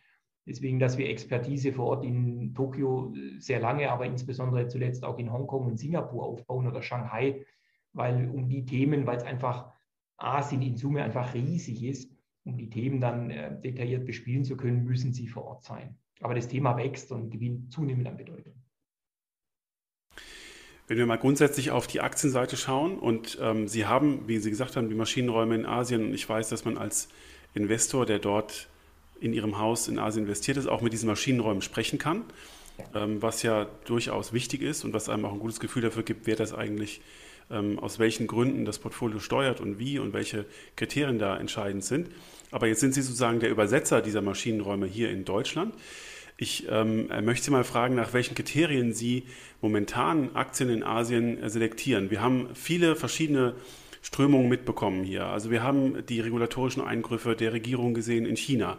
deswegen, 0.48 0.80
dass 0.80 0.98
wir 0.98 1.10
Expertise 1.10 1.74
vor 1.74 1.86
Ort 1.86 2.06
in 2.06 2.54
Tokio 2.56 3.14
äh, 3.14 3.40
sehr 3.40 3.60
lange, 3.60 3.92
aber 3.92 4.06
insbesondere 4.06 4.68
zuletzt 4.68 5.04
auch 5.04 5.20
in 5.20 5.32
Hongkong 5.32 5.68
und 5.68 5.78
Singapur 5.78 6.26
aufbauen 6.26 6.68
oder 6.68 6.82
Shanghai, 6.82 7.46
weil 7.94 8.30
um 8.30 8.50
die 8.50 8.66
Themen, 8.66 9.06
weil 9.06 9.18
es 9.18 9.24
einfach 9.24 9.72
Asien 10.18 10.62
in 10.62 10.78
Summe 10.78 11.04
einfach 11.04 11.34
riesig 11.34 11.84
ist, 11.84 12.12
um 12.44 12.58
die 12.58 12.70
Themen 12.70 13.02
dann 13.02 13.30
äh, 13.30 13.60
detailliert 13.62 14.06
bespielen 14.06 14.44
zu 14.44 14.58
können, 14.58 14.84
müssen 14.84 15.14
sie 15.14 15.28
vor 15.28 15.46
Ort 15.46 15.64
sein. 15.64 15.98
Aber 16.22 16.34
das 16.34 16.48
Thema 16.48 16.78
wächst 16.78 17.12
und 17.12 17.30
gewinnt 17.30 17.72
zunehmend 17.72 18.08
an 18.08 18.18
Bedeutung. 18.18 18.57
Wenn 20.88 20.98
wir 20.98 21.06
mal 21.06 21.18
grundsätzlich 21.18 21.72
auf 21.72 21.86
die 21.86 22.00
Aktienseite 22.00 22.56
schauen 22.56 22.98
und 22.98 23.38
ähm, 23.42 23.68
Sie 23.68 23.86
haben, 23.86 24.26
wie 24.28 24.38
Sie 24.40 24.50
gesagt 24.50 24.78
haben, 24.78 24.88
die 24.88 24.96
Maschinenräume 24.96 25.54
in 25.54 25.66
Asien 25.66 26.06
und 26.06 26.14
ich 26.14 26.28
weiß, 26.28 26.48
dass 26.48 26.64
man 26.64 26.78
als 26.78 27.10
Investor, 27.54 28.06
der 28.06 28.20
dort 28.20 28.70
in 29.20 29.34
Ihrem 29.34 29.60
Haus 29.60 29.90
in 29.90 30.00
Asien 30.00 30.26
investiert 30.26 30.56
ist, 30.56 30.68
auch 30.68 30.82
mit 30.82 30.94
diesen 30.94 31.08
Maschinenräumen 31.08 31.62
sprechen 31.62 32.00
kann. 32.00 32.24
Ähm, 32.96 33.22
was 33.22 33.44
ja 33.44 33.68
durchaus 33.86 34.32
wichtig 34.32 34.62
ist 34.62 34.86
und 34.86 34.94
was 34.94 35.10
einem 35.10 35.26
auch 35.26 35.34
ein 35.34 35.40
gutes 35.40 35.60
Gefühl 35.60 35.82
dafür 35.82 36.04
gibt, 36.04 36.26
wer 36.26 36.38
das 36.38 36.54
eigentlich, 36.54 37.02
ähm, 37.52 37.80
aus 37.80 38.00
welchen 38.00 38.28
Gründen 38.28 38.64
das 38.64 38.80
Portfolio 38.80 39.20
steuert 39.20 39.60
und 39.60 39.80
wie 39.80 40.00
und 40.00 40.14
welche 40.14 40.46
Kriterien 40.78 41.20
da 41.20 41.38
entscheidend 41.38 41.84
sind. 41.84 42.10
Aber 42.52 42.68
jetzt 42.68 42.80
sind 42.80 42.94
Sie 42.94 43.02
sozusagen 43.02 43.42
der 43.42 43.50
Übersetzer 43.50 44.02
dieser 44.02 44.22
Maschinenräume 44.22 44.86
hier 44.86 45.10
in 45.10 45.26
Deutschland. 45.26 45.74
Ich 46.40 46.68
ähm, 46.70 47.08
möchte 47.24 47.46
Sie 47.46 47.52
mal 47.52 47.64
fragen, 47.64 47.96
nach 47.96 48.14
welchen 48.14 48.36
Kriterien 48.36 48.94
Sie 48.94 49.24
momentan 49.60 50.36
Aktien 50.36 50.70
in 50.70 50.84
Asien 50.84 51.42
äh, 51.42 51.50
selektieren. 51.50 52.12
Wir 52.12 52.22
haben 52.22 52.50
viele 52.54 52.96
verschiedene 52.96 53.56
Strömungen 54.04 54.48
mitbekommen 54.48 55.04
hier. 55.04 55.26
Also 55.26 55.50
wir 55.50 55.64
haben 55.64 56.06
die 56.06 56.20
regulatorischen 56.20 56.84
Eingriffe 56.84 57.36
der 57.36 57.54
Regierung 57.54 57.96
gesehen 57.96 58.28
in 58.28 58.38
China. 58.38 58.78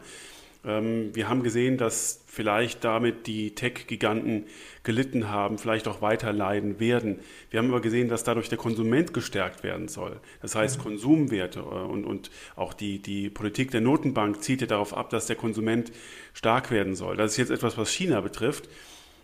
Ähm, 0.64 1.14
wir 1.14 1.28
haben 1.28 1.42
gesehen, 1.42 1.78
dass 1.78 2.24
vielleicht 2.26 2.84
damit 2.84 3.26
die 3.26 3.54
Tech-Giganten 3.54 4.44
gelitten 4.82 5.28
haben, 5.28 5.58
vielleicht 5.58 5.88
auch 5.88 6.02
weiter 6.02 6.32
leiden 6.32 6.80
werden. 6.80 7.20
Wir 7.50 7.58
haben 7.58 7.68
aber 7.68 7.80
gesehen, 7.80 8.08
dass 8.08 8.24
dadurch 8.24 8.48
der 8.48 8.58
Konsument 8.58 9.14
gestärkt 9.14 9.62
werden 9.62 9.88
soll. 9.88 10.20
Das 10.42 10.54
heißt, 10.54 10.78
mhm. 10.78 10.82
Konsumwerte 10.82 11.60
äh, 11.60 11.62
und, 11.62 12.04
und 12.04 12.30
auch 12.56 12.74
die, 12.74 13.00
die 13.00 13.30
Politik 13.30 13.70
der 13.70 13.80
Notenbank 13.80 14.42
zielt 14.42 14.60
ja 14.60 14.66
darauf 14.66 14.96
ab, 14.96 15.10
dass 15.10 15.26
der 15.26 15.36
Konsument 15.36 15.92
stark 16.34 16.70
werden 16.70 16.96
soll. 16.96 17.16
Das 17.16 17.32
ist 17.32 17.36
jetzt 17.36 17.50
etwas, 17.50 17.78
was 17.78 17.90
China 17.90 18.20
betrifft. 18.20 18.68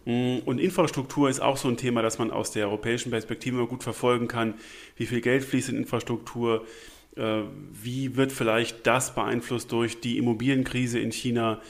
Mm, 0.05 0.39
und 0.45 0.59
Infrastruktur 0.59 1.29
ist 1.29 1.41
auch 1.41 1.57
so 1.57 1.69
ein 1.69 1.77
Thema, 1.77 2.03
das 2.03 2.19
man 2.19 2.31
aus 2.31 2.53
der 2.53 2.67
europäischen 2.67 3.11
Perspektive 3.11 3.67
gut 3.67 3.83
verfolgen 3.83 4.29
kann. 4.29 4.55
Wie 4.97 5.07
viel 5.07 5.21
Geld 5.21 5.45
fließt 5.45 5.71
in 5.71 5.77
Infrastruktur? 5.77 6.65
Äh, 7.17 7.43
wie 7.73 8.17
wird 8.17 8.33
vielleicht 8.33 8.87
das 8.87 9.15
beeinflusst 9.15 9.71
durch 9.73 10.01
die 10.01 10.19
Immobilienkrise 10.19 10.99
in 10.99 11.13
China? 11.13 11.61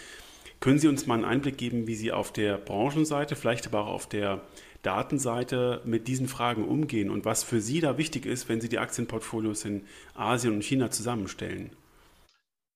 Können 0.61 0.79
Sie 0.79 0.89
uns 0.89 1.07
mal 1.07 1.15
einen 1.15 1.25
Einblick 1.25 1.59
geben, 1.59 1.87
wie 1.87 1.95
Sie 1.95 2.13
auf 2.13 2.33
der 2.33 2.57
Branchenseite, 2.57 3.37
vielleicht 3.37 3.67
aber 3.67 3.83
auch 3.83 3.93
auf 3.93 4.09
der 4.09 4.43
Datenseite 4.83 5.83
mit 5.85 6.09
diesen 6.09 6.29
Fragen 6.29 6.65
umgehen 6.65 7.11
und 7.11 7.25
was 7.25 7.43
für 7.43 7.61
Sie 7.61 7.81
da 7.81 7.99
wichtig 7.99 8.27
ist, 8.27 8.49
wenn 8.49 8.61
Sie 8.61 8.69
die 8.69 8.79
Aktienportfolios 8.79 9.65
in 9.65 9.85
Asien 10.15 10.55
und 10.55 10.65
China 10.65 10.91
zusammenstellen? 10.91 11.71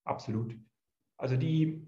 Absolut. 0.05 0.55
Also 1.19 1.37
die, 1.37 1.87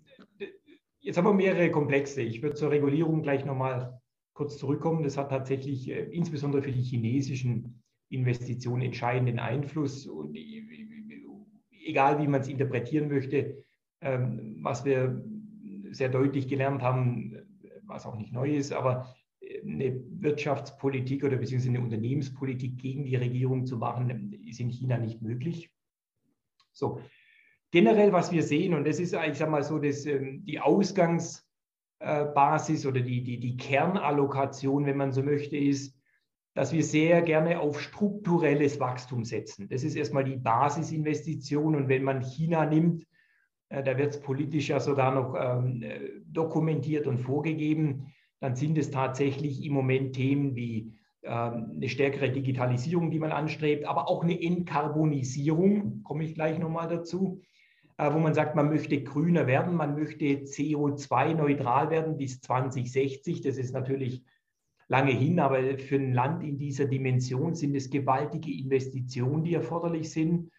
jetzt 1.01 1.17
haben 1.17 1.27
wir 1.27 1.33
mehrere 1.33 1.71
Komplexe. 1.71 2.23
Ich 2.23 2.43
würde 2.43 2.57
zur 2.57 2.71
Regulierung 2.71 3.23
gleich 3.23 3.45
nochmal 3.45 4.01
kurz 4.35 4.59
zurückkommen. 4.59 5.03
Das 5.03 5.17
hat 5.17 5.31
tatsächlich 5.31 5.89
äh, 5.89 6.05
insbesondere 6.05 6.63
für 6.63 6.73
die 6.73 6.83
chinesischen 6.83 7.80
Investitionen 8.11 8.83
entscheidenden 8.83 9.39
Einfluss. 9.39 10.07
Und 10.07 10.37
egal 11.85 12.21
wie 12.21 12.29
man 12.29 12.43
es 12.43 12.49
interpretieren 12.49 13.09
möchte, 13.09 13.65
ähm, 14.01 14.59
was 14.61 14.85
wir 14.85 15.25
sehr 15.91 16.09
deutlich 16.09 16.49
gelernt 16.49 16.83
haben, 16.83 17.37
was 17.83 18.07
auch 18.07 18.17
nicht 18.17 18.33
neu 18.33 18.55
ist, 18.55 18.73
aber 18.73 19.15
eine 19.63 20.01
Wirtschaftspolitik 20.21 21.25
oder 21.25 21.37
beziehungsweise 21.37 21.71
eine 21.71 21.85
Unternehmenspolitik 21.85 22.79
gegen 22.79 23.05
die 23.05 23.17
Regierung 23.17 23.67
zu 23.67 23.79
machen, 23.79 24.33
ist 24.47 24.61
in 24.61 24.71
China 24.71 24.99
nicht 24.99 25.21
möglich. 25.23 25.71
So, 26.73 27.01
generell, 27.71 28.13
was 28.13 28.33
wir 28.33 28.43
sehen, 28.43 28.75
und 28.75 28.87
das 28.87 29.01
ist 29.01 29.15
eigentlich, 29.15 29.39
sag 29.39 29.51
mal 29.51 29.63
so, 29.63 29.79
das, 29.79 30.05
ähm, 30.07 30.45
die 30.45 30.61
Ausgangsbasis 30.61 32.85
oder 32.87 33.01
die, 33.01 33.23
die, 33.23 33.41
die 33.41 33.57
Kernallokation, 33.57 34.85
wenn 34.87 34.97
man 34.97 35.13
so 35.13 35.23
möchte, 35.23 35.57
ist, 35.57 35.97
dass 36.55 36.73
wir 36.73 36.83
sehr 36.83 37.23
gerne 37.23 37.61
auf 37.61 37.81
strukturelles 37.81 38.81
Wachstum 38.81 39.25
setzen. 39.25 39.69
Das 39.69 39.85
ist 39.85 39.95
erstmal 39.95 40.25
die 40.25 40.37
Basisinvestition. 40.37 41.77
Und 41.77 41.89
wenn 41.89 42.03
man 42.03 42.23
China 42.23 42.67
nimmt, 42.67 43.07
äh, 43.69 43.83
da 43.83 43.97
wird 43.97 44.15
es 44.15 44.21
politisch 44.21 44.69
ja 44.69 44.81
sogar 44.81 45.15
noch 45.15 45.35
ähm, 45.39 45.85
dokumentiert 46.27 47.07
und 47.07 47.19
vorgegeben, 47.19 48.13
dann 48.41 48.57
sind 48.57 48.79
es 48.79 48.91
tatsächlich 48.91 49.65
im 49.65 49.75
Moment 49.75 50.15
Themen 50.17 50.57
wie 50.57 50.93
ähm, 51.23 51.73
eine 51.77 51.89
stärkere 51.89 52.31
Digitalisierung, 52.31 53.11
die 53.11 53.19
man 53.19 53.33
anstrebt, 53.33 53.85
aber 53.85 54.09
auch 54.09 54.25
eine 54.25 54.41
Entkarbonisierung, 54.41 56.03
komme 56.03 56.25
ich 56.25 56.35
gleich 56.35 56.59
nochmal 56.59 56.89
dazu, 56.89 57.43
äh, 57.99 58.11
wo 58.13 58.19
man 58.19 58.33
sagt, 58.33 58.57
man 58.57 58.71
möchte 58.71 59.03
grüner 59.03 59.47
werden, 59.47 59.77
man 59.77 59.95
möchte 59.95 60.25
CO2-neutral 60.25 61.91
werden 61.91 62.17
bis 62.17 62.41
2060. 62.41 63.43
Das 63.43 63.59
ist 63.59 63.75
natürlich 63.75 64.25
lange 64.91 65.13
hin, 65.13 65.39
aber 65.39 65.79
für 65.79 65.97
ein 65.97 66.13
Land 66.13 66.43
in 66.43 66.59
dieser 66.59 66.85
Dimension 66.85 67.55
sind 67.55 67.77
es 67.77 67.91
gewaltige 67.91 68.53
Investitionen, 68.53 69.45
die 69.45 69.55
erforderlich 69.55 70.11
sind. 70.11 70.51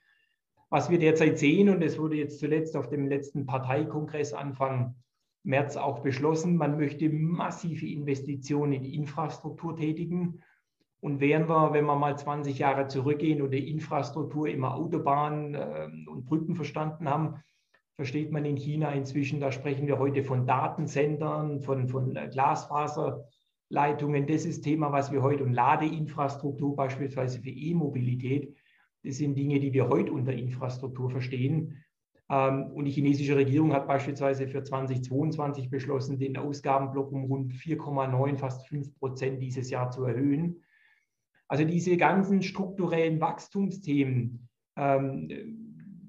Was 0.70 0.90
wir 0.90 1.00
derzeit 1.00 1.38
sehen, 1.38 1.68
und 1.68 1.82
es 1.82 2.00
wurde 2.00 2.16
jetzt 2.16 2.40
zuletzt 2.40 2.78
auf 2.78 2.88
dem 2.88 3.08
letzten 3.08 3.46
Parteikongress 3.46 4.32
Anfang 4.32 4.96
März 5.44 5.76
auch 5.76 6.00
beschlossen, 6.00 6.56
man 6.56 6.78
möchte 6.78 7.10
massive 7.10 7.86
Investitionen 7.86 8.72
in 8.72 8.86
Infrastruktur 8.86 9.76
tätigen. 9.76 10.42
Und 11.02 11.20
während 11.20 11.50
wir, 11.50 11.74
wenn 11.74 11.86
wir 11.86 11.98
mal 11.98 12.18
20 12.18 12.58
Jahre 12.58 12.88
zurückgehen 12.88 13.42
und 13.42 13.52
die 13.52 13.70
Infrastruktur 13.70 14.48
immer 14.48 14.76
Autobahnen 14.76 15.56
äh, 15.56 15.90
und 16.10 16.26
Brücken 16.26 16.56
verstanden 16.56 17.10
haben, 17.10 17.44
versteht 17.98 18.32
man 18.32 18.46
in 18.46 18.56
China 18.56 18.94
inzwischen, 18.94 19.42
da 19.42 19.52
sprechen 19.52 19.88
wir 19.88 20.00
heute 20.00 20.24
von 20.24 20.46
Datenzentren, 20.46 21.60
von, 21.60 21.90
von 21.90 22.16
Glasfaserleitungen. 23.72 24.28
Das 24.28 24.46
ist 24.46 24.62
Thema, 24.62 24.92
was 24.92 25.12
wir 25.12 25.22
heute 25.22 25.44
und 25.44 25.54
Ladeinfrastruktur 25.54 26.76
beispielsweise 26.76 27.42
für 27.42 27.50
E-Mobilität. 27.50 28.56
Das 29.04 29.18
sind 29.18 29.36
Dinge, 29.36 29.60
die 29.60 29.74
wir 29.74 29.90
heute 29.90 30.12
unter 30.12 30.34
Infrastruktur 30.34 31.10
verstehen. 31.10 31.84
Ähm, 32.30 32.68
und 32.74 32.86
die 32.86 32.92
chinesische 32.92 33.36
Regierung 33.36 33.74
hat 33.74 33.88
beispielsweise 33.88 34.48
für 34.48 34.64
2022 34.64 35.70
beschlossen, 35.70 36.20
den 36.20 36.38
Ausgabenblock 36.38 37.12
um 37.12 37.26
rund 37.26 37.54
4,9, 37.54 38.38
fast 38.38 38.68
5 38.68 38.94
Prozent 39.00 39.42
dieses 39.42 39.70
Jahr 39.70 39.90
zu 39.90 40.04
erhöhen. 40.04 40.62
Also 41.48 41.66
diese 41.66 41.98
ganzen 41.98 42.42
strukturellen 42.44 43.20
Wachstumsthemen, 43.20 44.48
ähm, 44.78 45.28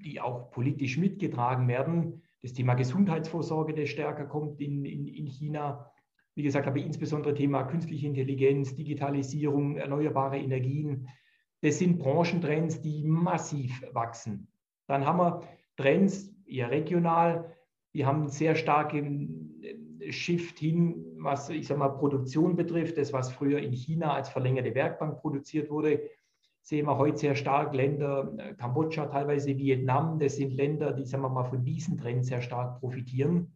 die 0.03 0.21
auch 0.21 0.51
politisch 0.51 0.97
mitgetragen 0.97 1.67
werden, 1.67 2.21
das 2.41 2.53
Thema 2.53 2.73
Gesundheitsvorsorge, 2.75 3.73
das 3.73 3.89
stärker 3.89 4.25
kommt 4.25 4.59
in, 4.59 4.83
in, 4.85 5.07
in 5.07 5.27
China. 5.27 5.92
Wie 6.35 6.43
gesagt, 6.43 6.67
aber 6.67 6.77
insbesondere 6.77 7.33
Thema 7.35 7.63
künstliche 7.63 8.07
Intelligenz, 8.07 8.75
Digitalisierung, 8.75 9.77
erneuerbare 9.77 10.39
Energien. 10.39 11.07
Das 11.61 11.77
sind 11.77 11.99
Branchentrends, 11.99 12.81
die 12.81 13.03
massiv 13.03 13.83
wachsen. 13.93 14.47
Dann 14.87 15.05
haben 15.05 15.19
wir 15.19 15.41
Trends, 15.77 16.33
eher 16.45 16.71
regional. 16.71 17.55
Wir 17.91 18.07
haben 18.07 18.21
einen 18.21 18.29
sehr 18.29 18.55
starken 18.55 19.61
äh, 19.99 20.11
Shift 20.11 20.59
hin, 20.59 21.15
was 21.19 21.49
ich 21.49 21.67
sag 21.67 21.77
mal, 21.77 21.89
Produktion 21.89 22.55
betrifft. 22.55 22.97
Das, 22.97 23.13
was 23.13 23.31
früher 23.31 23.59
in 23.59 23.71
China 23.71 24.13
als 24.13 24.29
verlängerte 24.29 24.73
Werkbank 24.75 25.19
produziert 25.19 25.69
wurde, 25.69 26.01
sehen 26.61 26.87
wir 26.87 26.97
heute 26.97 27.17
sehr 27.17 27.35
stark. 27.35 27.73
Länder, 27.73 28.33
äh, 28.37 28.53
Kambodscha, 28.55 29.05
teilweise 29.05 29.57
Vietnam, 29.57 30.19
das 30.19 30.35
sind 30.37 30.51
Länder, 30.53 30.93
die 30.93 31.05
sagen 31.05 31.23
wir 31.23 31.29
mal, 31.29 31.43
von 31.43 31.63
diesen 31.63 31.97
Trends 31.97 32.27
sehr 32.27 32.41
stark 32.41 32.79
profitieren. 32.79 33.55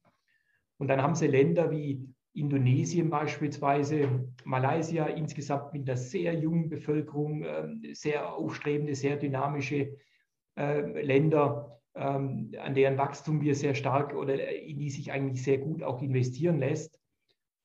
Und 0.77 0.89
dann 0.89 1.01
haben 1.01 1.15
sie 1.15 1.27
Länder 1.27 1.71
wie 1.71 2.07
Indonesien 2.37 3.09
beispielsweise, 3.09 4.29
Malaysia 4.43 5.05
insgesamt 5.07 5.73
mit 5.73 5.89
einer 5.89 5.97
sehr 5.97 6.33
jungen 6.33 6.69
Bevölkerung, 6.69 7.43
ähm, 7.43 7.81
sehr 7.93 8.33
aufstrebende, 8.33 8.95
sehr 8.95 9.17
dynamische 9.17 9.97
äh, 10.55 11.01
Länder 11.01 11.77
ähm, 11.97 12.51
an 12.59 12.75
deren 12.75 12.97
Wachstum 12.97 13.41
wir 13.41 13.55
sehr 13.55 13.73
stark 13.73 14.13
oder 14.13 14.51
in 14.51 14.77
die 14.77 14.89
sich 14.89 15.11
eigentlich 15.11 15.43
sehr 15.43 15.57
gut 15.57 15.81
auch 15.81 16.01
investieren 16.01 16.59
lässt. 16.59 16.99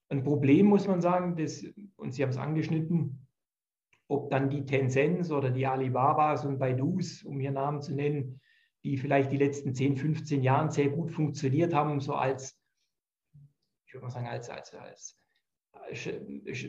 Ein 0.09 0.25
Problem 0.25 0.66
muss 0.66 0.87
man 0.87 1.01
sagen, 1.01 1.37
das, 1.37 1.64
und 1.97 2.14
Sie 2.14 2.23
haben 2.23 2.31
es 2.31 2.39
angeschnitten, 2.39 3.27
ob 4.09 4.31
dann 4.31 4.51
die 4.51 4.64
Tencents 4.64 5.31
oder 5.31 5.51
die 5.51 5.66
Alibabas 5.66 6.45
und 6.45 6.59
Baidus, 6.59 7.23
um 7.23 7.41
hier 7.41 7.51
Namen 7.51 7.83
zu 7.83 7.95
nennen, 7.95 8.41
die 8.85 8.97
vielleicht 8.97 9.33
die 9.33 9.39
letzten 9.39 9.75
10, 9.75 9.97
15 9.97 10.43
Jahre 10.43 10.70
sehr 10.70 10.89
gut 10.89 11.11
funktioniert 11.11 11.73
haben, 11.73 12.01
so 12.01 12.14
als, 12.14 12.59
ich 13.93 13.95
würde 13.95 14.07
mal 14.07 14.11
sagen, 14.11 14.26
als, 14.26 14.49
als, 14.49 14.74
als 14.74 15.18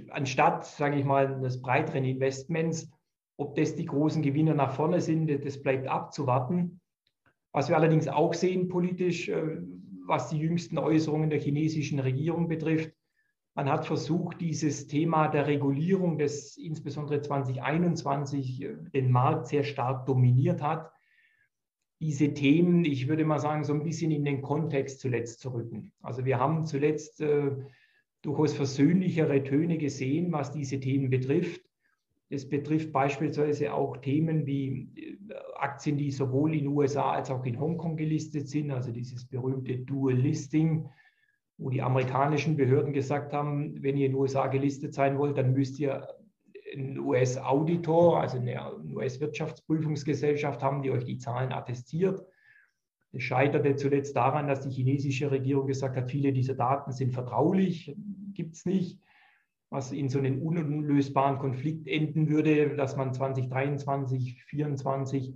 anstatt, 0.10 0.66
sage 0.66 0.98
ich 0.98 1.06
mal, 1.06 1.40
des 1.40 1.62
breiteren 1.62 2.04
Investments, 2.04 2.92
ob 3.38 3.56
das 3.56 3.76
die 3.76 3.86
großen 3.86 4.22
Gewinner 4.22 4.54
nach 4.54 4.74
vorne 4.74 5.00
sind, 5.00 5.30
das 5.46 5.62
bleibt 5.62 5.88
abzuwarten. 5.88 6.82
Was 7.54 7.70
wir 7.70 7.78
allerdings 7.78 8.10
auch 8.10 8.34
sehen 8.34 8.68
politisch, 8.68 9.30
äh, 9.30 9.62
was 10.06 10.32
die 10.32 10.38
jüngsten 10.40 10.78
Äußerungen 10.78 11.30
der 11.30 11.40
chinesischen 11.40 12.00
Regierung 12.00 12.50
betrifft, 12.50 12.94
man 13.56 13.70
hat 13.70 13.86
versucht, 13.86 14.42
dieses 14.42 14.88
Thema 14.88 15.30
der 15.30 15.48
Regulierung, 15.48 16.18
das 16.18 16.58
insbesondere 16.58 17.22
2021 17.22 18.64
äh, 18.64 18.76
den 18.94 19.12
Markt 19.12 19.48
sehr 19.48 19.64
stark 19.64 20.06
dominiert 20.08 20.62
hat, 20.62 20.92
diese 22.04 22.34
Themen, 22.34 22.84
ich 22.84 23.08
würde 23.08 23.24
mal 23.24 23.40
sagen, 23.40 23.64
so 23.64 23.74
ein 23.74 23.82
bisschen 23.82 24.12
in 24.12 24.26
den 24.26 24.42
Kontext 24.42 25.00
zuletzt 25.00 25.40
zu 25.40 25.54
rücken. 25.54 25.94
Also 26.02 26.26
wir 26.26 26.38
haben 26.38 26.66
zuletzt 26.66 27.22
äh, 27.22 27.52
durchaus 28.22 28.54
versöhnlichere 28.54 29.42
Töne 29.42 29.78
gesehen, 29.78 30.34
was 30.34 30.52
diese 30.52 30.82
Themen 30.82 31.10
betrifft. 31.10 31.62
Es 32.30 32.50
betrifft 32.50 32.92
beispielsweise 32.92 33.74
auch 33.74 33.96
Themen 33.96 34.46
wie 34.46 34.90
äh, 35.30 35.34
Aktien, 35.56 35.96
die 35.96 36.12
sowohl 36.12 36.54
in 36.54 36.66
den 36.66 36.74
USA 36.74 37.14
als 37.14 37.32
auch 37.32 37.46
in 37.46 37.58
Hongkong 37.58 37.96
gelistet 37.96 38.50
sind, 38.50 38.72
also 38.72 38.92
dieses 38.92 39.24
berühmte 39.24 39.78
Dual 39.78 40.16
Listing, 40.16 40.90
wo 41.58 41.70
die 41.70 41.82
amerikanischen 41.82 42.58
Behörden 42.58 42.92
gesagt 42.92 43.32
haben, 43.32 43.82
wenn 43.82 43.96
ihr 43.96 44.08
in 44.08 44.12
den 44.12 44.20
USA 44.20 44.48
gelistet 44.48 44.94
sein 44.94 45.18
wollt, 45.18 45.38
dann 45.38 45.54
müsst 45.54 45.80
ihr 45.80 46.06
einen 46.74 47.00
US-Auditor, 47.00 48.20
also 48.20 48.38
eine 48.38 48.76
US-Wirtschaftsprüfungsgesellschaft 48.94 50.62
haben, 50.62 50.82
die 50.82 50.92
euch 50.92 51.06
die 51.06 51.18
Zahlen 51.18 51.52
attestiert. 51.52 52.26
Es 53.12 53.24
scheiterte 53.24 53.76
zuletzt 53.76 54.16
daran, 54.16 54.48
dass 54.48 54.62
die 54.62 54.72
chinesische 54.72 55.30
Regierung 55.30 55.68
gesagt 55.68 55.96
hat, 55.96 56.10
viele 56.10 56.34
dieser 56.34 56.56
Daten 56.56 56.92
sind 56.92 57.14
vertraulich, 57.14 57.96
gibt 58.34 58.56
es 58.56 58.66
nicht 58.66 59.00
was 59.74 59.92
in 59.92 60.08
so 60.08 60.20
einem 60.20 60.40
unlösbaren 60.40 61.40
Konflikt 61.40 61.88
enden 61.88 62.30
würde, 62.30 62.76
dass 62.76 62.96
man 62.96 63.12
2023, 63.12 64.36
2024 64.36 65.34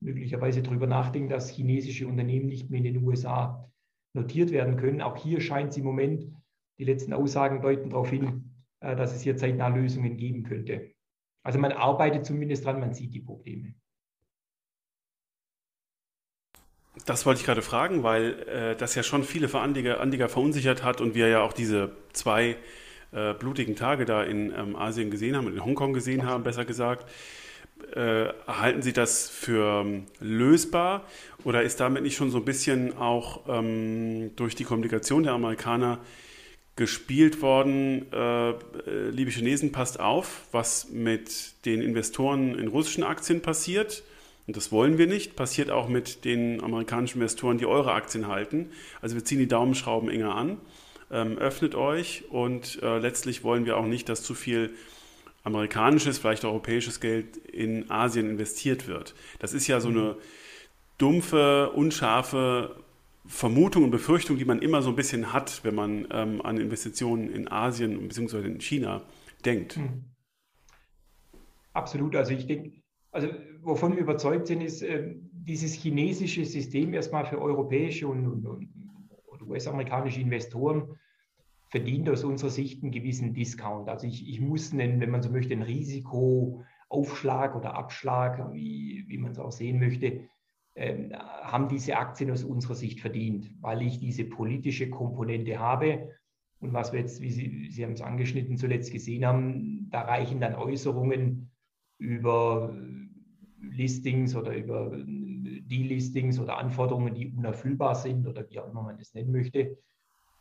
möglicherweise 0.00 0.62
darüber 0.62 0.86
nachdenkt, 0.86 1.32
dass 1.32 1.50
chinesische 1.50 2.06
Unternehmen 2.06 2.46
nicht 2.46 2.70
mehr 2.70 2.78
in 2.78 2.84
den 2.84 3.04
USA 3.04 3.68
notiert 4.14 4.52
werden 4.52 4.76
können. 4.76 5.02
Auch 5.02 5.16
hier 5.16 5.40
scheint 5.40 5.70
es 5.70 5.78
im 5.78 5.84
Moment, 5.84 6.30
die 6.78 6.84
letzten 6.84 7.12
Aussagen 7.12 7.60
deuten 7.60 7.90
darauf 7.90 8.08
hin, 8.08 8.51
dass 8.82 9.14
es 9.14 9.22
hier 9.22 9.36
zeitnah 9.36 9.68
Lösungen 9.68 10.16
geben 10.16 10.42
könnte. 10.42 10.92
Also 11.44 11.58
man 11.58 11.72
arbeitet 11.72 12.26
zumindest 12.26 12.64
dran, 12.64 12.80
man 12.80 12.94
sieht 12.94 13.14
die 13.14 13.20
Probleme. 13.20 13.74
Das 17.06 17.24
wollte 17.24 17.40
ich 17.40 17.46
gerade 17.46 17.62
fragen, 17.62 18.02
weil 18.02 18.40
äh, 18.48 18.76
das 18.76 18.94
ja 18.94 19.02
schon 19.02 19.24
viele 19.24 19.52
Anleger, 19.54 20.00
Anleger 20.00 20.28
verunsichert 20.28 20.84
hat 20.84 21.00
und 21.00 21.14
wir 21.14 21.28
ja 21.28 21.42
auch 21.42 21.52
diese 21.52 21.96
zwei 22.12 22.56
äh, 23.12 23.34
blutigen 23.34 23.76
Tage 23.76 24.04
da 24.04 24.22
in 24.22 24.52
ähm, 24.52 24.76
Asien 24.76 25.10
gesehen 25.10 25.36
haben, 25.36 25.48
in 25.48 25.64
Hongkong 25.64 25.94
gesehen 25.94 26.26
haben, 26.26 26.44
besser 26.44 26.64
gesagt. 26.64 27.10
Äh, 27.94 28.28
halten 28.46 28.82
Sie 28.82 28.92
das 28.92 29.28
für 29.28 29.82
ähm, 29.84 30.04
lösbar 30.20 31.04
oder 31.44 31.62
ist 31.62 31.80
damit 31.80 32.02
nicht 32.04 32.14
schon 32.14 32.30
so 32.30 32.38
ein 32.38 32.44
bisschen 32.44 32.96
auch 32.96 33.48
ähm, 33.48 34.36
durch 34.36 34.54
die 34.54 34.64
Kommunikation 34.64 35.24
der 35.24 35.32
Amerikaner 35.32 35.98
gespielt 36.76 37.42
worden? 37.42 38.06
Äh, 38.12 38.50
äh, 38.50 38.54
liebe 39.10 39.30
Chinesen, 39.30 39.72
passt 39.72 40.00
auf, 40.00 40.46
was 40.52 40.90
mit 40.90 41.64
den 41.64 41.82
Investoren 41.82 42.58
in 42.58 42.68
russischen 42.68 43.04
Aktien 43.04 43.42
passiert. 43.42 44.02
Und 44.46 44.56
das 44.56 44.72
wollen 44.72 44.98
wir 44.98 45.06
nicht. 45.06 45.36
Passiert 45.36 45.70
auch 45.70 45.88
mit 45.88 46.24
den 46.24 46.62
amerikanischen 46.62 47.18
Investoren, 47.18 47.58
die 47.58 47.66
eure 47.66 47.92
Aktien 47.92 48.26
halten. 48.26 48.70
Also 49.00 49.14
wir 49.14 49.24
ziehen 49.24 49.38
die 49.38 49.48
Daumenschrauben 49.48 50.08
enger 50.08 50.34
an 50.34 50.58
ähm, 51.12 51.38
öffnet 51.38 51.74
euch 51.74 52.24
und 52.30 52.82
äh, 52.82 52.98
letztlich 52.98 53.44
wollen 53.44 53.66
wir 53.66 53.76
auch 53.76 53.86
nicht, 53.86 54.08
dass 54.08 54.22
zu 54.22 54.34
viel 54.34 54.74
amerikanisches, 55.44 56.18
vielleicht 56.18 56.44
europäisches 56.44 57.00
Geld 57.00 57.36
in 57.36 57.90
Asien 57.90 58.30
investiert 58.30 58.86
wird. 58.86 59.14
Das 59.38 59.52
ist 59.52 59.66
ja 59.66 59.80
so 59.80 59.88
eine 59.88 60.16
dumpfe, 60.98 61.70
unscharfe 61.70 62.76
Vermutung 63.24 63.84
und 63.84 63.90
Befürchtung, 63.90 64.36
die 64.36 64.44
man 64.44 64.60
immer 64.60 64.82
so 64.82 64.90
ein 64.90 64.96
bisschen 64.96 65.32
hat, 65.32 65.64
wenn 65.64 65.74
man 65.74 66.06
ähm, 66.10 66.42
an 66.42 66.58
Investitionen 66.58 67.30
in 67.30 67.50
Asien 67.50 68.08
bzw. 68.08 68.46
in 68.46 68.60
China 68.60 69.02
denkt. 69.44 69.76
Hm. 69.76 70.04
Absolut. 71.72 72.16
Also 72.16 72.32
ich 72.32 72.46
denke, 72.46 72.82
also 73.12 73.28
wovon 73.62 73.94
wir 73.94 74.00
überzeugt 74.00 74.46
sind, 74.46 74.60
ist 74.60 74.82
äh, 74.82 75.14
dieses 75.32 75.72
chinesische 75.72 76.44
System 76.44 76.94
erstmal 76.94 77.24
für 77.24 77.40
europäische 77.40 78.08
und, 78.08 78.26
und, 78.26 78.46
und 78.46 79.42
US-amerikanische 79.42 80.20
Investoren 80.20 80.98
verdient 81.68 82.08
aus 82.10 82.24
unserer 82.24 82.50
Sicht 82.50 82.82
einen 82.82 82.92
gewissen 82.92 83.32
Discount. 83.34 83.88
Also 83.88 84.06
ich, 84.06 84.28
ich 84.28 84.40
muss 84.40 84.72
einen, 84.72 85.00
wenn 85.00 85.10
man 85.10 85.22
so 85.22 85.30
möchte, 85.30 85.54
einen 85.54 85.62
Risikoaufschlag 85.62 87.56
oder 87.56 87.74
Abschlag, 87.74 88.52
wie, 88.52 89.04
wie 89.08 89.18
man 89.18 89.32
es 89.32 89.38
auch 89.38 89.52
sehen 89.52 89.78
möchte, 89.78 90.28
äh, 90.74 91.10
haben 91.12 91.68
diese 91.68 91.96
Aktien 91.96 92.30
aus 92.30 92.44
unserer 92.44 92.74
Sicht 92.74 93.00
verdient, 93.00 93.50
weil 93.60 93.82
ich 93.82 93.98
diese 93.98 94.24
politische 94.24 94.88
Komponente 94.88 95.58
habe. 95.58 96.10
Und 96.60 96.72
was 96.72 96.92
wir 96.92 97.00
jetzt, 97.00 97.20
wie 97.20 97.30
Sie, 97.30 97.68
Sie 97.70 97.84
haben 97.84 97.92
es 97.92 98.02
angeschnitten, 98.02 98.56
zuletzt 98.56 98.92
gesehen 98.92 99.26
haben, 99.26 99.88
da 99.90 100.02
reichen 100.02 100.40
dann 100.40 100.54
Äußerungen 100.54 101.50
über 101.98 102.74
Listings 103.60 104.34
oder 104.34 104.56
über 104.56 104.90
Delistings 104.96 106.38
oder 106.38 106.58
Anforderungen, 106.58 107.14
die 107.14 107.28
unerfüllbar 107.28 107.94
sind 107.94 108.26
oder 108.26 108.48
wie 108.48 108.58
auch 108.58 108.70
immer 108.70 108.82
man 108.82 108.98
das 108.98 109.14
nennen 109.14 109.32
möchte, 109.32 109.76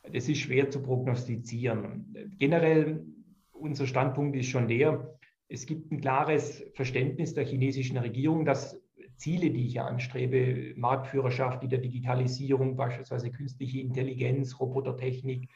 das 0.03 0.27
ist 0.27 0.39
schwer 0.39 0.69
zu 0.69 0.81
prognostizieren. 0.81 2.15
Generell, 2.39 3.05
unser 3.51 3.85
Standpunkt 3.85 4.35
ist 4.35 4.47
schon 4.47 4.67
der, 4.67 5.17
es 5.47 5.65
gibt 5.65 5.91
ein 5.91 6.01
klares 6.01 6.63
Verständnis 6.73 7.33
der 7.33 7.45
chinesischen 7.45 7.97
Regierung, 7.97 8.45
dass 8.45 8.81
Ziele, 9.21 9.51
die 9.51 9.67
ich 9.67 9.75
ja 9.75 9.85
anstrebe, 9.85 10.73
Marktführerschaft 10.75 11.61
in 11.61 11.69
der 11.69 11.77
Digitalisierung, 11.77 12.75
beispielsweise 12.75 13.31
künstliche 13.31 13.79
Intelligenz, 13.79 14.59
Robotertechnik, 14.59 15.47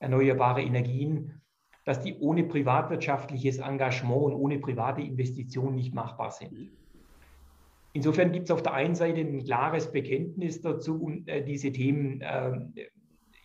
erneuerbare 0.00 0.60
Energien, 0.62 1.40
dass 1.84 2.00
die 2.00 2.18
ohne 2.18 2.42
privatwirtschaftliches 2.42 3.58
Engagement 3.58 4.22
und 4.22 4.34
ohne 4.34 4.58
private 4.58 5.02
Investitionen 5.02 5.76
nicht 5.76 5.94
machbar 5.94 6.32
sind. 6.32 6.72
Insofern 7.92 8.32
gibt 8.32 8.46
es 8.46 8.50
auf 8.50 8.62
der 8.62 8.74
einen 8.74 8.96
Seite 8.96 9.20
ein 9.20 9.44
klares 9.44 9.92
Bekenntnis 9.92 10.60
dazu, 10.60 11.22
äh, 11.26 11.44
diese 11.44 11.70
Themen, 11.70 12.22
äh, 12.22 12.58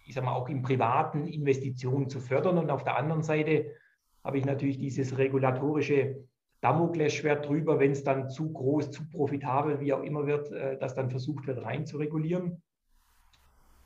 ich 0.08 0.16
sage 0.16 0.26
mal, 0.26 0.34
auch 0.34 0.50
in 0.50 0.64
privaten 0.64 1.28
Investitionen 1.28 2.10
zu 2.10 2.20
fördern. 2.20 2.58
Und 2.58 2.72
auf 2.72 2.84
der 2.84 2.98
anderen 2.98 3.22
Seite 3.22 3.76
habe 4.24 4.40
ich 4.40 4.46
natürlich 4.46 4.80
dieses 4.80 5.20
regulatorische 5.20 6.24
Damoklesschwert 6.62 7.48
drüber, 7.48 7.80
wenn 7.80 7.92
es 7.92 8.04
dann 8.04 8.30
zu 8.30 8.52
groß, 8.52 8.92
zu 8.92 9.08
profitabel, 9.10 9.80
wie 9.80 9.94
auch 9.94 10.04
immer 10.04 10.26
wird, 10.26 10.52
äh, 10.52 10.78
dass 10.78 10.96
dann 10.96 11.10
versucht 11.10 11.48
wird, 11.48 11.64
rein 11.64 11.86
zu 11.86 11.98
regulieren. 11.98 12.62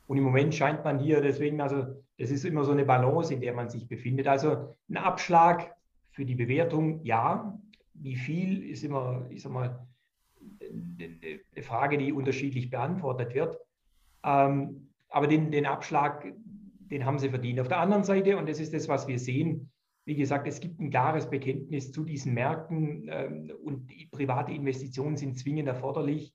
Und 0.06 0.18
im 0.18 0.24
Moment 0.24 0.54
scheint 0.54 0.84
man 0.84 0.98
hier, 0.98 1.20
deswegen, 1.20 1.60
also 1.60 1.86
das 2.18 2.30
ist 2.30 2.44
immer 2.44 2.64
so 2.64 2.72
eine 2.72 2.84
Balance, 2.84 3.32
in 3.32 3.40
der 3.40 3.54
man 3.54 3.68
sich 3.68 3.88
befindet. 3.88 4.26
Also 4.26 4.74
ein 4.88 4.96
Abschlag 4.96 5.74
für 6.10 6.24
die 6.24 6.34
Bewertung, 6.34 7.04
ja. 7.04 7.58
Wie 7.94 8.16
viel 8.16 8.68
ist 8.68 8.84
immer, 8.84 9.26
ich 9.30 9.42
sag 9.42 9.52
mal, 9.52 9.86
eine 10.60 11.62
Frage, 11.62 11.98
die 11.98 12.12
unterschiedlich 12.12 12.70
beantwortet 12.70 13.34
wird. 13.34 13.58
Ähm, 14.24 14.88
aber 15.08 15.26
den, 15.26 15.50
den 15.50 15.66
Abschlag, 15.66 16.26
den 16.90 17.04
haben 17.04 17.18
sie 17.18 17.28
verdient. 17.28 17.60
Auf 17.60 17.68
der 17.68 17.78
anderen 17.78 18.04
Seite, 18.04 18.36
und 18.36 18.48
das 18.48 18.60
ist 18.60 18.74
das, 18.74 18.88
was 18.88 19.06
wir 19.06 19.18
sehen, 19.18 19.70
wie 20.04 20.16
gesagt, 20.16 20.48
es 20.48 20.60
gibt 20.60 20.80
ein 20.80 20.90
klares 20.90 21.30
Bekenntnis 21.30 21.92
zu 21.92 22.04
diesen 22.04 22.34
Märkten 22.34 23.08
ähm, 23.10 23.52
und 23.62 23.86
private 24.10 24.52
Investitionen 24.52 25.16
sind 25.16 25.38
zwingend 25.38 25.68
erforderlich, 25.68 26.34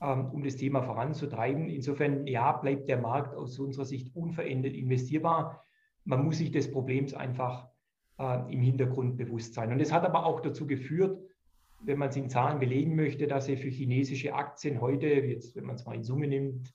ähm, 0.00 0.26
um 0.30 0.44
das 0.44 0.56
Thema 0.56 0.82
voranzutreiben. 0.82 1.68
Insofern, 1.68 2.26
ja, 2.26 2.52
bleibt 2.52 2.88
der 2.88 3.00
Markt 3.00 3.34
aus 3.34 3.58
unserer 3.58 3.84
Sicht 3.84 4.14
unverändert 4.14 4.74
investierbar. 4.74 5.64
Man 6.04 6.24
muss 6.24 6.38
sich 6.38 6.52
des 6.52 6.70
Problems 6.70 7.12
einfach 7.12 7.68
äh, 8.18 8.52
im 8.52 8.62
Hintergrund 8.62 9.16
bewusst 9.16 9.54
sein. 9.54 9.72
Und 9.72 9.80
es 9.80 9.92
hat 9.92 10.04
aber 10.04 10.24
auch 10.24 10.40
dazu 10.40 10.66
geführt, 10.66 11.20
wenn 11.80 11.98
man 11.98 12.10
es 12.10 12.16
in 12.16 12.30
Zahlen 12.30 12.58
belegen 12.58 12.94
möchte, 12.94 13.26
dass 13.26 13.46
sie 13.46 13.56
für 13.56 13.68
chinesische 13.68 14.34
Aktien 14.34 14.80
heute, 14.80 15.06
jetzt 15.06 15.56
wenn 15.56 15.64
man 15.64 15.76
es 15.76 15.84
mal 15.84 15.94
in 15.94 16.04
Summe 16.04 16.28
nimmt, 16.28 16.72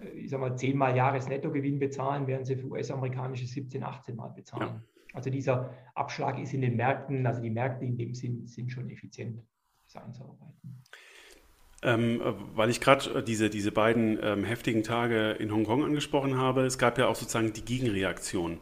äh, 0.00 0.08
ich 0.08 0.30
sage 0.30 0.40
mal, 0.40 0.56
zehnmal 0.56 0.96
Jahresnettogewinn 0.96 1.78
bezahlen, 1.78 2.26
während 2.26 2.46
sie 2.46 2.56
für 2.56 2.66
US-amerikanische 2.66 3.46
17, 3.46 3.84
18 3.84 4.16
Mal 4.16 4.30
bezahlen. 4.30 4.82
Ja. 4.82 4.97
Also 5.12 5.30
dieser 5.30 5.74
Abschlag 5.94 6.38
ist 6.38 6.52
in 6.52 6.60
den 6.60 6.76
Märkten, 6.76 7.26
also 7.26 7.40
die 7.40 7.50
Märkte 7.50 7.84
in 7.84 7.96
dem 7.96 8.14
Sinn 8.14 8.46
sind 8.46 8.70
schon 8.70 8.90
effizient, 8.90 9.42
das 9.86 10.02
einzuarbeiten. 10.02 10.82
Ähm, 11.80 12.20
weil 12.54 12.70
ich 12.70 12.80
gerade 12.80 13.22
diese, 13.22 13.50
diese 13.50 13.70
beiden 13.70 14.18
ähm, 14.20 14.44
heftigen 14.44 14.82
Tage 14.82 15.32
in 15.32 15.52
Hongkong 15.52 15.84
angesprochen 15.84 16.36
habe, 16.36 16.62
es 16.62 16.76
gab 16.76 16.98
ja 16.98 17.06
auch 17.06 17.14
sozusagen 17.14 17.52
die 17.52 17.64
Gegenreaktion. 17.64 18.58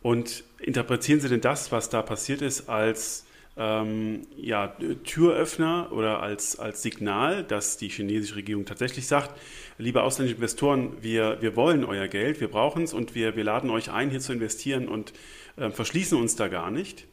Und 0.00 0.44
interpretieren 0.60 1.20
Sie 1.20 1.28
denn 1.28 1.40
das, 1.40 1.72
was 1.72 1.88
da 1.88 2.02
passiert 2.02 2.42
ist, 2.42 2.68
als 2.68 3.26
ähm, 3.56 4.22
ja, 4.36 4.76
Türöffner 5.04 5.90
oder 5.90 6.22
als, 6.22 6.58
als 6.58 6.82
Signal, 6.82 7.42
dass 7.42 7.78
die 7.78 7.88
chinesische 7.88 8.36
Regierung 8.36 8.66
tatsächlich 8.66 9.06
sagt, 9.06 9.34
liebe 9.78 10.02
ausländische 10.02 10.36
Investoren, 10.36 11.02
wir, 11.02 11.38
wir 11.40 11.56
wollen 11.56 11.84
euer 11.84 12.06
Geld, 12.06 12.40
wir 12.40 12.48
brauchen 12.48 12.84
es 12.84 12.92
und 12.92 13.14
wir, 13.14 13.34
wir 13.34 13.44
laden 13.44 13.70
euch 13.70 13.90
ein, 13.90 14.10
hier 14.10 14.20
zu 14.20 14.32
investieren 14.32 14.88
und 14.88 15.12
äh, 15.56 15.70
verschließen 15.70 16.18
uns 16.18 16.36
da 16.36 16.48
gar 16.48 16.70
nicht? 16.70 17.06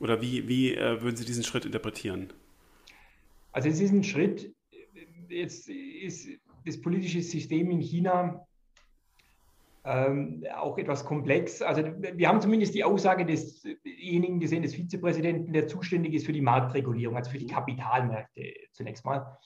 Oder 0.00 0.20
wie, 0.20 0.48
wie 0.48 0.74
äh, 0.74 1.00
würden 1.02 1.16
Sie 1.16 1.24
diesen 1.24 1.44
Schritt 1.44 1.64
interpretieren? 1.64 2.32
Also 3.52 3.68
es 3.68 3.80
ist 3.80 3.92
ein 3.92 4.02
Schritt, 4.02 4.52
jetzt 5.28 5.68
ist 5.68 6.28
das 6.64 6.80
politische 6.80 7.22
System 7.22 7.70
in 7.70 7.80
China 7.80 8.46
ähm, 9.84 10.44
auch 10.54 10.78
etwas 10.78 11.04
komplex. 11.04 11.60
Also 11.60 11.82
wir 11.98 12.28
haben 12.28 12.40
zumindest 12.40 12.74
die 12.74 12.84
Aussage 12.84 13.26
desjenigen 13.26 14.38
gesehen, 14.38 14.62
des 14.62 14.74
Vizepräsidenten, 14.74 15.52
der 15.52 15.66
zuständig 15.66 16.14
ist 16.14 16.26
für 16.26 16.32
die 16.32 16.40
Marktregulierung, 16.40 17.16
also 17.16 17.30
für 17.30 17.38
die 17.38 17.46
Kapitalmärkte 17.46 18.54
zunächst 18.72 19.04
mal. 19.04 19.38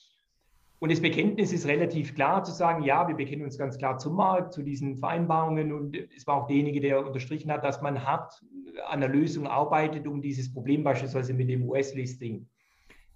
Und 0.78 0.92
das 0.92 1.00
Bekenntnis 1.00 1.52
ist 1.52 1.66
relativ 1.66 2.14
klar 2.14 2.44
zu 2.44 2.52
sagen, 2.52 2.82
ja, 2.82 3.08
wir 3.08 3.14
bekennen 3.14 3.44
uns 3.44 3.56
ganz 3.56 3.78
klar 3.78 3.96
zum 3.96 4.14
Markt, 4.14 4.52
zu 4.52 4.62
diesen 4.62 4.96
Vereinbarungen. 4.96 5.72
Und 5.72 5.96
es 6.14 6.26
war 6.26 6.42
auch 6.42 6.46
derjenige, 6.46 6.80
der 6.80 7.04
unterstrichen 7.06 7.50
hat, 7.50 7.64
dass 7.64 7.80
man 7.80 8.04
hart 8.04 8.42
an 8.88 9.00
der 9.00 9.08
Lösung 9.08 9.46
arbeitet, 9.46 10.06
um 10.06 10.20
dieses 10.20 10.52
Problem 10.52 10.84
beispielsweise 10.84 11.32
mit 11.32 11.48
dem 11.48 11.66
US-Listing 11.68 12.46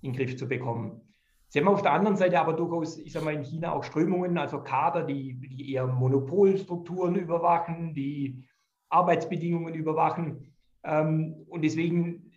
in 0.00 0.12
den 0.12 0.16
Griff 0.16 0.36
zu 0.36 0.48
bekommen. 0.48 1.02
Sie 1.48 1.58
haben 1.58 1.68
auf 1.68 1.82
der 1.82 1.92
anderen 1.92 2.16
Seite 2.16 2.40
aber 2.40 2.54
durchaus, 2.54 2.96
ich 2.96 3.12
sage 3.12 3.24
mal, 3.24 3.34
in 3.34 3.42
China 3.42 3.72
auch 3.72 3.84
Strömungen, 3.84 4.38
also 4.38 4.62
Kader, 4.62 5.02
die, 5.02 5.34
die 5.34 5.72
eher 5.72 5.86
Monopolstrukturen 5.86 7.16
überwachen, 7.16 7.92
die 7.92 8.44
Arbeitsbedingungen 8.88 9.74
überwachen. 9.74 10.54
Ähm, 10.84 11.44
und 11.48 11.62
deswegen 11.62 12.29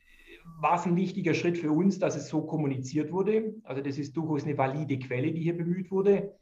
war 0.60 0.76
es 0.76 0.86
ein 0.86 0.96
wichtiger 0.96 1.34
Schritt 1.34 1.58
für 1.58 1.72
uns, 1.72 2.00
dass 2.00 2.16
es 2.16 2.30
so 2.30 2.42
kommuniziert 2.42 3.12
wurde. 3.12 3.56
Also 3.64 3.82
das 3.82 3.98
ist 3.98 4.16
durchaus 4.16 4.46
eine 4.46 4.58
valide 4.58 4.98
Quelle, 5.00 5.32
die 5.32 5.42
hier 5.42 5.58
bemüht 5.58 5.92
wurde. 5.92 6.34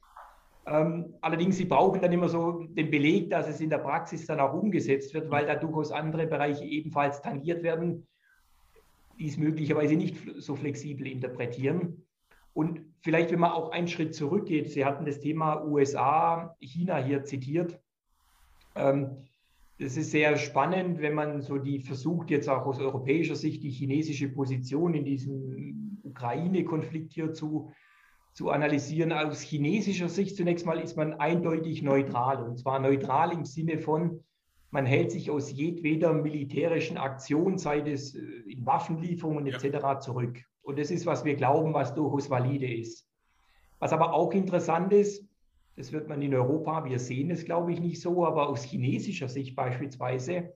Ähm, 0.68 1.16
allerdings, 1.22 1.58
Sie 1.58 1.66
brauchen 1.66 2.02
dann 2.02 2.12
immer 2.12 2.30
so 2.30 2.64
den 2.64 2.92
Beleg, 2.92 3.30
dass 3.30 3.48
es 3.48 3.60
in 3.62 3.70
der 3.70 3.80
Praxis 3.80 4.28
dann 4.28 4.40
auch 4.40 4.54
umgesetzt 4.54 5.14
wird, 5.14 5.32
weil 5.32 5.48
da 5.48 5.56
durchaus 5.56 5.92
andere 5.92 6.28
Bereiche 6.28 6.66
ebenfalls 6.66 7.22
tangiert 7.22 7.64
werden, 7.64 8.08
die 9.18 9.28
es 9.28 9.38
möglicherweise 9.38 9.96
nicht 9.96 10.18
so 10.38 10.56
flexibel 10.56 11.08
interpretieren. 11.08 12.06
Und 12.54 12.82
vielleicht, 13.02 13.32
wenn 13.32 13.40
man 13.40 13.52
auch 13.52 13.72
einen 13.72 13.88
Schritt 13.88 14.14
zurückgeht, 14.14 14.70
Sie 14.70 14.86
hatten 14.86 15.06
das 15.06 15.20
Thema 15.20 15.66
USA, 15.66 16.56
China 16.60 16.98
hier 16.98 17.24
zitiert. 17.24 17.80
Ähm, 18.76 19.18
das 19.82 19.98
ist 19.98 20.12
sehr 20.12 20.38
spannend, 20.38 21.02
wenn 21.02 21.16
man 21.16 21.42
so 21.42 21.58
die 21.58 21.80
versucht, 21.80 22.30
jetzt 22.30 22.48
auch 22.48 22.68
aus 22.68 22.80
europäischer 22.80 23.36
Sicht 23.36 23.64
die 23.64 23.72
chinesische 23.72 24.30
Position 24.30 24.94
in 24.94 25.06
diesem 25.06 26.00
Ukraine-Konflikt 26.04 27.14
hier 27.14 27.34
zu, 27.34 27.72
zu 28.34 28.52
analysieren. 28.52 29.12
Aus 29.12 29.42
chinesischer 29.42 30.08
Sicht 30.08 30.36
zunächst 30.38 30.68
mal 30.68 30.80
ist 30.80 30.98
man 30.98 31.16
eindeutig 31.16 31.82
neutral. 31.82 32.44
Und 32.44 32.60
zwar 32.60 32.80
neutral 32.80 33.34
im 33.34 33.44
Sinne 33.44 33.80
von, 33.80 34.24
man 34.70 34.86
hält 34.86 35.12
sich 35.12 35.32
aus 35.32 35.52
jedweder 35.52 36.14
militärischen 36.14 36.98
Aktion, 36.98 37.58
sei 37.58 37.80
es 37.80 38.14
äh, 38.14 38.20
in 38.48 38.64
Waffenlieferungen 38.68 39.48
etc., 39.48 39.64
ja. 39.82 40.00
zurück. 40.00 40.44
Und 40.62 40.78
das 40.78 40.92
ist, 40.92 41.08
was 41.08 41.26
wir 41.26 41.36
glauben, 41.36 41.74
was 41.74 41.96
durchaus 41.96 42.30
valide 42.30 42.72
ist. 42.72 43.08
Was 43.80 43.94
aber 43.94 44.14
auch 44.14 44.32
interessant 44.34 44.94
ist, 44.94 45.28
das 45.76 45.92
wird 45.92 46.08
man 46.08 46.22
in 46.22 46.34
Europa, 46.34 46.86
wir 46.86 47.00
sehen 47.00 47.32
es, 47.32 47.46
glaube 47.46 47.72
ich, 47.72 47.80
nicht 47.80 48.02
so, 48.02 48.26
aber 48.26 48.50
aus 48.50 48.64
chinesischer 48.64 49.30
Sicht 49.30 49.56
beispielsweise 49.56 50.54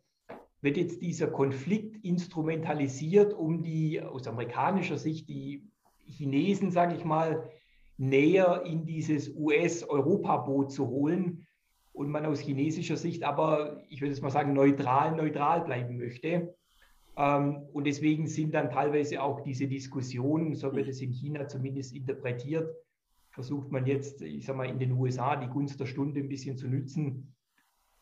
wird 0.61 0.77
jetzt 0.77 1.01
dieser 1.01 1.27
Konflikt 1.27 2.03
instrumentalisiert, 2.03 3.33
um 3.33 3.61
die, 3.63 4.01
aus 4.01 4.27
amerikanischer 4.27 4.97
Sicht, 4.97 5.29
die 5.29 5.63
Chinesen, 6.05 6.71
sage 6.71 6.95
ich 6.95 7.05
mal, 7.05 7.49
näher 7.97 8.63
in 8.65 8.85
dieses 8.85 9.33
US-Europa-Boot 9.35 10.71
zu 10.71 10.87
holen 10.87 11.47
und 11.93 12.09
man 12.09 12.25
aus 12.25 12.39
chinesischer 12.39 12.97
Sicht 12.97 13.23
aber, 13.23 13.83
ich 13.89 14.01
würde 14.01 14.11
es 14.11 14.21
mal 14.21 14.31
sagen, 14.31 14.53
neutral, 14.53 15.15
neutral 15.15 15.61
bleiben 15.61 15.97
möchte. 15.97 16.55
Ähm, 17.17 17.63
und 17.71 17.85
deswegen 17.87 18.27
sind 18.27 18.53
dann 18.53 18.69
teilweise 18.69 19.21
auch 19.21 19.41
diese 19.41 19.67
Diskussionen, 19.67 20.55
so 20.55 20.75
wird 20.75 20.89
es 20.89 21.01
in 21.01 21.11
China 21.11 21.47
zumindest 21.47 21.95
interpretiert, 21.95 22.75
versucht 23.35 23.69
man 23.69 23.85
jetzt, 23.85 24.21
ich 24.21 24.45
sage 24.45 24.57
mal, 24.57 24.69
in 24.69 24.79
den 24.79 24.93
USA 24.93 25.35
die 25.35 25.49
Gunst 25.49 25.79
der 25.79 25.85
Stunde 25.85 26.21
ein 26.21 26.29
bisschen 26.29 26.57
zu 26.57 26.67
nützen, 26.67 27.35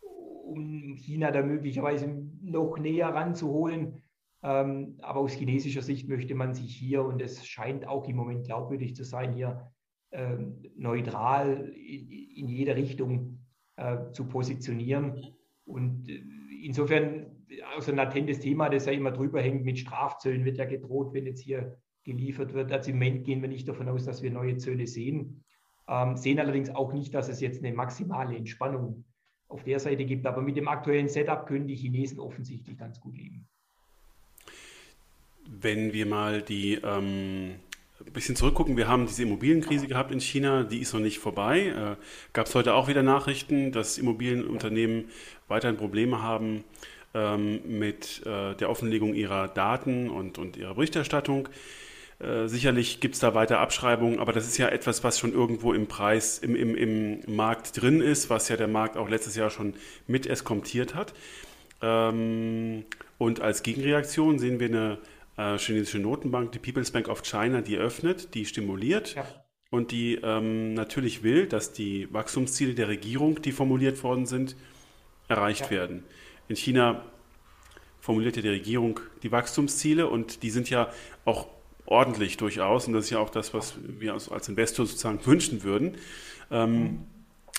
um 0.02 0.96
China 0.96 1.32
da 1.32 1.42
möglicherweise 1.42 2.08
noch 2.42 2.78
näher 2.78 3.10
ranzuholen. 3.10 4.04
Ähm, 4.44 4.98
aber 5.02 5.22
aus 5.22 5.34
chinesischer 5.34 5.82
Sicht 5.82 6.08
möchte 6.08 6.36
man 6.36 6.54
sich 6.54 6.76
hier, 6.76 7.04
und 7.04 7.20
es 7.20 7.46
scheint 7.48 7.88
auch 7.88 8.08
im 8.08 8.16
Moment 8.16 8.46
glaubwürdig 8.46 8.96
zu 8.96 9.04
sein, 9.04 9.34
hier 9.34 9.72
ähm, 10.12 10.62
neutral 10.76 11.70
in 11.70 12.48
jeder 12.48 12.76
Richtung 12.76 13.40
äh, 13.78 14.12
zu 14.12 14.26
positionieren. 14.26 15.34
Und 15.66 16.10
äh, 16.10 16.22
insofern 16.64 17.34
also 17.76 17.92
ein 17.92 17.98
latentes 17.98 18.40
Thema, 18.40 18.70
das 18.70 18.86
ja 18.86 18.92
immer 18.92 19.12
drüber 19.12 19.42
hängt, 19.42 19.66
mit 19.66 19.80
Strafzöllen 19.80 20.46
wird 20.46 20.58
ja 20.58 20.66
gedroht, 20.66 21.14
wenn 21.14 21.26
jetzt 21.26 21.42
hier 21.42 21.78
geliefert 22.04 22.54
wird. 22.54 22.72
Also 22.72 22.92
im 22.92 22.98
Moment 22.98 23.26
gehen 23.26 23.42
wir 23.42 23.50
nicht 23.50 23.68
davon 23.68 23.90
aus, 23.90 24.06
dass 24.06 24.22
wir 24.22 24.32
neue 24.32 24.58
Zölle 24.58 24.88
sehen. 24.88 25.44
Ähm, 25.88 26.16
sehen 26.18 26.40
allerdings 26.40 26.70
auch 26.70 26.94
nicht, 26.94 27.14
dass 27.14 27.30
es 27.30 27.42
jetzt 27.42 27.64
eine 27.64 27.76
maximale 27.76 28.36
Entspannung 28.36 29.04
auf 29.48 29.64
der 29.64 29.80
Seite 29.80 30.06
gibt. 30.06 30.26
Aber 30.26 30.42
mit 30.42 30.58
dem 30.58 30.68
aktuellen 30.68 31.10
Setup 31.10 31.46
können 31.46 31.68
die 31.68 31.76
Chinesen 31.76 32.20
offensichtlich 32.20 32.78
ganz 32.78 33.00
gut 33.00 33.18
leben. 33.18 33.48
Wenn 35.46 35.92
wir 35.92 36.06
mal 36.06 36.42
die 36.42 36.76
ähm, 36.76 37.56
ein 38.06 38.14
bisschen 38.14 38.36
zurückgucken, 38.36 38.78
wir 38.78 38.88
haben 38.88 39.06
diese 39.06 39.24
Immobilienkrise 39.24 39.88
gehabt 39.88 40.12
in 40.12 40.22
China, 40.22 40.64
die 40.64 40.80
ist 40.80 40.94
noch 40.94 41.02
nicht 41.02 41.20
vorbei. 41.20 41.68
Äh, 41.68 41.96
Gab 42.34 42.48
es 42.48 42.56
heute 42.56 42.74
auch 42.74 42.88
wieder 42.88 43.04
Nachrichten, 43.04 43.72
dass 43.72 43.98
Immobilienunternehmen 43.98 45.06
weiterhin 45.48 45.78
Probleme 45.78 46.22
haben, 46.22 46.64
ähm, 47.14 47.62
mit 47.66 48.26
äh, 48.26 48.56
der 48.56 48.70
Offenlegung 48.70 49.14
ihrer 49.14 49.48
Daten 49.48 50.10
und, 50.10 50.38
und 50.38 50.58
ihrer 50.58 50.76
Berichterstattung. 50.76 51.50
Äh, 52.24 52.48
sicherlich 52.48 53.00
gibt 53.00 53.16
es 53.16 53.20
da 53.22 53.36
weiter 53.36 53.60
Abschreibungen, 53.60 54.20
aber 54.20 54.32
das 54.32 54.48
ist 54.48 54.58
ja 54.58 54.70
etwas, 54.70 55.04
was 55.04 55.20
schon 55.20 55.34
irgendwo 55.34 55.74
im 55.74 55.88
Preis, 55.88 56.40
im, 56.40 56.56
im, 56.56 56.76
im 56.76 57.36
Markt 57.36 57.82
drin 57.82 58.02
ist, 58.02 58.30
was 58.30 58.48
ja 58.50 58.56
der 58.56 58.68
Markt 58.68 58.96
auch 58.96 59.10
letztes 59.10 59.36
Jahr 59.36 59.50
schon 59.50 59.74
mit 60.08 60.26
eskomtiert 60.26 60.96
hat. 60.96 61.14
Ähm, 61.82 62.86
Und 63.18 63.42
als 63.42 63.64
Gegenreaktion 63.64 64.40
sehen 64.40 64.60
wir 64.60 64.68
eine 64.68 64.98
äh, 65.38 65.58
chinesische 65.58 66.00
Notenbank, 66.00 66.52
die 66.52 66.60
People's 66.60 66.92
Bank 66.92 67.08
of 67.10 67.24
China, 67.24 67.62
die 67.62 67.78
öffnet, 67.78 68.34
die 68.34 68.46
stimuliert 68.46 69.16
ja. 69.16 69.26
und 69.70 69.92
die 69.92 70.16
ähm, 70.24 70.74
natürlich 70.74 71.24
will, 71.24 71.48
dass 71.48 71.74
die 71.74 72.08
Wachstumsziele 72.14 72.74
der 72.74 72.88
Regierung, 72.88 73.42
die 73.42 73.52
formuliert 73.52 74.04
worden 74.04 74.26
sind, 74.26 74.56
erreicht 75.28 75.66
ja. 75.66 75.72
werden. 75.72 76.04
In 76.48 76.56
China 76.56 77.04
formuliert 78.00 78.36
ja 78.36 78.42
die 78.42 78.50
Regierung 78.50 79.00
die 79.24 79.32
Wachstumsziele 79.32 80.08
und 80.08 80.44
die 80.44 80.50
sind 80.50 80.70
ja 80.70 80.90
auch 81.26 81.48
ordentlich 81.86 82.38
durchaus 82.38 82.88
und 82.88 82.94
das 82.94 83.06
ist 83.06 83.12
ja 83.12 83.20
auch 83.20 83.30
das, 83.30 83.54
was 83.54 83.76
wir 83.84 84.14
als 84.14 84.50
Investor 84.50 84.86
sozusagen 84.86 85.26
wünschen 85.26 85.64
würden. 85.64 85.98
Ähm. 86.52 87.00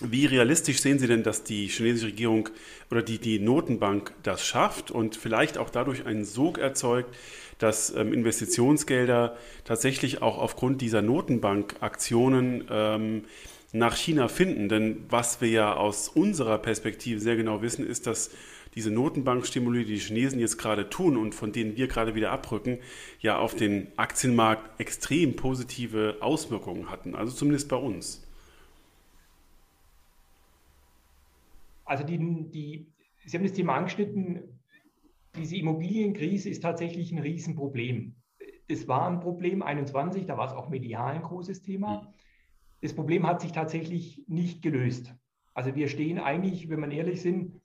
Wie 0.00 0.26
realistisch 0.26 0.80
sehen 0.80 0.98
Sie 0.98 1.06
denn, 1.06 1.22
dass 1.22 1.44
die 1.44 1.68
chinesische 1.68 2.08
Regierung 2.08 2.48
oder 2.90 3.00
die, 3.00 3.18
die 3.18 3.38
Notenbank 3.38 4.12
das 4.24 4.44
schafft 4.44 4.90
und 4.90 5.14
vielleicht 5.14 5.56
auch 5.56 5.70
dadurch 5.70 6.04
einen 6.04 6.24
Sog 6.24 6.58
erzeugt, 6.58 7.14
dass 7.58 7.94
ähm, 7.94 8.12
Investitionsgelder 8.12 9.36
tatsächlich 9.62 10.20
auch 10.20 10.38
aufgrund 10.38 10.80
dieser 10.80 11.00
Notenbankaktionen 11.00 12.64
ähm, 12.68 13.24
nach 13.70 13.94
China 13.94 14.26
finden? 14.26 14.68
Denn 14.68 15.04
was 15.10 15.40
wir 15.40 15.48
ja 15.50 15.74
aus 15.74 16.08
unserer 16.08 16.58
Perspektive 16.58 17.20
sehr 17.20 17.36
genau 17.36 17.62
wissen, 17.62 17.86
ist, 17.86 18.08
dass 18.08 18.32
diese 18.74 18.90
Notenbankstimuli, 18.90 19.84
die 19.84 19.94
die 19.94 20.00
Chinesen 20.00 20.40
jetzt 20.40 20.58
gerade 20.58 20.90
tun 20.90 21.16
und 21.16 21.34
von 21.34 21.52
denen 21.52 21.76
wir 21.76 21.88
gerade 21.88 22.14
wieder 22.14 22.32
abrücken, 22.32 22.78
ja 23.20 23.38
auf 23.38 23.54
den 23.54 23.88
Aktienmarkt 23.96 24.80
extrem 24.80 25.36
positive 25.36 26.18
Auswirkungen 26.20 26.90
hatten. 26.90 27.14
Also 27.14 27.32
zumindest 27.32 27.68
bei 27.68 27.76
uns. 27.76 28.26
Also 31.84 32.04
die, 32.04 32.18
die, 32.18 32.86
Sie 33.26 33.36
haben 33.36 33.44
das 33.44 33.52
Thema 33.52 33.74
angeschnitten, 33.74 34.42
diese 35.36 35.56
Immobilienkrise 35.56 36.48
ist 36.48 36.62
tatsächlich 36.62 37.12
ein 37.12 37.18
Riesenproblem. 37.18 38.14
Es 38.68 38.88
war 38.88 39.08
ein 39.08 39.20
Problem 39.20 39.62
21, 39.62 40.26
da 40.26 40.38
war 40.38 40.46
es 40.46 40.52
auch 40.52 40.68
medial 40.68 41.14
ein 41.14 41.22
großes 41.22 41.62
Thema. 41.62 42.02
Mhm. 42.02 42.06
Das 42.80 42.94
Problem 42.94 43.26
hat 43.26 43.40
sich 43.40 43.52
tatsächlich 43.52 44.24
nicht 44.26 44.62
gelöst. 44.62 45.14
Also 45.54 45.74
wir 45.74 45.88
stehen 45.88 46.18
eigentlich, 46.18 46.68
wenn 46.68 46.80
man 46.80 46.90
ehrlich 46.90 47.22
sind, 47.22 47.60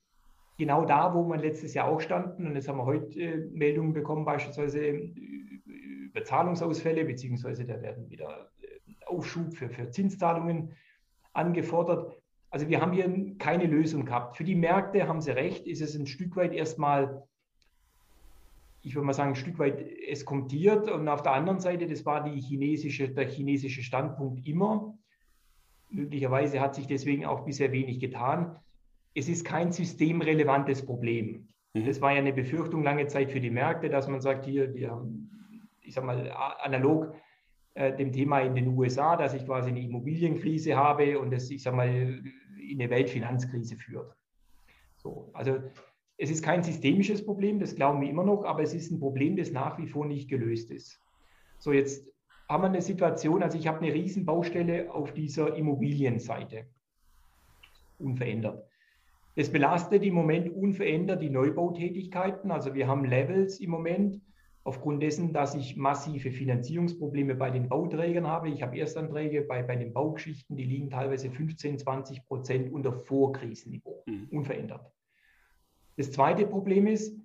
genau 0.59 0.85
da, 0.85 1.15
wo 1.15 1.23
wir 1.23 1.37
letztes 1.37 1.73
Jahr 1.73 1.87
auch 1.87 2.01
standen. 2.01 2.45
Und 2.45 2.55
jetzt 2.55 2.67
haben 2.67 2.77
wir 2.77 2.85
heute 2.85 3.19
äh, 3.19 3.37
Meldungen 3.51 3.93
bekommen, 3.93 4.25
beispielsweise 4.25 4.87
über 4.87 6.23
Zahlungsausfälle, 6.23 7.05
beziehungsweise 7.05 7.65
da 7.65 7.81
werden 7.81 8.09
wieder 8.11 8.51
äh, 8.61 9.05
Aufschub 9.07 9.55
für, 9.55 9.69
für 9.69 9.89
Zinszahlungen 9.89 10.73
angefordert. 11.33 12.21
Also 12.51 12.67
wir 12.67 12.81
haben 12.81 12.91
hier 12.91 13.37
keine 13.37 13.65
Lösung 13.65 14.05
gehabt. 14.05 14.37
Für 14.37 14.43
die 14.43 14.55
Märkte 14.55 15.07
haben 15.07 15.21
Sie 15.21 15.31
recht, 15.31 15.65
ist 15.65 15.81
es 15.81 15.95
ein 15.95 16.07
Stück 16.07 16.35
weit 16.35 16.53
erstmal, 16.53 17.23
ich 18.81 18.95
würde 18.95 19.05
mal 19.05 19.13
sagen, 19.13 19.31
ein 19.31 19.35
Stück 19.35 19.59
weit 19.59 19.79
eskontiert. 19.79 20.91
Und 20.91 21.07
auf 21.07 21.21
der 21.21 21.33
anderen 21.33 21.59
Seite, 21.59 21.87
das 21.87 22.05
war 22.05 22.27
chinesische, 22.27 23.09
der 23.09 23.27
chinesische 23.27 23.81
Standpunkt 23.81 24.45
immer. 24.45 24.97
Möglicherweise 25.89 26.59
hat 26.59 26.75
sich 26.75 26.87
deswegen 26.87 27.25
auch 27.25 27.45
bisher 27.45 27.71
wenig 27.71 27.99
getan. 27.99 28.59
Es 29.13 29.27
ist 29.27 29.45
kein 29.45 29.71
systemrelevantes 29.71 30.85
Problem. 30.85 31.49
Mhm. 31.73 31.85
Das 31.85 32.01
war 32.01 32.11
ja 32.11 32.19
eine 32.19 32.33
Befürchtung 32.33 32.83
lange 32.83 33.07
Zeit 33.07 33.31
für 33.31 33.39
die 33.39 33.49
Märkte, 33.49 33.89
dass 33.89 34.07
man 34.07 34.21
sagt, 34.21 34.45
hier, 34.45 34.73
wir 34.73 34.91
haben, 34.91 35.67
ich 35.81 35.93
sage 35.93 36.07
mal, 36.07 36.31
analog 36.61 37.13
äh, 37.73 37.95
dem 37.95 38.11
Thema 38.11 38.41
in 38.41 38.55
den 38.55 38.67
USA, 38.69 39.15
dass 39.15 39.33
ich 39.33 39.45
quasi 39.45 39.69
eine 39.69 39.81
Immobilienkrise 39.81 40.75
habe 40.75 41.19
und 41.19 41.31
das, 41.31 41.49
ich 41.49 41.63
sage 41.63 41.75
mal, 41.75 41.87
in 41.89 42.81
eine 42.81 42.89
Weltfinanzkrise 42.89 43.75
führt. 43.75 44.15
So, 44.97 45.29
also 45.33 45.59
es 46.17 46.29
ist 46.29 46.43
kein 46.43 46.63
systemisches 46.63 47.25
Problem, 47.25 47.59
das 47.59 47.75
glauben 47.75 48.01
wir 48.01 48.09
immer 48.09 48.25
noch, 48.25 48.43
aber 48.43 48.61
es 48.61 48.73
ist 48.73 48.91
ein 48.91 48.99
Problem, 48.99 49.37
das 49.37 49.51
nach 49.51 49.77
wie 49.77 49.87
vor 49.87 50.05
nicht 50.05 50.29
gelöst 50.29 50.69
ist. 50.71 50.99
So, 51.57 51.71
jetzt 51.71 52.13
haben 52.49 52.63
wir 52.63 52.67
eine 52.67 52.81
Situation, 52.81 53.41
also 53.41 53.57
ich 53.57 53.67
habe 53.67 53.79
eine 53.79 53.93
Riesenbaustelle 53.93 54.93
auf 54.93 55.13
dieser 55.13 55.55
Immobilienseite, 55.55 56.65
unverändert. 57.99 58.68
Es 59.39 59.49
belastet 59.49 60.03
im 60.03 60.15
Moment 60.15 60.53
unverändert 60.53 61.21
die 61.21 61.29
Neubautätigkeiten. 61.29 62.51
Also 62.51 62.73
wir 62.73 62.89
haben 62.89 63.05
Levels 63.05 63.61
im 63.61 63.69
Moment 63.69 64.19
aufgrund 64.65 65.01
dessen, 65.01 65.31
dass 65.31 65.55
ich 65.55 65.77
massive 65.77 66.31
Finanzierungsprobleme 66.31 67.35
bei 67.35 67.49
den 67.49 67.69
Bauträgern 67.69 68.27
habe. 68.27 68.49
Ich 68.49 68.61
habe 68.61 68.77
Erstanträge 68.77 69.43
bei, 69.43 69.63
bei 69.63 69.77
den 69.77 69.93
Baugeschichten, 69.93 70.57
die 70.57 70.65
liegen 70.65 70.89
teilweise 70.89 71.31
15, 71.31 71.79
20 71.79 72.25
Prozent 72.25 72.69
unter 72.69 72.91
Vorkrisenniveau, 72.91 74.03
mhm. 74.07 74.27
unverändert. 74.29 74.91
Das 75.95 76.11
zweite 76.11 76.45
Problem 76.45 76.85
ist, 76.85 77.17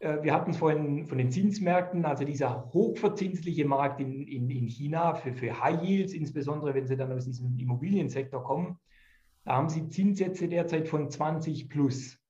äh, 0.00 0.22
wir 0.22 0.34
hatten 0.34 0.50
es 0.50 0.58
vorhin 0.58 1.06
von 1.06 1.16
den 1.16 1.30
Zinsmärkten, 1.30 2.04
also 2.04 2.26
dieser 2.26 2.70
hochverzinsliche 2.74 3.64
Markt 3.64 3.98
in, 3.98 4.28
in, 4.28 4.50
in 4.50 4.66
China 4.66 5.14
für, 5.14 5.32
für 5.32 5.58
High 5.58 5.82
Yields, 5.82 6.12
insbesondere 6.12 6.74
wenn 6.74 6.86
sie 6.86 6.98
dann 6.98 7.12
aus 7.12 7.24
diesem 7.24 7.58
Immobiliensektor 7.58 8.44
kommen, 8.44 8.76
da 9.44 9.56
haben 9.56 9.68
sie 9.68 9.88
Zinssätze 9.88 10.48
derzeit 10.48 10.88
von 10.88 11.10
20 11.10 11.68
plus 11.68 12.22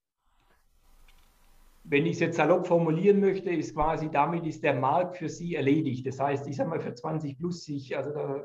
wenn 1.84 2.06
ich 2.06 2.12
es 2.12 2.20
jetzt 2.20 2.36
salopp 2.36 2.66
formulieren 2.66 3.20
möchte, 3.20 3.50
ist 3.50 3.74
quasi, 3.74 4.08
damit 4.10 4.46
ist 4.46 4.62
der 4.62 4.74
Markt 4.74 5.16
für 5.16 5.28
Sie 5.28 5.54
erledigt. 5.54 6.06
Das 6.06 6.20
heißt, 6.20 6.46
ich 6.46 6.56
sage 6.56 6.70
mal 6.70 6.80
für 6.80 6.94
20 6.94 7.38
plus 7.38 7.64
sich, 7.64 7.96
also 7.96 8.12
da, 8.12 8.44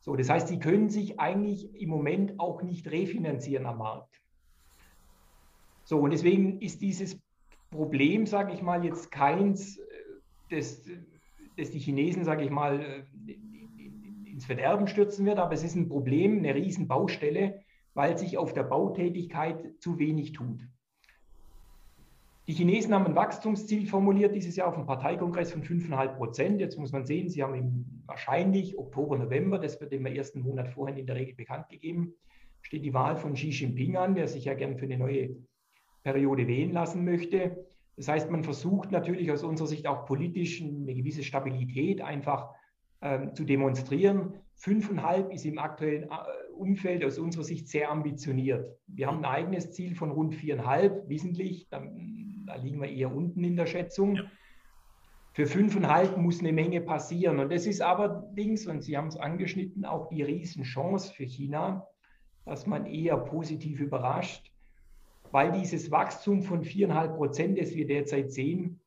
so, 0.00 0.16
das 0.16 0.28
heißt, 0.28 0.48
Sie 0.48 0.58
können 0.58 0.88
sich 0.88 1.20
eigentlich 1.20 1.72
im 1.80 1.88
Moment 1.88 2.40
auch 2.40 2.62
nicht 2.62 2.90
refinanzieren 2.90 3.66
am 3.66 3.78
Markt. 3.78 4.20
So, 5.84 6.00
und 6.00 6.10
deswegen 6.10 6.60
ist 6.60 6.80
dieses 6.80 7.20
Problem, 7.70 8.26
sage 8.26 8.52
ich 8.52 8.62
mal, 8.62 8.84
jetzt 8.84 9.10
keins, 9.10 9.78
äh, 9.78 9.82
das, 10.50 10.82
das 11.56 11.70
die 11.70 11.78
Chinesen, 11.78 12.24
sage 12.24 12.44
ich 12.44 12.50
mal, 12.50 12.80
äh, 12.80 13.04
ins 14.30 14.44
Verderben 14.44 14.88
stürzen 14.88 15.24
wird, 15.24 15.38
aber 15.38 15.52
es 15.52 15.62
ist 15.62 15.76
ein 15.76 15.88
Problem, 15.88 16.38
eine 16.38 16.54
Riesenbaustelle, 16.54 17.62
weil 17.94 18.16
sich 18.18 18.38
auf 18.38 18.52
der 18.52 18.64
Bautätigkeit 18.64 19.74
zu 19.80 19.98
wenig 19.98 20.32
tut. 20.32 20.66
Die 22.48 22.54
Chinesen 22.54 22.92
haben 22.92 23.06
ein 23.06 23.14
Wachstumsziel 23.14 23.86
formuliert 23.86 24.34
dieses 24.34 24.56
Jahr 24.56 24.66
auf 24.66 24.74
dem 24.74 24.84
Parteikongress 24.84 25.52
von 25.52 25.62
5,5 25.62 26.16
Prozent. 26.16 26.60
Jetzt 26.60 26.76
muss 26.76 26.90
man 26.90 27.06
sehen, 27.06 27.28
sie 27.28 27.42
haben 27.42 27.54
im 27.54 28.02
wahrscheinlich 28.06 28.76
Oktober, 28.76 29.16
November, 29.16 29.58
das 29.60 29.80
wird 29.80 29.92
im 29.92 30.04
ersten 30.06 30.40
Monat 30.40 30.68
vorhin 30.68 30.96
in 30.96 31.06
der 31.06 31.16
Regel 31.16 31.36
bekannt 31.36 31.68
gegeben, 31.68 32.14
steht 32.60 32.84
die 32.84 32.94
Wahl 32.94 33.16
von 33.16 33.34
Xi 33.34 33.50
Jinping 33.50 33.96
an, 33.96 34.16
der 34.16 34.26
sich 34.26 34.46
ja 34.46 34.54
gern 34.54 34.76
für 34.76 34.86
eine 34.86 34.98
neue 34.98 35.36
Periode 36.02 36.48
wählen 36.48 36.72
lassen 36.72 37.04
möchte. 37.04 37.64
Das 37.96 38.08
heißt, 38.08 38.28
man 38.28 38.42
versucht 38.42 38.90
natürlich 38.90 39.30
aus 39.30 39.44
unserer 39.44 39.68
Sicht 39.68 39.86
auch 39.86 40.04
politisch 40.06 40.60
eine 40.60 40.94
gewisse 40.94 41.22
Stabilität 41.22 42.00
einfach 42.00 42.50
ähm, 43.02 43.34
zu 43.34 43.44
demonstrieren. 43.44 44.34
5,5 44.60 45.30
ist 45.30 45.44
im 45.44 45.58
aktuellen 45.58 46.04
äh, 46.04 46.52
Umfeld 46.56 47.04
aus 47.04 47.18
unserer 47.18 47.44
Sicht 47.44 47.68
sehr 47.68 47.90
ambitioniert. 47.90 48.78
Wir 48.86 49.08
haben 49.08 49.18
ein 49.18 49.24
eigenes 49.24 49.72
Ziel 49.72 49.94
von 49.94 50.10
rund 50.10 50.34
4,5, 50.34 51.08
wissentlich. 51.08 51.68
Dann 51.68 52.12
da 52.46 52.56
liegen 52.56 52.80
wir 52.80 52.88
eher 52.88 53.14
unten 53.14 53.42
in 53.44 53.56
der 53.56 53.66
Schätzung. 53.66 54.16
Ja. 54.16 54.24
Für 55.32 55.46
fünfeinhalb 55.46 56.18
muss 56.18 56.40
eine 56.40 56.52
Menge 56.52 56.80
passieren. 56.80 57.38
Und 57.38 57.50
das 57.50 57.66
ist 57.66 57.80
allerdings, 57.80 58.66
und 58.66 58.82
Sie 58.82 58.96
haben 58.96 59.08
es 59.08 59.16
angeschnitten, 59.16 59.84
auch 59.84 60.08
die 60.08 60.22
Riesenchance 60.22 61.12
für 61.12 61.24
China, 61.24 61.86
dass 62.44 62.66
man 62.66 62.86
eher 62.86 63.16
positiv 63.16 63.80
überrascht, 63.80 64.52
weil 65.30 65.52
dieses 65.52 65.90
Wachstum 65.90 66.42
von 66.42 66.62
viereinhalb 66.62 67.16
Prozent, 67.16 67.58
das 67.58 67.74
wir 67.74 67.86
derzeit 67.86 68.30
sehen, 68.30 68.80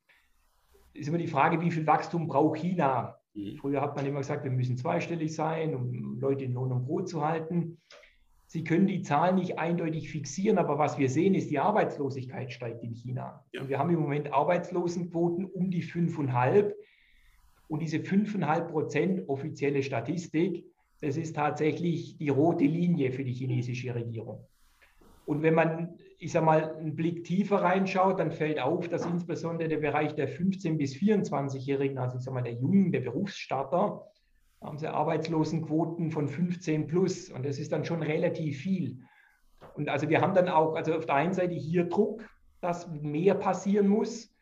ist 0.94 1.08
immer 1.08 1.18
die 1.18 1.28
Frage, 1.28 1.60
wie 1.62 1.72
viel 1.72 1.88
Wachstum 1.88 2.28
braucht 2.28 2.60
China? 2.60 3.18
Mhm. 3.36 3.58
Früher 3.58 3.82
hat 3.82 3.96
man 3.96 4.06
immer 4.06 4.20
gesagt, 4.20 4.44
wir 4.44 4.52
müssen 4.52 4.78
zweistellig 4.78 5.36
sein, 5.36 5.76
um 5.76 6.20
Leute 6.20 6.46
in 6.46 6.54
Lohn 6.54 6.72
und 6.72 6.86
Brot 6.86 7.08
zu 7.08 7.26
halten. 7.26 7.78
Sie 8.48 8.64
können 8.64 8.88
die 8.88 9.02
Zahlen 9.02 9.36
nicht 9.36 9.60
eindeutig 9.60 10.10
fixieren, 10.10 10.58
aber 10.58 10.78
was 10.78 10.98
wir 10.98 11.10
sehen, 11.10 11.36
ist, 11.36 11.50
die 11.50 11.60
Arbeitslosigkeit 11.60 12.52
steigt 12.52 12.84
in 12.84 12.94
China. 12.94 13.44
Ja. 13.52 13.68
Wir 13.68 13.80
haben 13.80 13.90
im 13.90 14.00
Moment 14.00 14.32
Arbeitslosenquoten 14.32 15.46
um 15.46 15.70
die 15.70 15.84
5,5. 15.84 16.74
Und 17.68 17.82
diese 17.82 17.98
5,5 17.98 18.62
Prozent 18.68 19.30
offizielle 19.30 19.82
Statistik, 19.82 20.66
das 21.02 21.18
ist 21.18 21.36
tatsächlich 21.36 22.18
die 22.18 22.30
rote 22.30 22.66
Linie 22.66 23.12
für 23.12 23.24
die 23.24 23.34
chinesische 23.34 23.94
Regierung. 23.94 24.46
Und 25.26 25.42
wenn 25.42 25.56
man, 25.56 25.98
ich 26.18 26.32
sage 26.32 26.46
mal, 26.46 26.76
einen 26.76 26.96
Blick 26.96 27.24
tiefer 27.24 27.58
reinschaut, 27.58 28.20
dann 28.20 28.32
fällt 28.32 28.60
auf, 28.60 28.88
dass 28.88 29.06
insbesondere 29.06 29.68
der 29.68 29.78
Bereich 29.78 30.16
der 30.16 30.30
15- 30.30 30.78
bis 30.78 30.94
24-Jährigen, 30.96 31.98
also 31.98 32.18
ich 32.18 32.24
sage 32.24 32.36
mal 32.36 32.44
der 32.44 32.54
Jungen, 32.54 32.92
der 32.92 33.02
Berufsstarter, 33.02 34.06
haben 34.62 34.78
sie 34.78 34.88
Arbeitslosenquoten 34.88 36.12
von 36.12 36.28
15 36.28 36.88
plus 36.88 37.30
und 37.30 37.46
das 37.46 37.60
ist 37.60 37.72
dann 37.72 37.86
schon 37.86 38.02
relativ 38.02 38.60
viel. 38.60 39.00
Und 39.76 39.90
also 39.90 40.10
wir 40.10 40.22
haben 40.22 40.34
dann 40.34 40.50
auch, 40.50 40.76
also 40.76 40.94
auf 40.96 41.06
der 41.06 41.16
einen 41.16 41.34
Seite 41.34 41.54
hier 41.54 41.86
Druck, 41.86 42.24
dass 42.62 42.90
mehr 42.90 43.36
passieren 43.36 43.88
muss 43.88 44.34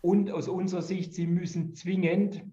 und 0.00 0.30
aus 0.30 0.48
unserer 0.48 0.82
Sicht, 0.82 1.14
sie 1.14 1.26
müssen 1.26 1.74
zwingend, 1.74 2.44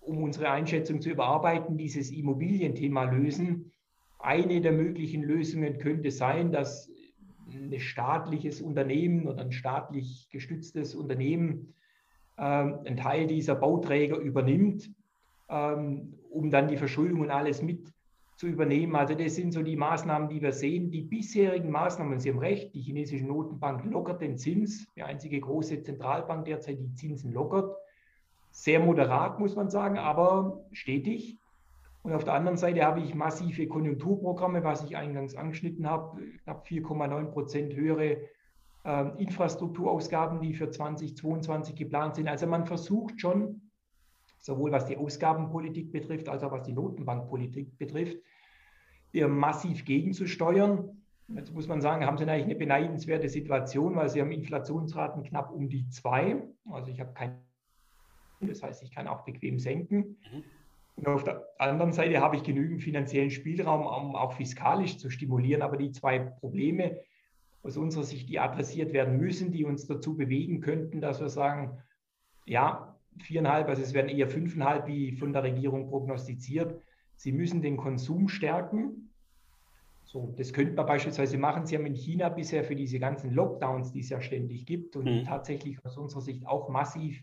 um 0.00 0.22
unsere 0.22 0.50
Einschätzung 0.50 1.00
zu 1.00 1.10
überarbeiten, 1.10 1.76
dieses 1.76 2.10
Immobilienthema 2.10 3.04
lösen. 3.04 3.72
Eine 4.18 4.60
der 4.60 4.72
möglichen 4.72 5.22
Lösungen 5.22 5.78
könnte 5.78 6.10
sein, 6.10 6.52
dass 6.52 6.90
ein 7.46 7.78
staatliches 7.78 8.60
Unternehmen 8.60 9.26
oder 9.28 9.42
ein 9.42 9.52
staatlich 9.52 10.28
gestütztes 10.30 10.94
Unternehmen 10.94 11.74
ähm, 12.38 12.80
einen 12.84 12.96
Teil 12.96 13.26
dieser 13.26 13.54
Bauträger 13.54 14.18
übernimmt, 14.18 14.90
ähm, 15.48 16.14
um 16.30 16.50
dann 16.50 16.68
die 16.68 16.76
Verschuldung 16.76 17.20
und 17.20 17.30
alles 17.30 17.62
mit 17.62 17.92
zu 18.36 18.46
übernehmen. 18.46 18.94
Also 18.94 19.14
das 19.14 19.34
sind 19.34 19.52
so 19.52 19.62
die 19.62 19.76
Maßnahmen, 19.76 20.28
die 20.28 20.42
wir 20.42 20.52
sehen. 20.52 20.90
Die 20.90 21.00
bisherigen 21.00 21.70
Maßnahmen, 21.70 22.20
Sie 22.20 22.30
haben 22.30 22.38
recht, 22.38 22.74
die 22.74 22.82
chinesische 22.82 23.24
Notenbank 23.24 23.84
lockert 23.86 24.20
den 24.20 24.36
Zins, 24.36 24.86
die 24.94 25.02
einzige 25.02 25.40
große 25.40 25.82
Zentralbank 25.82 26.44
derzeit 26.44 26.78
die 26.78 26.94
Zinsen 26.94 27.32
lockert. 27.32 27.74
Sehr 28.50 28.80
moderat, 28.80 29.38
muss 29.38 29.56
man 29.56 29.70
sagen, 29.70 29.98
aber 29.98 30.60
stetig. 30.72 31.38
Und 32.06 32.12
auf 32.12 32.22
der 32.22 32.34
anderen 32.34 32.56
Seite 32.56 32.84
habe 32.84 33.00
ich 33.00 33.16
massive 33.16 33.66
Konjunkturprogramme, 33.66 34.62
was 34.62 34.84
ich 34.84 34.96
eingangs 34.96 35.34
angeschnitten 35.34 35.90
habe, 35.90 36.22
knapp 36.44 36.64
4,9 36.64 37.24
Prozent 37.32 37.74
höhere 37.74 38.18
äh, 38.84 39.08
Infrastrukturausgaben, 39.18 40.40
die 40.40 40.54
für 40.54 40.70
2022 40.70 41.74
geplant 41.74 42.14
sind. 42.14 42.28
Also 42.28 42.46
man 42.46 42.64
versucht 42.64 43.20
schon, 43.20 43.72
sowohl 44.38 44.70
was 44.70 44.86
die 44.86 44.96
Ausgabenpolitik 44.96 45.90
betrifft, 45.90 46.28
als 46.28 46.44
auch 46.44 46.52
was 46.52 46.62
die 46.62 46.74
Notenbankpolitik 46.74 47.76
betrifft, 47.76 48.18
massiv 49.12 49.84
gegenzusteuern. 49.84 51.02
Jetzt 51.26 51.52
muss 51.52 51.66
man 51.66 51.80
sagen, 51.80 52.06
haben 52.06 52.18
sie 52.18 52.24
eigentlich 52.28 52.44
eine 52.44 52.54
beneidenswerte 52.54 53.28
Situation, 53.28 53.96
weil 53.96 54.10
sie 54.10 54.20
haben 54.20 54.30
Inflationsraten 54.30 55.24
knapp 55.24 55.50
um 55.50 55.68
die 55.68 55.88
zwei. 55.88 56.40
Also 56.70 56.92
ich 56.92 57.00
habe 57.00 57.12
kein, 57.14 57.40
das 58.42 58.62
heißt, 58.62 58.84
ich 58.84 58.94
kann 58.94 59.08
auch 59.08 59.24
bequem 59.24 59.58
senken. 59.58 60.18
Mhm. 60.32 60.44
Und 60.96 61.08
auf 61.08 61.24
der 61.24 61.46
anderen 61.58 61.92
Seite 61.92 62.20
habe 62.20 62.36
ich 62.36 62.42
genügend 62.42 62.82
finanziellen 62.82 63.30
Spielraum, 63.30 63.82
um 63.82 64.16
auch 64.16 64.32
fiskalisch 64.32 64.98
zu 64.98 65.10
stimulieren. 65.10 65.62
Aber 65.62 65.76
die 65.76 65.92
zwei 65.92 66.18
Probleme 66.18 66.98
aus 67.62 67.76
unserer 67.76 68.04
Sicht, 68.04 68.28
die 68.28 68.38
adressiert 68.38 68.92
werden 68.92 69.18
müssen, 69.18 69.52
die 69.52 69.64
uns 69.64 69.86
dazu 69.86 70.16
bewegen 70.16 70.60
könnten, 70.60 71.00
dass 71.00 71.20
wir 71.20 71.28
sagen, 71.28 71.78
ja, 72.46 72.96
viereinhalb, 73.18 73.68
also 73.68 73.82
es 73.82 73.92
werden 73.92 74.08
eher 74.08 74.28
fünfeinhalb, 74.28 74.86
wie 74.86 75.12
von 75.12 75.32
der 75.32 75.42
Regierung 75.42 75.88
prognostiziert. 75.88 76.80
Sie 77.16 77.32
müssen 77.32 77.62
den 77.62 77.76
Konsum 77.76 78.28
stärken. 78.28 79.10
So, 80.04 80.32
das 80.36 80.52
könnte 80.52 80.74
man 80.74 80.86
beispielsweise 80.86 81.36
machen. 81.36 81.66
Sie 81.66 81.76
haben 81.76 81.86
in 81.86 81.94
China 81.94 82.28
bisher 82.28 82.62
für 82.62 82.76
diese 82.76 82.98
ganzen 82.98 83.32
Lockdowns, 83.32 83.92
die 83.92 84.00
es 84.00 84.08
ja 84.08 84.20
ständig 84.20 84.64
gibt 84.64 84.96
und 84.96 85.04
mhm. 85.04 85.24
tatsächlich 85.24 85.84
aus 85.84 85.96
unserer 85.96 86.20
Sicht 86.20 86.46
auch 86.46 86.68
massiv 86.68 87.22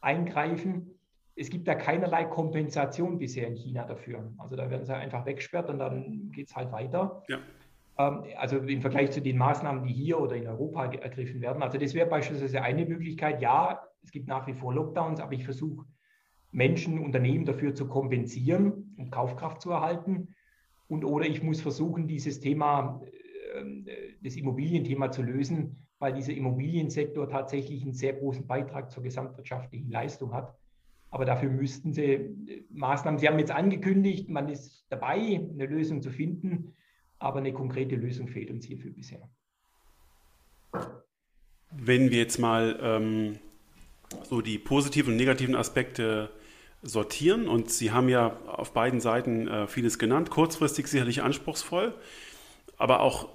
eingreifen. 0.00 0.95
Es 1.36 1.50
gibt 1.50 1.68
da 1.68 1.74
keinerlei 1.74 2.24
Kompensation 2.24 3.18
bisher 3.18 3.46
in 3.46 3.54
China 3.54 3.84
dafür. 3.84 4.32
Also 4.38 4.56
da 4.56 4.70
werden 4.70 4.86
sie 4.86 4.94
einfach 4.94 5.26
weggesperrt 5.26 5.68
und 5.68 5.78
dann 5.78 6.30
geht 6.32 6.48
es 6.48 6.56
halt 6.56 6.72
weiter. 6.72 7.22
Ja. 7.28 7.38
Ähm, 7.98 8.24
also 8.36 8.58
im 8.58 8.80
Vergleich 8.80 9.10
zu 9.10 9.20
den 9.20 9.36
Maßnahmen, 9.36 9.84
die 9.84 9.92
hier 9.92 10.18
oder 10.18 10.36
in 10.36 10.46
Europa 10.46 10.86
ergriffen 10.86 11.40
werden. 11.40 11.62
Also 11.62 11.78
das 11.78 11.94
wäre 11.94 12.08
beispielsweise 12.08 12.62
eine 12.62 12.86
Möglichkeit. 12.86 13.40
Ja, 13.40 13.82
es 14.02 14.10
gibt 14.10 14.28
nach 14.28 14.46
wie 14.46 14.54
vor 14.54 14.72
Lockdowns, 14.74 15.20
aber 15.20 15.32
ich 15.32 15.44
versuche 15.44 15.84
Menschen, 16.52 16.98
Unternehmen 16.98 17.44
dafür 17.44 17.74
zu 17.74 17.86
kompensieren, 17.86 18.94
um 18.96 19.10
Kaufkraft 19.10 19.60
zu 19.60 19.70
erhalten. 19.70 20.34
Und 20.88 21.04
oder 21.04 21.26
ich 21.26 21.42
muss 21.42 21.60
versuchen, 21.60 22.06
dieses 22.06 22.40
Thema, 22.40 23.02
äh, 23.54 23.96
das 24.22 24.36
Immobilienthema 24.36 25.10
zu 25.10 25.22
lösen, 25.22 25.86
weil 25.98 26.14
dieser 26.14 26.32
Immobiliensektor 26.32 27.28
tatsächlich 27.28 27.82
einen 27.82 27.94
sehr 27.94 28.12
großen 28.14 28.46
Beitrag 28.46 28.90
zur 28.90 29.02
gesamtwirtschaftlichen 29.02 29.90
Leistung 29.90 30.32
hat. 30.32 30.54
Aber 31.10 31.24
dafür 31.24 31.50
müssten 31.50 31.92
Sie 31.92 32.02
äh, 32.02 32.64
Maßnahmen, 32.70 33.18
Sie 33.18 33.28
haben 33.28 33.38
jetzt 33.38 33.52
angekündigt, 33.52 34.28
man 34.28 34.48
ist 34.48 34.86
dabei, 34.90 35.14
eine 35.14 35.66
Lösung 35.66 36.02
zu 36.02 36.10
finden, 36.10 36.74
aber 37.18 37.38
eine 37.38 37.52
konkrete 37.52 37.96
Lösung 37.96 38.28
fehlt 38.28 38.50
uns 38.50 38.66
hierfür 38.66 38.92
bisher. 38.92 39.28
Wenn 41.70 42.10
wir 42.10 42.18
jetzt 42.18 42.38
mal 42.38 42.78
ähm, 42.82 43.38
so 44.22 44.40
die 44.40 44.58
positiven 44.58 45.12
und 45.12 45.16
negativen 45.16 45.54
Aspekte 45.54 46.30
sortieren. 46.82 47.48
Und 47.48 47.70
Sie 47.70 47.92
haben 47.92 48.08
ja 48.08 48.36
auf 48.46 48.72
beiden 48.72 49.00
Seiten 49.00 49.48
äh, 49.48 49.66
vieles 49.66 49.98
genannt. 49.98 50.30
Kurzfristig 50.30 50.86
sicherlich 50.86 51.22
anspruchsvoll, 51.22 51.94
aber 52.76 53.00
auch, 53.00 53.28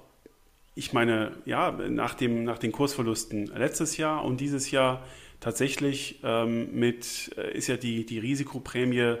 ich 0.74 0.92
meine, 0.92 1.32
ja, 1.44 1.72
nach, 1.72 2.14
dem, 2.14 2.44
nach 2.44 2.58
den 2.58 2.72
Kursverlusten 2.72 3.46
letztes 3.46 3.96
Jahr 3.96 4.24
und 4.24 4.40
dieses 4.40 4.70
Jahr 4.70 5.04
tatsächlich 5.42 6.20
ähm, 6.22 6.72
mit, 6.72 7.32
äh, 7.36 7.54
ist 7.56 7.66
ja 7.66 7.76
die, 7.76 8.06
die 8.06 8.18
Risikoprämie 8.18 9.16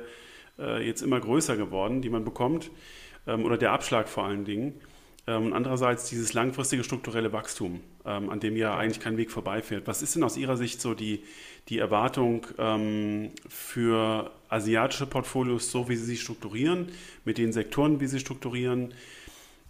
äh, 0.58 0.86
jetzt 0.86 1.02
immer 1.02 1.20
größer 1.20 1.56
geworden, 1.56 2.00
die 2.00 2.08
man 2.08 2.24
bekommt, 2.24 2.70
ähm, 3.26 3.44
oder 3.44 3.58
der 3.58 3.72
Abschlag 3.72 4.08
vor 4.08 4.24
allen 4.24 4.44
Dingen. 4.44 4.80
Ähm, 5.26 5.46
und 5.46 5.52
andererseits 5.52 6.08
dieses 6.08 6.32
langfristige 6.32 6.84
strukturelle 6.84 7.32
Wachstum, 7.32 7.80
ähm, 8.06 8.30
an 8.30 8.38
dem 8.38 8.56
ja 8.56 8.76
eigentlich 8.76 9.00
kein 9.00 9.16
Weg 9.16 9.32
vorbeiführt. 9.32 9.86
Was 9.86 10.00
ist 10.00 10.14
denn 10.14 10.22
aus 10.22 10.36
Ihrer 10.36 10.56
Sicht 10.56 10.80
so 10.80 10.94
die, 10.94 11.24
die 11.68 11.78
Erwartung 11.78 12.46
ähm, 12.56 13.30
für 13.48 14.30
asiatische 14.48 15.06
Portfolios, 15.06 15.72
so 15.72 15.88
wie 15.88 15.96
Sie 15.96 16.04
sie 16.04 16.16
strukturieren, 16.16 16.88
mit 17.24 17.36
den 17.36 17.52
Sektoren, 17.52 18.00
wie 18.00 18.06
Sie 18.06 18.20
strukturieren? 18.20 18.94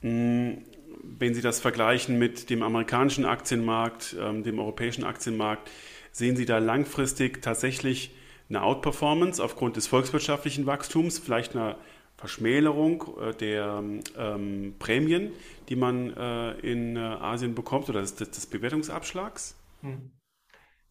Hm, 0.03 0.59
wenn 1.03 1.35
Sie 1.35 1.41
das 1.41 1.61
vergleichen 1.61 2.19
mit 2.19 2.51
dem 2.51 2.63
amerikanischen 2.63 3.25
Aktienmarkt, 3.25 4.15
dem 4.15 4.59
europäischen 4.59 5.03
Aktienmarkt, 5.03 5.69
sehen 6.13 6.37
Sie 6.37 6.47
da 6.47 6.59
langfristig 6.59 7.43
tatsächlich 7.43 8.15
eine 8.49 8.63
Outperformance 8.63 9.43
aufgrund 9.43 9.77
des 9.77 9.87
volkswirtschaftlichen 9.87 10.67
Wachstums, 10.67 11.19
vielleicht 11.19 11.57
einer 11.57 11.77
Verschmälerung 12.17 13.05
äh, 13.21 13.35
der 13.35 13.83
ähm, 14.17 14.75
Prämien, 14.79 15.33
die 15.69 15.77
man 15.77 16.15
äh, 16.17 16.53
in 16.61 16.97
äh, 16.97 17.01
Asien 17.01 17.55
bekommt 17.55 17.89
oder 17.89 18.01
des, 18.01 18.15
des 18.15 18.47
Bewertungsabschlags? 18.47 19.57
Hm. 19.81 20.13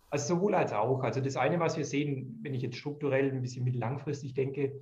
Also 0.09 0.35
sowohl 0.35 0.55
als 0.55 0.73
auch. 0.73 1.03
Also 1.03 1.21
das 1.21 1.37
eine, 1.37 1.59
was 1.59 1.77
wir 1.77 1.85
sehen, 1.85 2.39
wenn 2.41 2.53
ich 2.53 2.61
jetzt 2.61 2.75
strukturell 2.75 3.31
ein 3.31 3.41
bisschen 3.41 3.63
mittellangfristig 3.63 4.33
denke, 4.33 4.73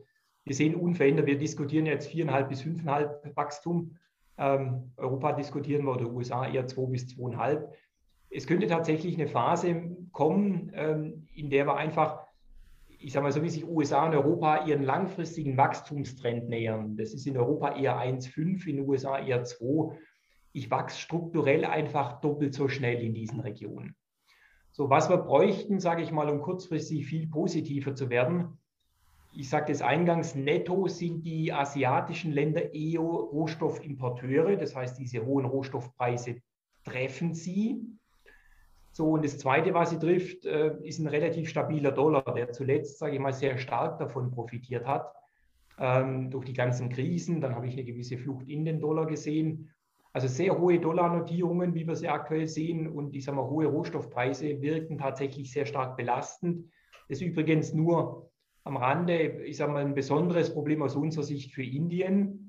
wir 0.44 0.56
sehen 0.56 0.74
unverändert, 0.74 1.28
wir 1.28 1.38
diskutieren 1.38 1.86
jetzt 1.86 2.08
viereinhalb 2.08 2.50
bis 2.50 2.64
fünfeinhalb 2.64 3.36
Wachstum. 3.36 3.98
Ähm, 4.38 4.92
Europa 4.98 5.34
diskutieren 5.34 5.86
wir 5.86 5.94
oder 5.94 6.10
USA 6.10 6.48
eher 6.48 6.66
zwei 6.66 6.90
bis 6.90 7.08
zweieinhalb. 7.10 7.72
Es 8.30 8.48
könnte 8.48 8.68
tatsächlich 8.68 9.16
eine 9.16 9.28
Phase 9.28 9.96
kommen, 10.12 10.72
ähm, 10.76 11.28
in 11.34 11.50
der 11.50 11.66
wir 11.66 11.78
einfach 11.78 12.30
ich 13.00 13.14
sage 13.14 13.24
mal 13.24 13.32
so, 13.32 13.42
wie 13.42 13.50
sich 13.50 13.66
USA 13.66 14.06
und 14.06 14.14
Europa 14.14 14.66
ihren 14.66 14.84
langfristigen 14.84 15.56
Wachstumstrend 15.56 16.50
nähern. 16.50 16.98
Das 16.98 17.14
ist 17.14 17.26
in 17.26 17.38
Europa 17.38 17.76
eher 17.76 17.98
1,5, 17.98 18.68
in 18.68 18.78
den 18.78 18.88
USA 18.88 19.18
eher 19.18 19.44
2. 19.44 19.98
Ich 20.52 20.70
wachse 20.70 21.00
strukturell 21.00 21.64
einfach 21.64 22.20
doppelt 22.20 22.54
so 22.54 22.68
schnell 22.68 23.02
in 23.02 23.14
diesen 23.14 23.40
Regionen. 23.40 23.96
So, 24.72 24.90
was 24.90 25.10
wir 25.10 25.18
bräuchten, 25.18 25.80
sage 25.80 26.02
ich 26.02 26.12
mal, 26.12 26.30
um 26.30 26.42
kurzfristig 26.42 27.06
viel 27.06 27.28
positiver 27.28 27.96
zu 27.96 28.10
werden, 28.10 28.58
ich 29.32 29.48
sage 29.48 29.72
das 29.72 29.82
eingangs, 29.82 30.34
netto 30.34 30.88
sind 30.88 31.24
die 31.24 31.54
asiatischen 31.54 32.32
Länder 32.32 32.74
eher 32.74 33.02
Rohstoffimporteure. 33.02 34.58
Das 34.58 34.76
heißt, 34.76 34.98
diese 34.98 35.24
hohen 35.24 35.46
Rohstoffpreise 35.46 36.42
treffen 36.84 37.36
sie. 37.36 37.86
So, 39.00 39.12
und 39.12 39.24
das 39.24 39.38
Zweite, 39.38 39.74
was 39.74 39.92
sie 39.92 39.98
trifft, 39.98 40.46
äh, 40.46 40.76
ist 40.84 41.00
ein 41.00 41.08
relativ 41.08 41.48
stabiler 41.48 41.94
Dollar, 41.94 42.22
der 42.36 42.52
zuletzt, 42.52 43.00
sage 43.00 43.14
ich 43.14 43.22
mal, 43.22 43.32
sehr 43.32 43.58
stark 43.58 43.98
davon 43.98 44.30
profitiert 44.30 44.86
hat, 44.86 45.14
ähm, 45.80 46.30
durch 46.30 46.44
die 46.44 46.52
ganzen 46.52 46.90
Krisen. 46.90 47.40
Dann 47.40 47.56
habe 47.56 47.66
ich 47.66 47.76
eine 47.76 47.86
gewisse 47.86 48.18
Flucht 48.18 48.50
in 48.50 48.66
den 48.66 48.82
Dollar 48.82 49.06
gesehen. 49.06 49.70
Also 50.12 50.28
sehr 50.28 50.60
hohe 50.60 50.82
Dollarnotierungen, 50.82 51.74
wie 51.76 51.88
wir 51.88 51.96
sie 51.96 52.10
aktuell 52.10 52.46
sehen, 52.48 52.90
und 52.90 53.16
ich 53.16 53.24
sage 53.24 53.38
mal, 53.38 53.50
hohe 53.50 53.68
Rohstoffpreise 53.68 54.62
wirken 54.62 54.98
tatsächlich 54.98 55.50
sehr 55.50 55.66
stark 55.66 55.96
belastend. 55.96 56.70
Das 57.08 57.22
ist 57.22 57.26
übrigens 57.26 57.74
nur 57.74 58.30
am 58.66 58.76
Rande, 58.76 59.46
ich 59.46 59.56
sage 59.56 59.72
mal, 59.72 59.86
ein 59.86 59.96
besonderes 59.96 60.54
Problem 60.54 60.82
aus 60.82 60.98
unserer 60.98 61.24
Sicht 61.24 61.54
für 61.54 61.64
Indien 61.64 62.49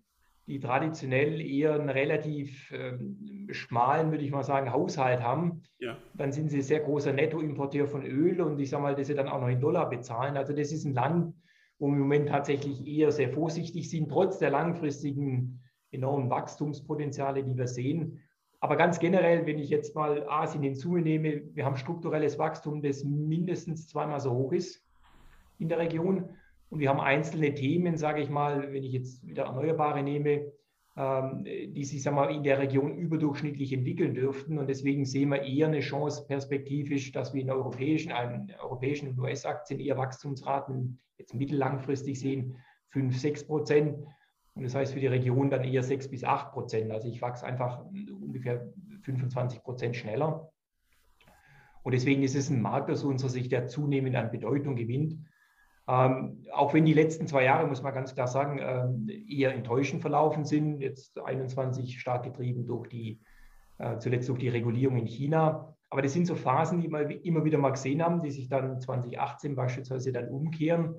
die 0.50 0.58
traditionell 0.58 1.40
eher 1.40 1.74
einen 1.74 1.88
relativ 1.88 2.72
ähm, 2.72 3.46
schmalen, 3.52 4.10
würde 4.10 4.24
ich 4.24 4.32
mal 4.32 4.42
sagen, 4.42 4.72
Haushalt 4.72 5.22
haben, 5.22 5.62
ja. 5.78 5.96
dann 6.14 6.32
sind 6.32 6.50
sie 6.50 6.60
sehr 6.60 6.80
großer 6.80 7.12
Nettoimporteur 7.12 7.86
von 7.86 8.04
Öl 8.04 8.40
und 8.40 8.58
ich 8.58 8.68
sage 8.68 8.82
mal, 8.82 8.96
dass 8.96 9.06
sie 9.06 9.14
dann 9.14 9.28
auch 9.28 9.40
noch 9.40 9.48
in 9.48 9.60
Dollar 9.60 9.88
bezahlen. 9.88 10.36
Also 10.36 10.52
das 10.52 10.72
ist 10.72 10.84
ein 10.84 10.94
Land, 10.94 11.34
wo 11.78 11.86
wir 11.86 11.94
im 11.94 12.00
Moment 12.00 12.28
tatsächlich 12.28 12.84
eher 12.84 13.12
sehr 13.12 13.30
vorsichtig 13.30 13.88
sind, 13.88 14.10
trotz 14.10 14.38
der 14.38 14.50
langfristigen 14.50 15.62
enormen 15.92 16.28
Wachstumspotenziale, 16.30 17.44
die 17.44 17.56
wir 17.56 17.68
sehen. 17.68 18.20
Aber 18.58 18.76
ganz 18.76 18.98
generell, 18.98 19.46
wenn 19.46 19.58
ich 19.58 19.70
jetzt 19.70 19.94
mal 19.94 20.28
Asien 20.28 20.64
hinzunehme, 20.64 21.42
wir 21.54 21.64
haben 21.64 21.76
strukturelles 21.76 22.40
Wachstum, 22.40 22.82
das 22.82 23.04
mindestens 23.04 23.86
zweimal 23.86 24.18
so 24.18 24.32
hoch 24.32 24.52
ist 24.52 24.84
in 25.58 25.68
der 25.68 25.78
Region. 25.78 26.28
Und 26.70 26.78
wir 26.78 26.88
haben 26.88 27.00
einzelne 27.00 27.54
Themen, 27.54 27.96
sage 27.96 28.22
ich 28.22 28.30
mal, 28.30 28.72
wenn 28.72 28.84
ich 28.84 28.92
jetzt 28.92 29.26
wieder 29.26 29.44
Erneuerbare 29.44 30.02
nehme, 30.02 30.52
ähm, 30.96 31.44
die 31.44 31.84
sich 31.84 32.02
sag 32.02 32.14
mal, 32.14 32.34
in 32.34 32.42
der 32.42 32.58
Region 32.58 32.96
überdurchschnittlich 32.96 33.72
entwickeln 33.72 34.14
dürften. 34.14 34.58
Und 34.58 34.68
deswegen 34.68 35.04
sehen 35.04 35.30
wir 35.30 35.42
eher 35.42 35.66
eine 35.66 35.80
Chance 35.80 36.26
perspektivisch, 36.26 37.12
dass 37.12 37.34
wir 37.34 37.42
in 37.42 37.50
europäischen, 37.50 38.10
in 38.10 38.54
europäischen 38.60 39.08
und 39.08 39.18
US-Aktien 39.18 39.80
eher 39.80 39.98
Wachstumsraten 39.98 41.00
jetzt 41.18 41.34
mittellangfristig 41.34 42.18
sehen, 42.18 42.56
5, 42.90 43.18
6 43.18 43.46
Prozent. 43.46 43.98
Und 44.54 44.62
das 44.64 44.74
heißt 44.74 44.94
für 44.94 45.00
die 45.00 45.06
Region 45.06 45.50
dann 45.50 45.64
eher 45.64 45.82
6 45.82 46.08
bis 46.08 46.24
8 46.24 46.52
Prozent. 46.52 46.90
Also 46.90 47.08
ich 47.08 47.20
wachse 47.20 47.46
einfach 47.46 47.84
ungefähr 47.84 48.72
25 49.02 49.62
Prozent 49.62 49.96
schneller. 49.96 50.52
Und 51.82 51.94
deswegen 51.94 52.22
ist 52.22 52.36
es 52.36 52.50
ein 52.50 52.60
Markt 52.60 52.90
aus 52.90 53.04
unserer 53.04 53.30
Sicht, 53.30 53.52
der 53.52 53.66
zunehmend 53.66 54.16
an 54.16 54.30
Bedeutung 54.30 54.76
gewinnt. 54.76 55.18
Ähm, 55.90 56.46
auch 56.52 56.72
wenn 56.72 56.84
die 56.84 56.92
letzten 56.92 57.26
zwei 57.26 57.44
Jahre, 57.44 57.66
muss 57.66 57.82
man 57.82 57.92
ganz 57.92 58.14
klar 58.14 58.28
sagen, 58.28 58.60
ähm, 58.62 59.08
eher 59.28 59.52
enttäuschend 59.52 60.02
verlaufen 60.02 60.44
sind, 60.44 60.80
jetzt 60.80 61.18
21 61.18 61.98
stark 61.98 62.22
getrieben 62.22 62.64
durch 62.64 62.88
die, 62.88 63.20
äh, 63.78 63.98
zuletzt 63.98 64.28
durch 64.28 64.38
die 64.38 64.50
Regulierung 64.50 64.98
in 64.98 65.06
China. 65.06 65.74
Aber 65.88 66.02
das 66.02 66.12
sind 66.12 66.26
so 66.26 66.36
Phasen, 66.36 66.80
die 66.80 66.90
wir 66.92 67.24
immer 67.24 67.44
wieder 67.44 67.58
mal 67.58 67.70
gesehen 67.70 68.04
haben, 68.04 68.22
die 68.22 68.30
sich 68.30 68.48
dann 68.48 68.80
2018 68.80 69.56
beispielsweise 69.56 70.12
dann 70.12 70.28
umkehren. 70.28 70.94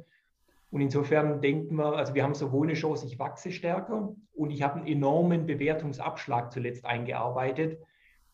Und 0.71 0.81
insofern 0.81 1.39
denken 1.39 1.75
wir, 1.75 1.95
also 1.95 2.13
wir 2.13 2.23
haben 2.23 2.33
sowohl 2.33 2.67
eine 2.67 2.75
Chance, 2.75 3.05
ich 3.05 3.17
wachse 3.17 3.51
stärker 3.51 4.13
und 4.33 4.51
ich 4.51 4.61
habe 4.61 4.75
einen 4.75 4.87
enormen 4.87 5.45
Bewertungsabschlag 5.45 6.51
zuletzt 6.51 6.85
eingearbeitet. 6.85 7.79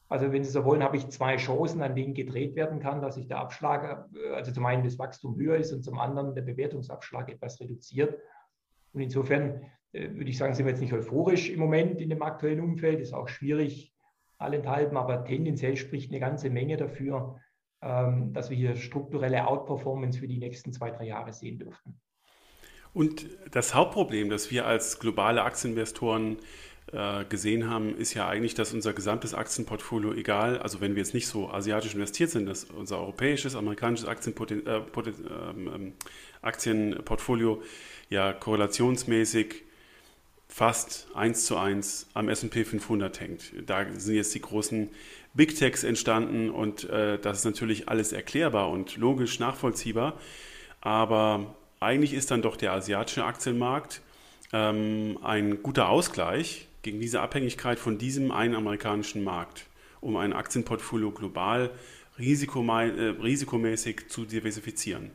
Also 0.10 0.32
wenn 0.32 0.44
Sie 0.44 0.52
so 0.52 0.64
wollen, 0.64 0.84
habe 0.84 0.98
ich 0.98 1.10
zwei 1.10 1.36
Chancen, 1.36 1.82
an 1.82 1.96
denen 1.96 2.14
gedreht 2.14 2.56
werden 2.56 2.80
kann, 2.80 3.02
dass 3.02 3.16
sich 3.16 3.28
der 3.28 3.40
Abschlag, 3.40 4.10
äh, 4.16 4.34
also 4.34 4.52
zum 4.52 4.66
einen 4.66 4.84
das 4.84 4.98
Wachstum 5.00 5.36
höher 5.38 5.58
ist 5.58 5.74
und 5.74 5.84
zum 5.84 6.00
anderen 6.00 6.34
der 6.34 6.44
Bewertungsabschlag 6.44 7.30
etwas 7.30 7.60
reduziert. 7.60 8.18
Und 8.94 9.02
insofern 9.02 9.66
äh, 9.92 10.10
würde 10.12 10.30
ich 10.30 10.38
sagen, 10.38 10.54
sind 10.54 10.66
wir 10.66 10.72
jetzt 10.72 10.82
nicht 10.82 10.94
euphorisch 10.94 11.50
im 11.50 11.60
Moment 11.60 12.02
in 12.02 12.10
dem 12.10 12.22
aktuellen 12.22 12.62
Umfeld. 12.62 13.00
Ist 13.00 13.14
auch 13.14 13.28
schwierig 13.28 13.94
allenthalben, 14.38 14.98
aber 14.98 15.26
tendenziell 15.26 15.76
spricht 15.76 16.12
eine 16.12 16.20
ganze 16.20 16.50
Menge 16.50 16.78
dafür, 16.78 17.40
ähm, 17.82 18.34
dass 18.34 18.50
wir 18.50 18.58
hier 18.58 18.76
strukturelle 18.76 19.46
Outperformance 19.48 20.20
für 20.20 20.28
die 20.28 20.38
nächsten 20.38 20.72
zwei, 20.72 20.92
drei 20.92 21.06
Jahre 21.06 21.34
sehen 21.34 21.60
dürften. 21.60 22.00
Und 22.94 23.28
das 23.52 23.76
Hauptproblem, 23.76 24.30
das 24.30 24.50
wir 24.50 24.66
als 24.66 25.00
globale 25.00 25.44
Aktieninvestoren 25.44 26.38
gesehen 27.30 27.70
haben, 27.70 27.98
ist 27.98 28.14
ja 28.14 28.30
eigentlich, 28.30 28.54
dass 28.54 28.74
unser 28.74 28.94
gesamtes 28.94 29.34
Aktienportfolio, 29.34 30.14
egal, 30.14 30.60
also 30.60 30.80
wenn 30.80 30.96
wir 30.96 31.04
jetzt 31.04 31.14
nicht 31.14 31.28
so 31.28 31.50
asiatisch 31.50 31.94
investiert 31.94 32.30
sind, 32.30 32.46
dass 32.46 32.64
unser 32.64 33.00
europäisches, 33.00 33.56
amerikanisches 33.56 34.08
Aktienpoten 34.08 34.66
äh, 34.66 34.78
ähm, 34.78 35.70
ähm, 35.74 35.94
Aktienportfolio 36.42 37.62
ja 38.10 38.32
korrelationsmäßig 38.32 39.64
fast 40.48 41.08
eins 41.14 41.46
zu 41.46 41.58
eins 41.58 42.08
am 42.14 42.30
S&P 42.30 42.64
500 42.64 43.20
hängt. 43.20 43.54
Da 43.66 43.86
sind 43.94 44.16
jetzt 44.16 44.34
die 44.34 44.42
großen 44.42 44.90
Big 45.34 45.56
Techs 45.56 45.84
entstanden 45.84 46.50
und 46.50 46.90
äh, 46.90 47.20
das 47.20 47.40
ist 47.40 47.46
natürlich 47.46 47.90
alles 47.90 48.14
erklärbar 48.14 48.70
und 48.70 48.98
logisch 48.98 49.40
nachvollziehbar, 49.40 50.18
aber 50.82 51.56
eigentlich 51.80 52.14
ist 52.14 52.32
dann 52.32 52.42
doch 52.42 52.56
der 52.56 52.74
asiatische 52.74 53.26
Aktienmarkt 53.26 54.02
ähm, 54.54 55.20
ein 55.22 55.62
guter 55.62 55.90
Ausgleich 55.90 56.67
gegen 56.88 57.02
diese 57.02 57.20
Abhängigkeit 57.20 57.80
von 57.80 57.98
diesem 57.98 58.32
einen 58.32 58.56
amerikanischen 58.56 59.22
Markt, 59.22 59.66
um 60.00 60.16
ein 60.16 60.32
Aktienportfolio 60.32 61.12
global 61.12 61.72
äh, 62.18 62.22
risikomäßig 62.22 64.08
zu 64.08 64.24
diversifizieren? 64.24 65.12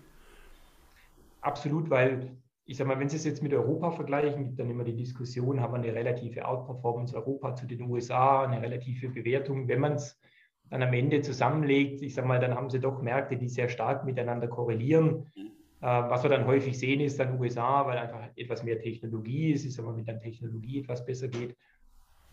Absolut, 1.40 1.88
weil 1.88 2.36
ich 2.66 2.76
sage 2.76 2.88
mal, 2.88 3.00
wenn 3.00 3.08
Sie 3.08 3.16
es 3.16 3.24
jetzt 3.24 3.42
mit 3.42 3.54
Europa 3.54 3.90
vergleichen, 3.92 4.44
gibt 4.44 4.60
dann 4.60 4.68
immer 4.68 4.84
die 4.84 4.94
Diskussion, 4.94 5.60
haben 5.60 5.72
wir 5.72 5.78
eine 5.78 5.94
relative 5.94 6.46
Outperformance 6.46 7.16
Europa 7.16 7.54
zu 7.54 7.66
den 7.66 7.80
USA, 7.90 8.44
eine 8.44 8.60
relative 8.60 9.08
Bewertung. 9.08 9.66
Wenn 9.66 9.80
man 9.80 9.94
es 9.94 10.20
dann 10.68 10.82
am 10.82 10.92
Ende 10.92 11.22
zusammenlegt, 11.22 12.02
ich 12.02 12.12
sage 12.12 12.28
mal, 12.28 12.38
dann 12.38 12.54
haben 12.54 12.68
Sie 12.68 12.80
doch 12.80 13.00
Märkte, 13.00 13.38
die 13.38 13.48
sehr 13.48 13.70
stark 13.70 14.04
miteinander 14.04 14.46
korrelieren. 14.46 15.32
Äh, 15.36 15.51
was 15.82 16.22
wir 16.22 16.30
dann 16.30 16.46
häufig 16.46 16.78
sehen, 16.78 17.00
ist 17.00 17.18
dann 17.18 17.40
USA, 17.40 17.84
weil 17.86 17.98
einfach 17.98 18.28
etwas 18.36 18.62
mehr 18.62 18.80
Technologie 18.80 19.52
ist, 19.52 19.64
ist 19.64 19.80
aber 19.80 19.92
mit 19.92 20.06
der 20.06 20.20
Technologie 20.20 20.80
etwas 20.80 21.04
besser 21.04 21.26
geht. 21.26 21.56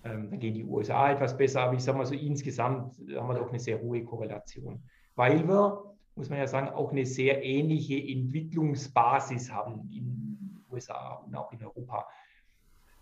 Ähm, 0.03 0.29
dann 0.29 0.39
gehen 0.39 0.53
die 0.53 0.63
USA 0.63 1.11
etwas 1.11 1.35
besser, 1.35 1.61
aber 1.63 1.73
ich 1.73 1.83
sage 1.83 1.97
mal 1.97 2.05
so 2.05 2.13
insgesamt 2.13 2.93
haben 3.15 3.27
wir 3.27 3.33
doch 3.33 3.49
eine 3.49 3.59
sehr 3.59 3.81
hohe 3.81 4.03
Korrelation, 4.05 4.81
weil 5.15 5.45
wir, 5.47 5.83
muss 6.15 6.29
man 6.29 6.37
ja 6.37 6.47
sagen, 6.47 6.69
auch 6.69 6.91
eine 6.91 7.05
sehr 7.05 7.43
ähnliche 7.43 7.97
Entwicklungsbasis 7.97 9.51
haben 9.51 9.89
in 9.91 10.63
USA 10.71 11.23
und 11.25 11.35
auch 11.35 11.51
in 11.51 11.63
Europa. 11.63 12.07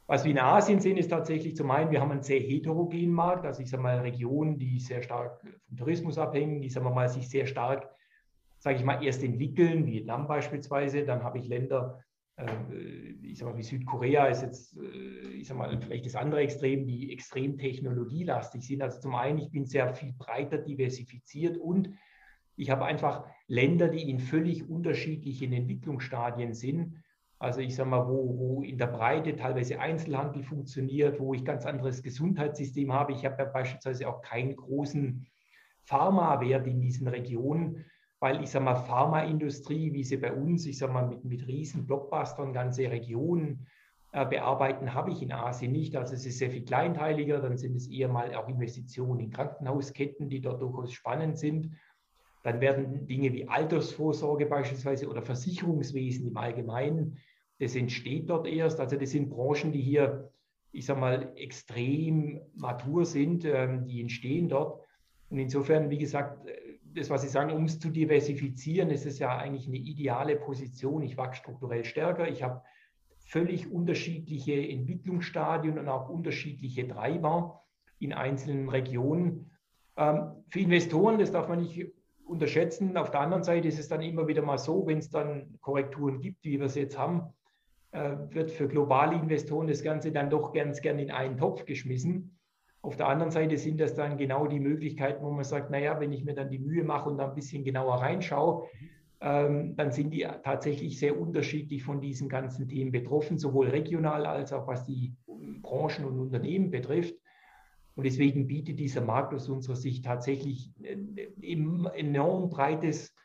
Was 0.07 0.23
wir 0.23 0.31
in 0.31 0.39
Asien 0.39 0.79
sehen, 0.79 0.95
ist 0.95 1.09
tatsächlich 1.09 1.57
zum 1.57 1.69
einen, 1.69 1.91
wir 1.91 1.99
haben 1.99 2.11
einen 2.11 2.23
sehr 2.23 2.39
heterogenen 2.39 3.11
Markt, 3.11 3.45
also 3.45 3.61
ich 3.61 3.69
sage 3.69 3.83
mal 3.83 3.99
Regionen, 3.99 4.57
die 4.57 4.79
sehr 4.79 5.01
stark 5.01 5.41
vom 5.67 5.77
Tourismus 5.77 6.17
abhängen, 6.17 6.61
die 6.61 6.69
sagen 6.69 6.85
wir 6.85 6.93
mal 6.93 7.09
sich 7.09 7.29
sehr 7.29 7.45
stark 7.45 7.89
sage 8.67 8.79
ich 8.79 8.85
mal, 8.85 9.01
erst 9.01 9.23
entwickeln, 9.23 9.85
Vietnam 9.85 10.27
beispielsweise. 10.27 11.05
Dann 11.05 11.23
habe 11.23 11.37
ich 11.37 11.47
Länder, 11.47 12.03
äh, 12.35 12.51
ich 13.21 13.37
sage 13.37 13.51
mal, 13.51 13.57
wie 13.57 13.63
Südkorea 13.63 14.25
ist 14.25 14.41
jetzt, 14.41 14.77
äh, 14.77 15.29
ich 15.29 15.47
sage 15.47 15.57
mal, 15.57 15.79
vielleicht 15.79 16.05
das 16.05 16.15
andere 16.15 16.41
Extrem, 16.41 16.85
die 16.85 17.13
extrem 17.13 17.57
technologielastig 17.57 18.67
sind. 18.67 18.81
Also 18.81 18.99
zum 18.99 19.15
einen, 19.15 19.37
ich 19.37 19.51
bin 19.51 19.65
sehr 19.65 19.93
viel 19.93 20.11
breiter 20.11 20.57
diversifiziert 20.57 21.57
und 21.57 21.91
ich 22.57 22.69
habe 22.69 22.83
einfach 22.83 23.23
Länder, 23.47 23.87
die 23.87 24.09
in 24.09 24.19
völlig 24.19 24.69
unterschiedlichen 24.69 25.53
Entwicklungsstadien 25.53 26.53
sind. 26.53 27.01
Also 27.39 27.61
ich 27.61 27.73
sage 27.73 27.89
mal, 27.89 28.05
wo, 28.05 28.37
wo 28.37 28.63
in 28.63 28.77
der 28.77 28.87
Breite 28.87 29.37
teilweise 29.37 29.79
Einzelhandel 29.79 30.43
funktioniert, 30.43 31.21
wo 31.21 31.33
ich 31.33 31.45
ganz 31.45 31.65
anderes 31.65 32.03
Gesundheitssystem 32.03 32.91
habe. 32.91 33.13
Ich 33.13 33.23
habe 33.23 33.41
ja 33.41 33.45
beispielsweise 33.45 34.09
auch 34.09 34.21
keinen 34.21 34.57
großen 34.57 35.25
Pharmawert 35.83 36.67
in 36.67 36.81
diesen 36.81 37.07
Regionen 37.07 37.85
weil 38.19 38.43
ich 38.43 38.49
sage 38.49 38.65
mal, 38.65 38.75
Pharmaindustrie, 38.75 39.93
wie 39.93 40.03
sie 40.03 40.17
bei 40.17 40.33
uns, 40.33 40.65
ich 40.65 40.77
sage 40.77 40.93
mal, 40.93 41.07
mit, 41.07 41.23
mit 41.23 41.47
riesen 41.47 41.85
Blockbustern 41.85 42.53
ganze 42.53 42.89
Regionen 42.89 43.67
äh, 44.11 44.25
bearbeiten, 44.25 44.93
habe 44.93 45.11
ich 45.11 45.21
in 45.21 45.31
Asien 45.31 45.71
nicht. 45.71 45.95
Also 45.95 46.15
es 46.15 46.25
ist 46.25 46.39
sehr 46.39 46.49
viel 46.49 46.65
kleinteiliger, 46.65 47.39
dann 47.39 47.57
sind 47.57 47.75
es 47.75 47.87
eher 47.87 48.07
mal 48.07 48.33
auch 48.35 48.47
Investitionen 48.47 49.19
in 49.19 49.29
Krankenhausketten, 49.29 50.29
die 50.29 50.41
dort 50.41 50.61
durchaus 50.61 50.93
spannend 50.93 51.37
sind. 51.37 51.71
Dann 52.43 52.61
werden 52.61 53.05
Dinge 53.05 53.33
wie 53.33 53.47
Altersvorsorge 53.47 54.45
beispielsweise 54.45 55.09
oder 55.09 55.21
Versicherungswesen 55.21 56.27
im 56.27 56.37
Allgemeinen, 56.37 57.17
das 57.59 57.75
entsteht 57.75 58.29
dort 58.29 58.47
erst. 58.47 58.79
Also 58.79 58.95
das 58.95 59.11
sind 59.11 59.29
Branchen, 59.29 59.71
die 59.71 59.81
hier, 59.81 60.31
ich 60.71 60.85
sage 60.85 60.99
mal, 60.99 61.33
extrem 61.35 62.39
matur 62.55 63.05
sind, 63.05 63.45
ähm, 63.45 63.85
die 63.85 64.01
entstehen 64.01 64.47
dort. 64.47 64.81
Und 65.29 65.39
insofern, 65.39 65.89
wie 65.89 65.97
gesagt, 65.97 66.47
das, 66.97 67.09
was 67.09 67.21
Sie 67.21 67.27
sagen, 67.27 67.51
um 67.51 67.65
es 67.65 67.79
zu 67.79 67.89
diversifizieren, 67.89 68.89
ist 68.89 69.05
es 69.05 69.19
ja 69.19 69.37
eigentlich 69.37 69.67
eine 69.67 69.77
ideale 69.77 70.35
Position. 70.35 71.03
Ich 71.03 71.17
wachse 71.17 71.41
strukturell 71.41 71.85
stärker. 71.85 72.27
Ich 72.27 72.43
habe 72.43 72.63
völlig 73.19 73.71
unterschiedliche 73.71 74.53
Entwicklungsstadien 74.53 75.77
und 75.77 75.87
auch 75.87 76.09
unterschiedliche 76.09 76.87
Treiber 76.87 77.63
in 77.99 78.13
einzelnen 78.13 78.69
Regionen. 78.69 79.51
Ähm, 79.97 80.31
für 80.49 80.59
Investoren, 80.59 81.19
das 81.19 81.31
darf 81.31 81.47
man 81.47 81.59
nicht 81.59 81.87
unterschätzen. 82.25 82.97
Auf 82.97 83.11
der 83.11 83.21
anderen 83.21 83.43
Seite 83.43 83.67
ist 83.67 83.79
es 83.79 83.87
dann 83.87 84.01
immer 84.01 84.27
wieder 84.27 84.41
mal 84.41 84.57
so, 84.57 84.85
wenn 84.87 84.99
es 84.99 85.09
dann 85.09 85.57
Korrekturen 85.61 86.21
gibt, 86.21 86.43
wie 86.43 86.59
wir 86.59 86.65
es 86.65 86.75
jetzt 86.75 86.97
haben, 86.97 87.33
äh, 87.91 88.15
wird 88.29 88.51
für 88.51 88.67
globale 88.67 89.15
Investoren 89.15 89.67
das 89.67 89.83
Ganze 89.83 90.11
dann 90.11 90.29
doch 90.29 90.53
ganz 90.53 90.81
gern 90.81 90.99
in 90.99 91.11
einen 91.11 91.37
Topf 91.37 91.65
geschmissen. 91.65 92.36
Auf 92.81 92.95
der 92.95 93.07
anderen 93.07 93.31
Seite 93.31 93.57
sind 93.57 93.79
das 93.79 93.95
dann 93.95 94.17
genau 94.17 94.47
die 94.47 94.59
Möglichkeiten, 94.59 95.23
wo 95.23 95.31
man 95.31 95.43
sagt, 95.43 95.71
naja, 95.71 95.99
wenn 95.99 96.13
ich 96.13 96.23
mir 96.23 96.33
dann 96.33 96.49
die 96.49 96.59
Mühe 96.59 96.83
mache 96.83 97.09
und 97.09 97.17
da 97.17 97.27
ein 97.27 97.35
bisschen 97.35 97.63
genauer 97.63 97.95
reinschaue, 97.95 98.67
ähm, 99.19 99.75
dann 99.75 99.91
sind 99.91 100.11
die 100.11 100.27
tatsächlich 100.43 100.99
sehr 100.99 101.19
unterschiedlich 101.19 101.83
von 101.83 102.01
diesen 102.01 102.29
ganzen 102.29 102.67
Themen 102.67 102.91
betroffen, 102.91 103.39
sowohl 103.39 103.69
regional 103.69 104.25
als 104.25 104.53
auch 104.53 104.67
was 104.67 104.85
die 104.85 105.13
Branchen 105.61 106.05
und 106.05 106.19
Unternehmen 106.19 106.69
betrifft. 106.69 107.15
Und 107.95 108.05
deswegen 108.05 108.45
bietet 108.45 108.79
dieser 108.79 109.01
Markt 109.01 109.33
aus 109.33 109.49
unserer 109.49 109.75
Sicht 109.75 110.05
tatsächlich 110.05 110.71
ein 110.83 111.17
enorm 111.41 112.49
breites, 112.49 113.15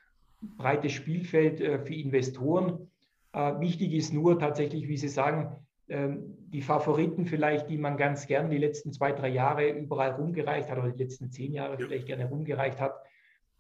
breites 0.41 0.93
Spielfeld 0.93 1.61
äh, 1.61 1.79
für 1.79 1.95
Investoren. 1.95 2.91
Äh, 3.35 3.61
wichtig 3.61 3.93
ist 3.93 4.15
nur 4.15 4.39
tatsächlich, 4.39 4.89
wie 4.89 4.97
Sie 4.97 5.09
sagen, 5.09 5.62
die 5.89 6.63
Favoriten 6.63 7.27
vielleicht, 7.27 7.69
die 7.69 7.77
man 7.77 7.97
ganz 7.97 8.27
gern 8.27 8.51
die 8.51 8.59
letzten 8.59 8.93
zwei, 8.93 9.13
drei 9.13 9.29
Jahre 9.29 9.69
überall 9.71 10.13
rumgereicht 10.13 10.71
hat 10.71 10.79
oder 10.79 10.91
die 10.91 11.03
letzten 11.03 11.31
zehn 11.31 11.53
Jahre 11.53 11.73
ja. 11.73 11.87
vielleicht 11.87 12.07
gerne 12.07 12.27
rumgereicht 12.27 12.81
hat. 12.81 12.95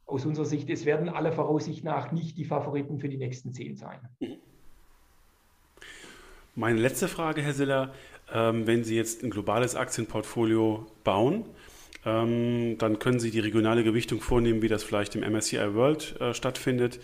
Aus 0.06 0.24
unserer 0.24 0.46
Sicht, 0.46 0.70
es 0.70 0.86
werden 0.86 1.08
aller 1.08 1.32
Voraussicht 1.32 1.84
nach 1.84 2.12
nicht 2.12 2.38
die 2.38 2.44
Favoriten 2.44 2.98
für 2.98 3.08
die 3.08 3.16
nächsten 3.16 3.52
zehn 3.52 3.76
sein. 3.76 3.98
Mhm. 4.20 4.36
Meine 6.54 6.78
letzte 6.78 7.08
Frage, 7.08 7.40
Herr 7.40 7.54
Siller, 7.54 7.94
ähm, 8.32 8.66
wenn 8.66 8.84
Sie 8.84 8.94
jetzt 8.94 9.22
ein 9.22 9.30
globales 9.30 9.74
Aktienportfolio 9.74 10.86
bauen, 11.02 11.46
ähm, 12.04 12.76
dann 12.78 12.98
können 12.98 13.20
Sie 13.20 13.30
die 13.30 13.40
regionale 13.40 13.84
Gewichtung 13.84 14.20
vornehmen, 14.20 14.60
wie 14.60 14.68
das 14.68 14.84
vielleicht 14.84 15.14
im 15.16 15.22
MSCI 15.22 15.74
World 15.74 16.20
äh, 16.20 16.34
stattfindet 16.34 17.00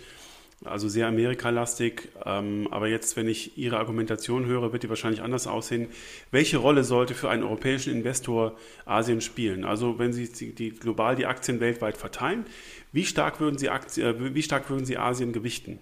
also 0.65 0.87
sehr 0.89 1.07
amerikalastig. 1.07 2.09
Ähm, 2.25 2.67
aber 2.71 2.87
jetzt, 2.87 3.15
wenn 3.15 3.27
ich 3.27 3.57
Ihre 3.57 3.77
Argumentation 3.77 4.45
höre, 4.45 4.73
wird 4.73 4.83
die 4.83 4.89
wahrscheinlich 4.89 5.21
anders 5.21 5.47
aussehen. 5.47 5.87
Welche 6.31 6.57
Rolle 6.57 6.83
sollte 6.83 7.13
für 7.13 7.29
einen 7.29 7.43
europäischen 7.43 7.93
Investor 7.93 8.57
Asien 8.85 9.21
spielen? 9.21 9.63
Also 9.63 9.99
wenn 9.99 10.13
Sie 10.13 10.31
die, 10.31 10.53
die 10.53 10.71
global 10.71 11.15
die 11.15 11.25
Aktien 11.25 11.59
weltweit 11.59 11.97
verteilen, 11.97 12.45
wie 12.91 13.05
stark 13.05 13.39
würden 13.39 13.57
Sie, 13.57 13.69
Aktien, 13.69 14.07
äh, 14.07 14.35
wie 14.35 14.43
stark 14.43 14.69
würden 14.69 14.85
Sie 14.85 14.97
Asien 14.97 15.33
gewichten? 15.33 15.79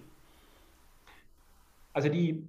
Also 1.92 2.08
die, 2.08 2.44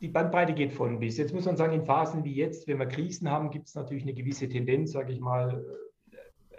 die 0.00 0.08
Bandbreite 0.08 0.54
geht 0.54 0.72
von 0.72 0.98
bis. 0.98 1.16
Jetzt 1.16 1.32
muss 1.32 1.44
man 1.44 1.56
sagen, 1.56 1.72
in 1.74 1.84
Phasen 1.84 2.24
wie 2.24 2.34
jetzt, 2.34 2.66
wenn 2.66 2.78
wir 2.78 2.86
Krisen 2.86 3.30
haben, 3.30 3.50
gibt 3.50 3.68
es 3.68 3.74
natürlich 3.74 4.02
eine 4.02 4.14
gewisse 4.14 4.48
Tendenz, 4.48 4.92
sage 4.92 5.12
ich 5.12 5.20
mal, 5.20 5.64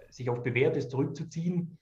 sich 0.10 0.30
auf 0.30 0.44
Bewährtes 0.44 0.90
zurückzuziehen. 0.90 1.78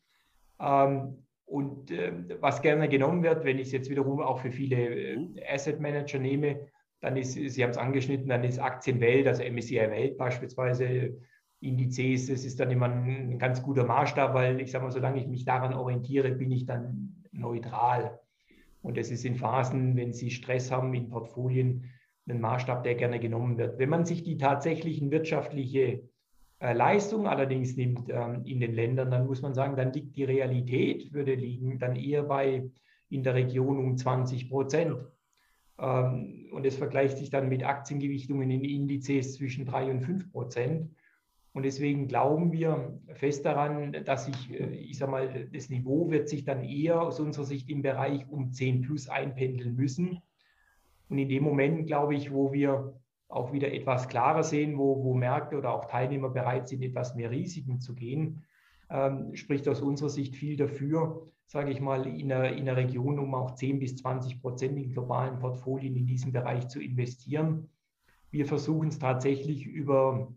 Ähm, 0.60 1.18
und 1.52 1.92
äh, 1.92 2.14
was 2.40 2.62
gerne 2.62 2.88
genommen 2.88 3.24
wird, 3.24 3.44
wenn 3.44 3.60
ich 3.60 3.68
es 3.68 3.74
jetzt 3.74 3.90
wiederum 3.90 4.22
auch 4.22 4.40
für 4.40 4.52
viele 4.52 4.78
äh, 4.78 5.18
mhm. 5.18 5.36
Asset 5.52 5.82
Manager 5.82 6.18
nehme, 6.18 6.68
dann 7.02 7.18
ist, 7.18 7.34
Sie 7.34 7.64
haben 7.64 7.72
es 7.72 7.78
angeschnitten, 7.78 8.30
dann 8.30 8.44
ist 8.44 8.60
Aktienwelt, 8.60 9.28
also 9.28 9.44
MSCI 9.44 9.76
Welt 9.76 10.18
beispielsweise, 10.18 11.18
Indizes, 11.60 12.28
das 12.28 12.46
ist 12.46 12.60
dann 12.60 12.72
immer 12.72 12.88
ein 12.88 13.38
ganz 13.38 13.62
guter 13.62 13.84
Maßstab, 13.84 14.34
weil 14.34 14.62
ich 14.62 14.72
sage 14.72 14.86
mal, 14.86 14.92
solange 14.92 15.20
ich 15.20 15.28
mich 15.28 15.46
daran 15.46 15.74
orientiere, 15.74 16.32
bin 16.32 16.52
ich 16.52 16.66
dann 16.66 17.24
neutral. 17.32 18.20
Und 18.82 18.98
das 18.98 19.12
ist 19.12 19.26
in 19.26 19.36
Phasen, 19.36 19.96
wenn 19.96 20.14
Sie 20.14 20.32
Stress 20.32 20.72
haben 20.72 20.94
in 20.94 21.10
Portfolien, 21.10 21.84
ein 22.28 22.40
Maßstab, 22.40 22.84
der 22.84 22.96
gerne 22.96 23.20
genommen 23.20 23.58
wird. 23.58 23.78
Wenn 23.78 23.90
man 23.90 24.06
sich 24.06 24.24
die 24.24 24.38
tatsächlichen 24.38 25.12
wirtschaftliche 25.12 25.82
äh, 25.82 26.02
Leistung 26.62 27.28
allerdings 27.28 27.76
nimmt 27.76 28.08
ähm, 28.10 28.44
in 28.46 28.60
den 28.60 28.74
Ländern, 28.74 29.10
dann 29.10 29.26
muss 29.26 29.42
man 29.42 29.56
sagen, 29.56 29.76
dann 29.76 29.94
liegt 29.94 30.16
die 30.16 30.24
Realität, 30.24 31.12
würde 31.12 31.34
liegen 31.34 31.80
dann 31.80 31.96
eher 31.96 32.24
bei 32.24 32.70
in 33.10 33.24
der 33.24 33.34
Region 33.34 33.80
um 33.80 33.98
20 33.98 34.50
Prozent. 34.50 34.98
Ähm, 35.80 36.48
und 36.52 36.66
es 36.66 36.78
vergleicht 36.78 37.18
sich 37.18 37.32
dann 37.32 37.50
mit 37.50 37.64
Aktiengewichtungen 37.64 38.52
in 38.52 38.64
Indizes 38.64 39.34
zwischen 39.34 39.66
3 39.66 39.92
und 39.92 40.02
5 40.02 40.32
Prozent. 40.32 40.92
Und 41.54 41.64
deswegen 41.64 42.08
glauben 42.08 42.54
wir 42.54 43.00
fest 43.14 43.46
daran, 43.46 43.92
dass 44.06 44.26
sich, 44.28 44.54
äh, 44.54 44.76
ich 44.76 45.00
sage 45.00 45.12
mal, 45.12 45.50
das 45.52 45.70
Niveau 45.70 46.12
wird 46.12 46.30
sich 46.30 46.46
dann 46.46 46.64
eher 46.64 47.02
aus 47.02 47.20
unserer 47.20 47.46
Sicht 47.46 47.70
im 47.70 47.82
Bereich 47.82 48.30
um 48.30 48.54
10 48.54 48.84
plus 48.84 49.10
einpendeln 49.10 49.76
müssen. 49.76 50.22
Und 51.10 51.18
in 51.18 51.28
dem 51.28 51.44
Moment, 51.44 51.88
glaube 51.88 52.16
ich, 52.16 52.32
wo 52.32 52.54
wir 52.54 52.94
auch 53.32 53.54
wieder 53.54 53.74
etwas 53.74 54.08
klarer 54.08 54.44
sehen, 54.44 54.78
wo, 54.78 55.04
wo 55.04 55.14
Märkte 55.14 55.58
oder 55.58 55.74
auch 55.74 55.86
Teilnehmer 55.86 56.30
bereit 56.30 56.68
sind, 56.68 56.84
etwas 56.84 57.16
mehr 57.16 57.32
Risiken 57.32 57.80
zu 57.80 57.96
gehen, 57.96 58.44
ähm, 58.90 59.36
spricht 59.36 59.68
aus 59.68 59.82
unserer 59.82 60.10
Sicht 60.10 60.36
viel 60.36 60.58
dafür, 60.58 61.32
sage 61.48 61.72
ich 61.72 61.80
mal, 61.80 62.06
in 62.06 62.32
einer, 62.32 62.52
in 62.52 62.68
einer 62.68 62.78
Region, 62.78 63.20
um 63.20 63.34
auch 63.34 63.56
10 63.56 63.80
bis 63.80 63.96
20 63.98 64.42
Prozent 64.42 64.78
in 64.78 64.92
globalen 64.92 65.40
Portfolien 65.40 65.96
in 65.96 66.06
diesem 66.06 66.32
Bereich 66.32 66.68
zu 66.68 66.82
investieren. 66.82 67.70
Wir 68.32 68.46
versuchen 68.46 68.90
es 68.90 69.00
tatsächlich 69.00 69.66
über, 69.66 70.34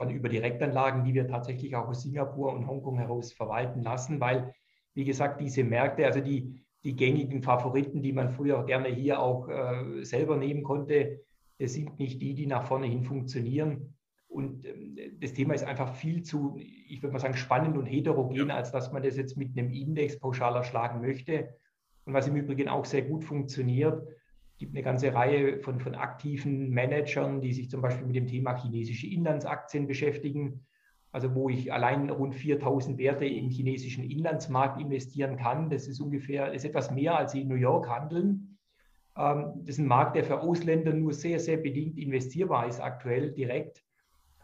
über 0.00 0.28
Direktanlagen, 0.28 1.04
die 1.04 1.14
wir 1.14 1.26
tatsächlich 1.28 1.74
auch 1.76 1.88
aus 1.88 2.02
Singapur 2.02 2.52
und 2.52 2.66
Hongkong 2.66 2.98
heraus 2.98 3.32
verwalten 3.32 3.82
lassen, 3.82 4.20
weil, 4.20 4.54
wie 4.94 5.04
gesagt, 5.04 5.40
diese 5.40 5.64
Märkte, 5.64 6.06
also 6.06 6.20
die, 6.20 6.64
die 6.84 6.94
gängigen 6.94 7.42
Favoriten, 7.42 8.02
die 8.02 8.12
man 8.12 8.28
früher 8.28 8.64
gerne 8.64 8.88
hier 8.88 9.20
auch 9.20 9.48
äh, 9.48 10.04
selber 10.04 10.36
nehmen 10.36 10.62
konnte, 10.62 11.20
das 11.58 11.74
sind 11.74 11.98
nicht 11.98 12.22
die, 12.22 12.34
die 12.34 12.46
nach 12.46 12.64
vorne 12.64 12.86
hin 12.86 13.02
funktionieren. 13.02 13.94
Und 14.28 14.66
ähm, 14.66 14.96
das 15.20 15.32
Thema 15.32 15.54
ist 15.54 15.64
einfach 15.64 15.94
viel 15.94 16.22
zu, 16.22 16.56
ich 16.58 17.02
würde 17.02 17.12
mal 17.12 17.18
sagen, 17.18 17.34
spannend 17.34 17.76
und 17.76 17.86
heterogen, 17.86 18.48
ja. 18.48 18.54
als 18.54 18.70
dass 18.70 18.92
man 18.92 19.02
das 19.02 19.16
jetzt 19.16 19.36
mit 19.36 19.58
einem 19.58 19.70
Index 19.72 20.18
pauschal 20.18 20.54
erschlagen 20.54 21.00
möchte. 21.00 21.54
Und 22.04 22.14
was 22.14 22.28
im 22.28 22.36
Übrigen 22.36 22.68
auch 22.68 22.84
sehr 22.84 23.02
gut 23.02 23.24
funktioniert, 23.24 24.06
gibt 24.58 24.74
eine 24.74 24.82
ganze 24.82 25.14
Reihe 25.14 25.60
von, 25.60 25.78
von 25.78 25.94
aktiven 25.94 26.70
Managern, 26.70 27.40
die 27.40 27.52
sich 27.52 27.70
zum 27.70 27.80
Beispiel 27.80 28.06
mit 28.06 28.16
dem 28.16 28.26
Thema 28.26 28.56
chinesische 28.56 29.06
Inlandsaktien 29.06 29.86
beschäftigen. 29.86 30.66
Also 31.10 31.34
wo 31.34 31.48
ich 31.48 31.72
allein 31.72 32.10
rund 32.10 32.34
4000 32.34 32.98
Werte 32.98 33.24
im 33.24 33.48
chinesischen 33.48 34.10
Inlandsmarkt 34.10 34.80
investieren 34.80 35.36
kann. 35.36 35.70
Das 35.70 35.88
ist 35.88 36.00
ungefähr, 36.00 36.46
das 36.46 36.56
ist 36.56 36.64
etwas 36.66 36.90
mehr, 36.90 37.16
als 37.16 37.32
sie 37.32 37.42
in 37.42 37.48
New 37.48 37.54
York 37.54 37.88
handeln. 37.88 38.47
Ähm, 39.18 39.52
das 39.56 39.70
ist 39.70 39.78
ein 39.78 39.86
Markt, 39.86 40.16
der 40.16 40.24
für 40.24 40.40
Ausländer 40.40 40.92
nur 40.92 41.12
sehr, 41.12 41.40
sehr 41.40 41.56
bedingt 41.56 41.98
investierbar 41.98 42.66
ist 42.66 42.80
aktuell 42.80 43.32
direkt. 43.32 43.82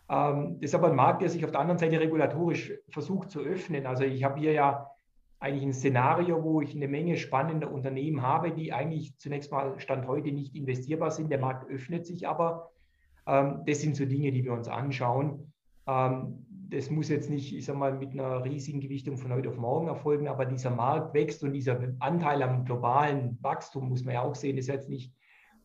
Ähm, 0.08 0.58
das 0.60 0.70
ist 0.70 0.74
aber 0.74 0.88
ein 0.88 0.96
Markt, 0.96 1.22
der 1.22 1.28
sich 1.28 1.44
auf 1.44 1.52
der 1.52 1.60
anderen 1.60 1.78
Seite 1.78 2.00
regulatorisch 2.00 2.72
versucht 2.88 3.30
zu 3.30 3.40
öffnen. 3.40 3.86
Also 3.86 4.04
ich 4.04 4.24
habe 4.24 4.40
hier 4.40 4.52
ja 4.52 4.90
eigentlich 5.38 5.64
ein 5.64 5.72
Szenario, 5.72 6.42
wo 6.42 6.60
ich 6.60 6.74
eine 6.74 6.88
Menge 6.88 7.16
spannender 7.16 7.70
Unternehmen 7.70 8.22
habe, 8.22 8.50
die 8.50 8.72
eigentlich 8.72 9.16
zunächst 9.18 9.52
mal 9.52 9.78
Stand 9.78 10.06
heute 10.06 10.32
nicht 10.32 10.54
investierbar 10.54 11.10
sind. 11.10 11.30
Der 11.30 11.38
Markt 11.38 11.70
öffnet 11.70 12.06
sich 12.06 12.26
aber. 12.26 12.70
Ähm, 13.26 13.62
das 13.66 13.80
sind 13.80 13.94
so 13.96 14.04
Dinge, 14.04 14.32
die 14.32 14.44
wir 14.44 14.52
uns 14.52 14.68
anschauen 14.68 15.52
das 16.74 16.90
muss 16.90 17.08
jetzt 17.08 17.30
nicht, 17.30 17.56
ich 17.56 17.64
sag 17.64 17.76
mal, 17.76 17.92
mit 17.96 18.12
einer 18.12 18.44
riesigen 18.44 18.80
Gewichtung 18.80 19.16
von 19.16 19.32
heute 19.32 19.48
auf 19.48 19.56
morgen 19.56 19.86
erfolgen, 19.86 20.26
aber 20.26 20.44
dieser 20.44 20.70
Markt 20.70 21.14
wächst 21.14 21.42
und 21.44 21.52
dieser 21.52 21.78
Anteil 22.00 22.42
am 22.42 22.64
globalen 22.64 23.38
Wachstum, 23.42 23.88
muss 23.88 24.04
man 24.04 24.14
ja 24.14 24.22
auch 24.22 24.34
sehen, 24.34 24.58
ist 24.58 24.66
jetzt 24.66 24.88
nicht 24.88 25.12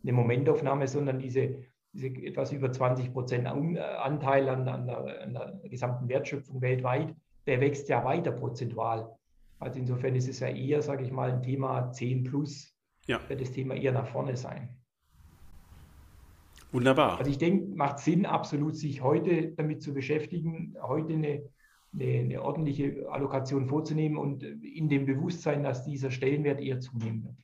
eine 0.04 0.14
Momentaufnahme, 0.14 0.88
sondern 0.88 1.20
diese, 1.20 1.64
diese 1.94 2.08
etwas 2.08 2.52
über 2.52 2.72
20 2.72 3.12
Prozent 3.12 3.48
Anteil 3.48 4.50
an, 4.50 4.68
an, 4.68 4.86
der, 4.86 5.24
an, 5.24 5.34
der, 5.34 5.70
gesamten 5.70 6.08
Wertschöpfung 6.08 6.62
weltweit, 6.62 7.16
der 7.48 7.60
wächst 7.60 7.90
ja 7.90 8.06
weiter 8.06 8.32
prozentual. 8.32 9.10
Also 9.60 9.80
insofern 9.80 10.16
ist 10.16 10.30
es 10.30 10.40
ja 10.40 10.50
eher, 10.50 10.82
sage 10.82 11.04
ich 11.04 11.12
mal, 11.12 11.32
ein 11.32 11.42
Thema 11.42 11.92
10 11.92 12.24
plus, 12.24 12.74
ja. 13.08 13.20
wird 13.28 13.42
das 13.42 13.52
Thema 13.52 13.76
eher 13.76 13.92
nach 13.92 14.08
vorne 14.08 14.38
sein. 14.38 14.79
Wunderbar. 16.72 17.18
Also 17.18 17.32
ich 17.32 17.38
denke, 17.38 17.76
macht 17.76 18.00
Sinn, 18.00 18.26
absolut 18.26 18.76
sich 18.76 19.02
heute 19.02 19.54
damit 19.58 19.82
zu 19.82 19.94
beschäftigen, 19.94 20.76
heute 20.82 21.14
eine, 21.14 21.42
eine, 21.94 22.20
eine, 22.20 22.42
ordentliche 22.42 23.08
Allokation 23.10 23.68
vorzunehmen 23.68 24.18
und 24.18 24.44
in 24.44 24.88
dem 24.88 25.06
Bewusstsein, 25.06 25.64
dass 25.64 25.86
dieser 25.86 26.12
Stellenwert 26.12 26.62
eher 26.62 26.80
zunehmen 26.80 27.24
wird. 27.24 27.36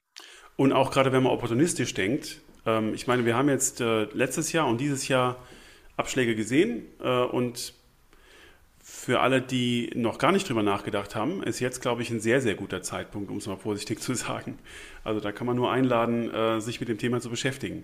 Und 0.58 0.74
auch 0.74 0.92
gerade 0.92 1.12
wenn 1.12 1.24
man 1.24 1.34
opportunistisch 1.34 1.94
denkt, 1.94 2.42
ähm, 2.66 2.94
ich 2.94 3.08
meine, 3.08 3.26
wir 3.26 3.36
haben 3.36 3.50
jetzt 3.50 3.82
äh, 3.82 4.04
letztes 4.14 4.52
Jahr 4.52 4.68
und 4.68 4.80
dieses 4.80 5.08
Jahr 5.08 5.38
Abschläge 5.98 6.36
gesehen 6.36 6.84
äh, 7.02 7.24
und 7.24 7.74
für 8.88 9.22
alle, 9.22 9.42
die 9.42 9.92
noch 9.96 10.20
gar 10.20 10.32
nicht 10.32 10.48
drüber 10.48 10.62
nachgedacht 10.62 11.16
haben, 11.16 11.42
ist 11.42 11.60
jetzt, 11.60 11.82
glaube 11.82 12.04
ich, 12.04 12.12
ein 12.12 12.20
sehr, 12.20 12.40
sehr 12.40 12.54
guter 12.54 12.84
Zeitpunkt, 12.84 13.32
um 13.32 13.38
es 13.38 13.48
mal 13.48 13.58
vorsichtig 13.58 14.00
zu 14.02 14.14
sagen. 14.14 14.60
Also 15.04 15.20
da 15.20 15.32
kann 15.32 15.48
man 15.48 15.56
nur 15.56 15.72
einladen, 15.72 16.32
äh, 16.32 16.62
sich 16.62 16.80
mit 16.80 16.90
dem 16.90 17.00
Thema 17.00 17.20
zu 17.20 17.32
beschäftigen. 17.32 17.84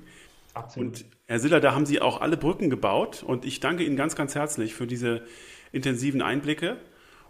Absolut. 0.53 0.87
Und 0.87 1.05
Herr 1.27 1.39
Siller, 1.39 1.59
da 1.59 1.73
haben 1.73 1.85
Sie 1.85 2.01
auch 2.01 2.21
alle 2.21 2.37
Brücken 2.37 2.69
gebaut 2.69 3.23
und 3.23 3.45
ich 3.45 3.59
danke 3.59 3.83
Ihnen 3.83 3.95
ganz, 3.95 4.15
ganz 4.15 4.35
herzlich 4.35 4.73
für 4.73 4.87
diese 4.87 5.23
intensiven 5.71 6.21
Einblicke 6.21 6.77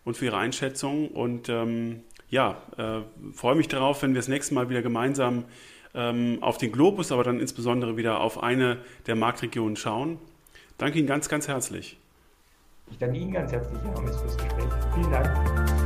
und 0.04 0.18
für 0.18 0.26
Ihre 0.26 0.38
Einschätzung 0.38 1.10
und 1.10 1.50
ähm, 1.50 2.02
ja, 2.30 2.62
äh, 2.78 3.02
freue 3.34 3.56
mich 3.56 3.68
darauf, 3.68 4.02
wenn 4.02 4.14
wir 4.14 4.20
das 4.20 4.28
nächste 4.28 4.54
Mal 4.54 4.70
wieder 4.70 4.82
gemeinsam 4.82 5.46
ähm, 5.94 6.40
auf 6.42 6.58
den 6.58 6.72
Globus, 6.72 7.12
aber 7.12 7.24
dann 7.24 7.40
insbesondere 7.40 7.98
wieder 7.98 8.22
auf 8.22 8.42
eine 8.42 8.78
der 9.06 9.16
Marktregionen 9.16 9.76
schauen. 9.76 10.18
Danke 10.78 10.98
Ihnen 10.98 11.08
ganz, 11.08 11.30
ganz 11.30 11.48
herzlich. 11.48 11.98
Ich 12.90 12.98
danke 12.98 13.20
Ihnen 13.20 13.34
ganz 13.34 13.52
herzlich, 13.52 13.80
Herr 13.84 13.96
Hammes, 13.96 14.20
fürs 14.20 14.38
Gespräch. 14.38 14.66
Vielen 14.96 15.12
Dank. 15.12 15.81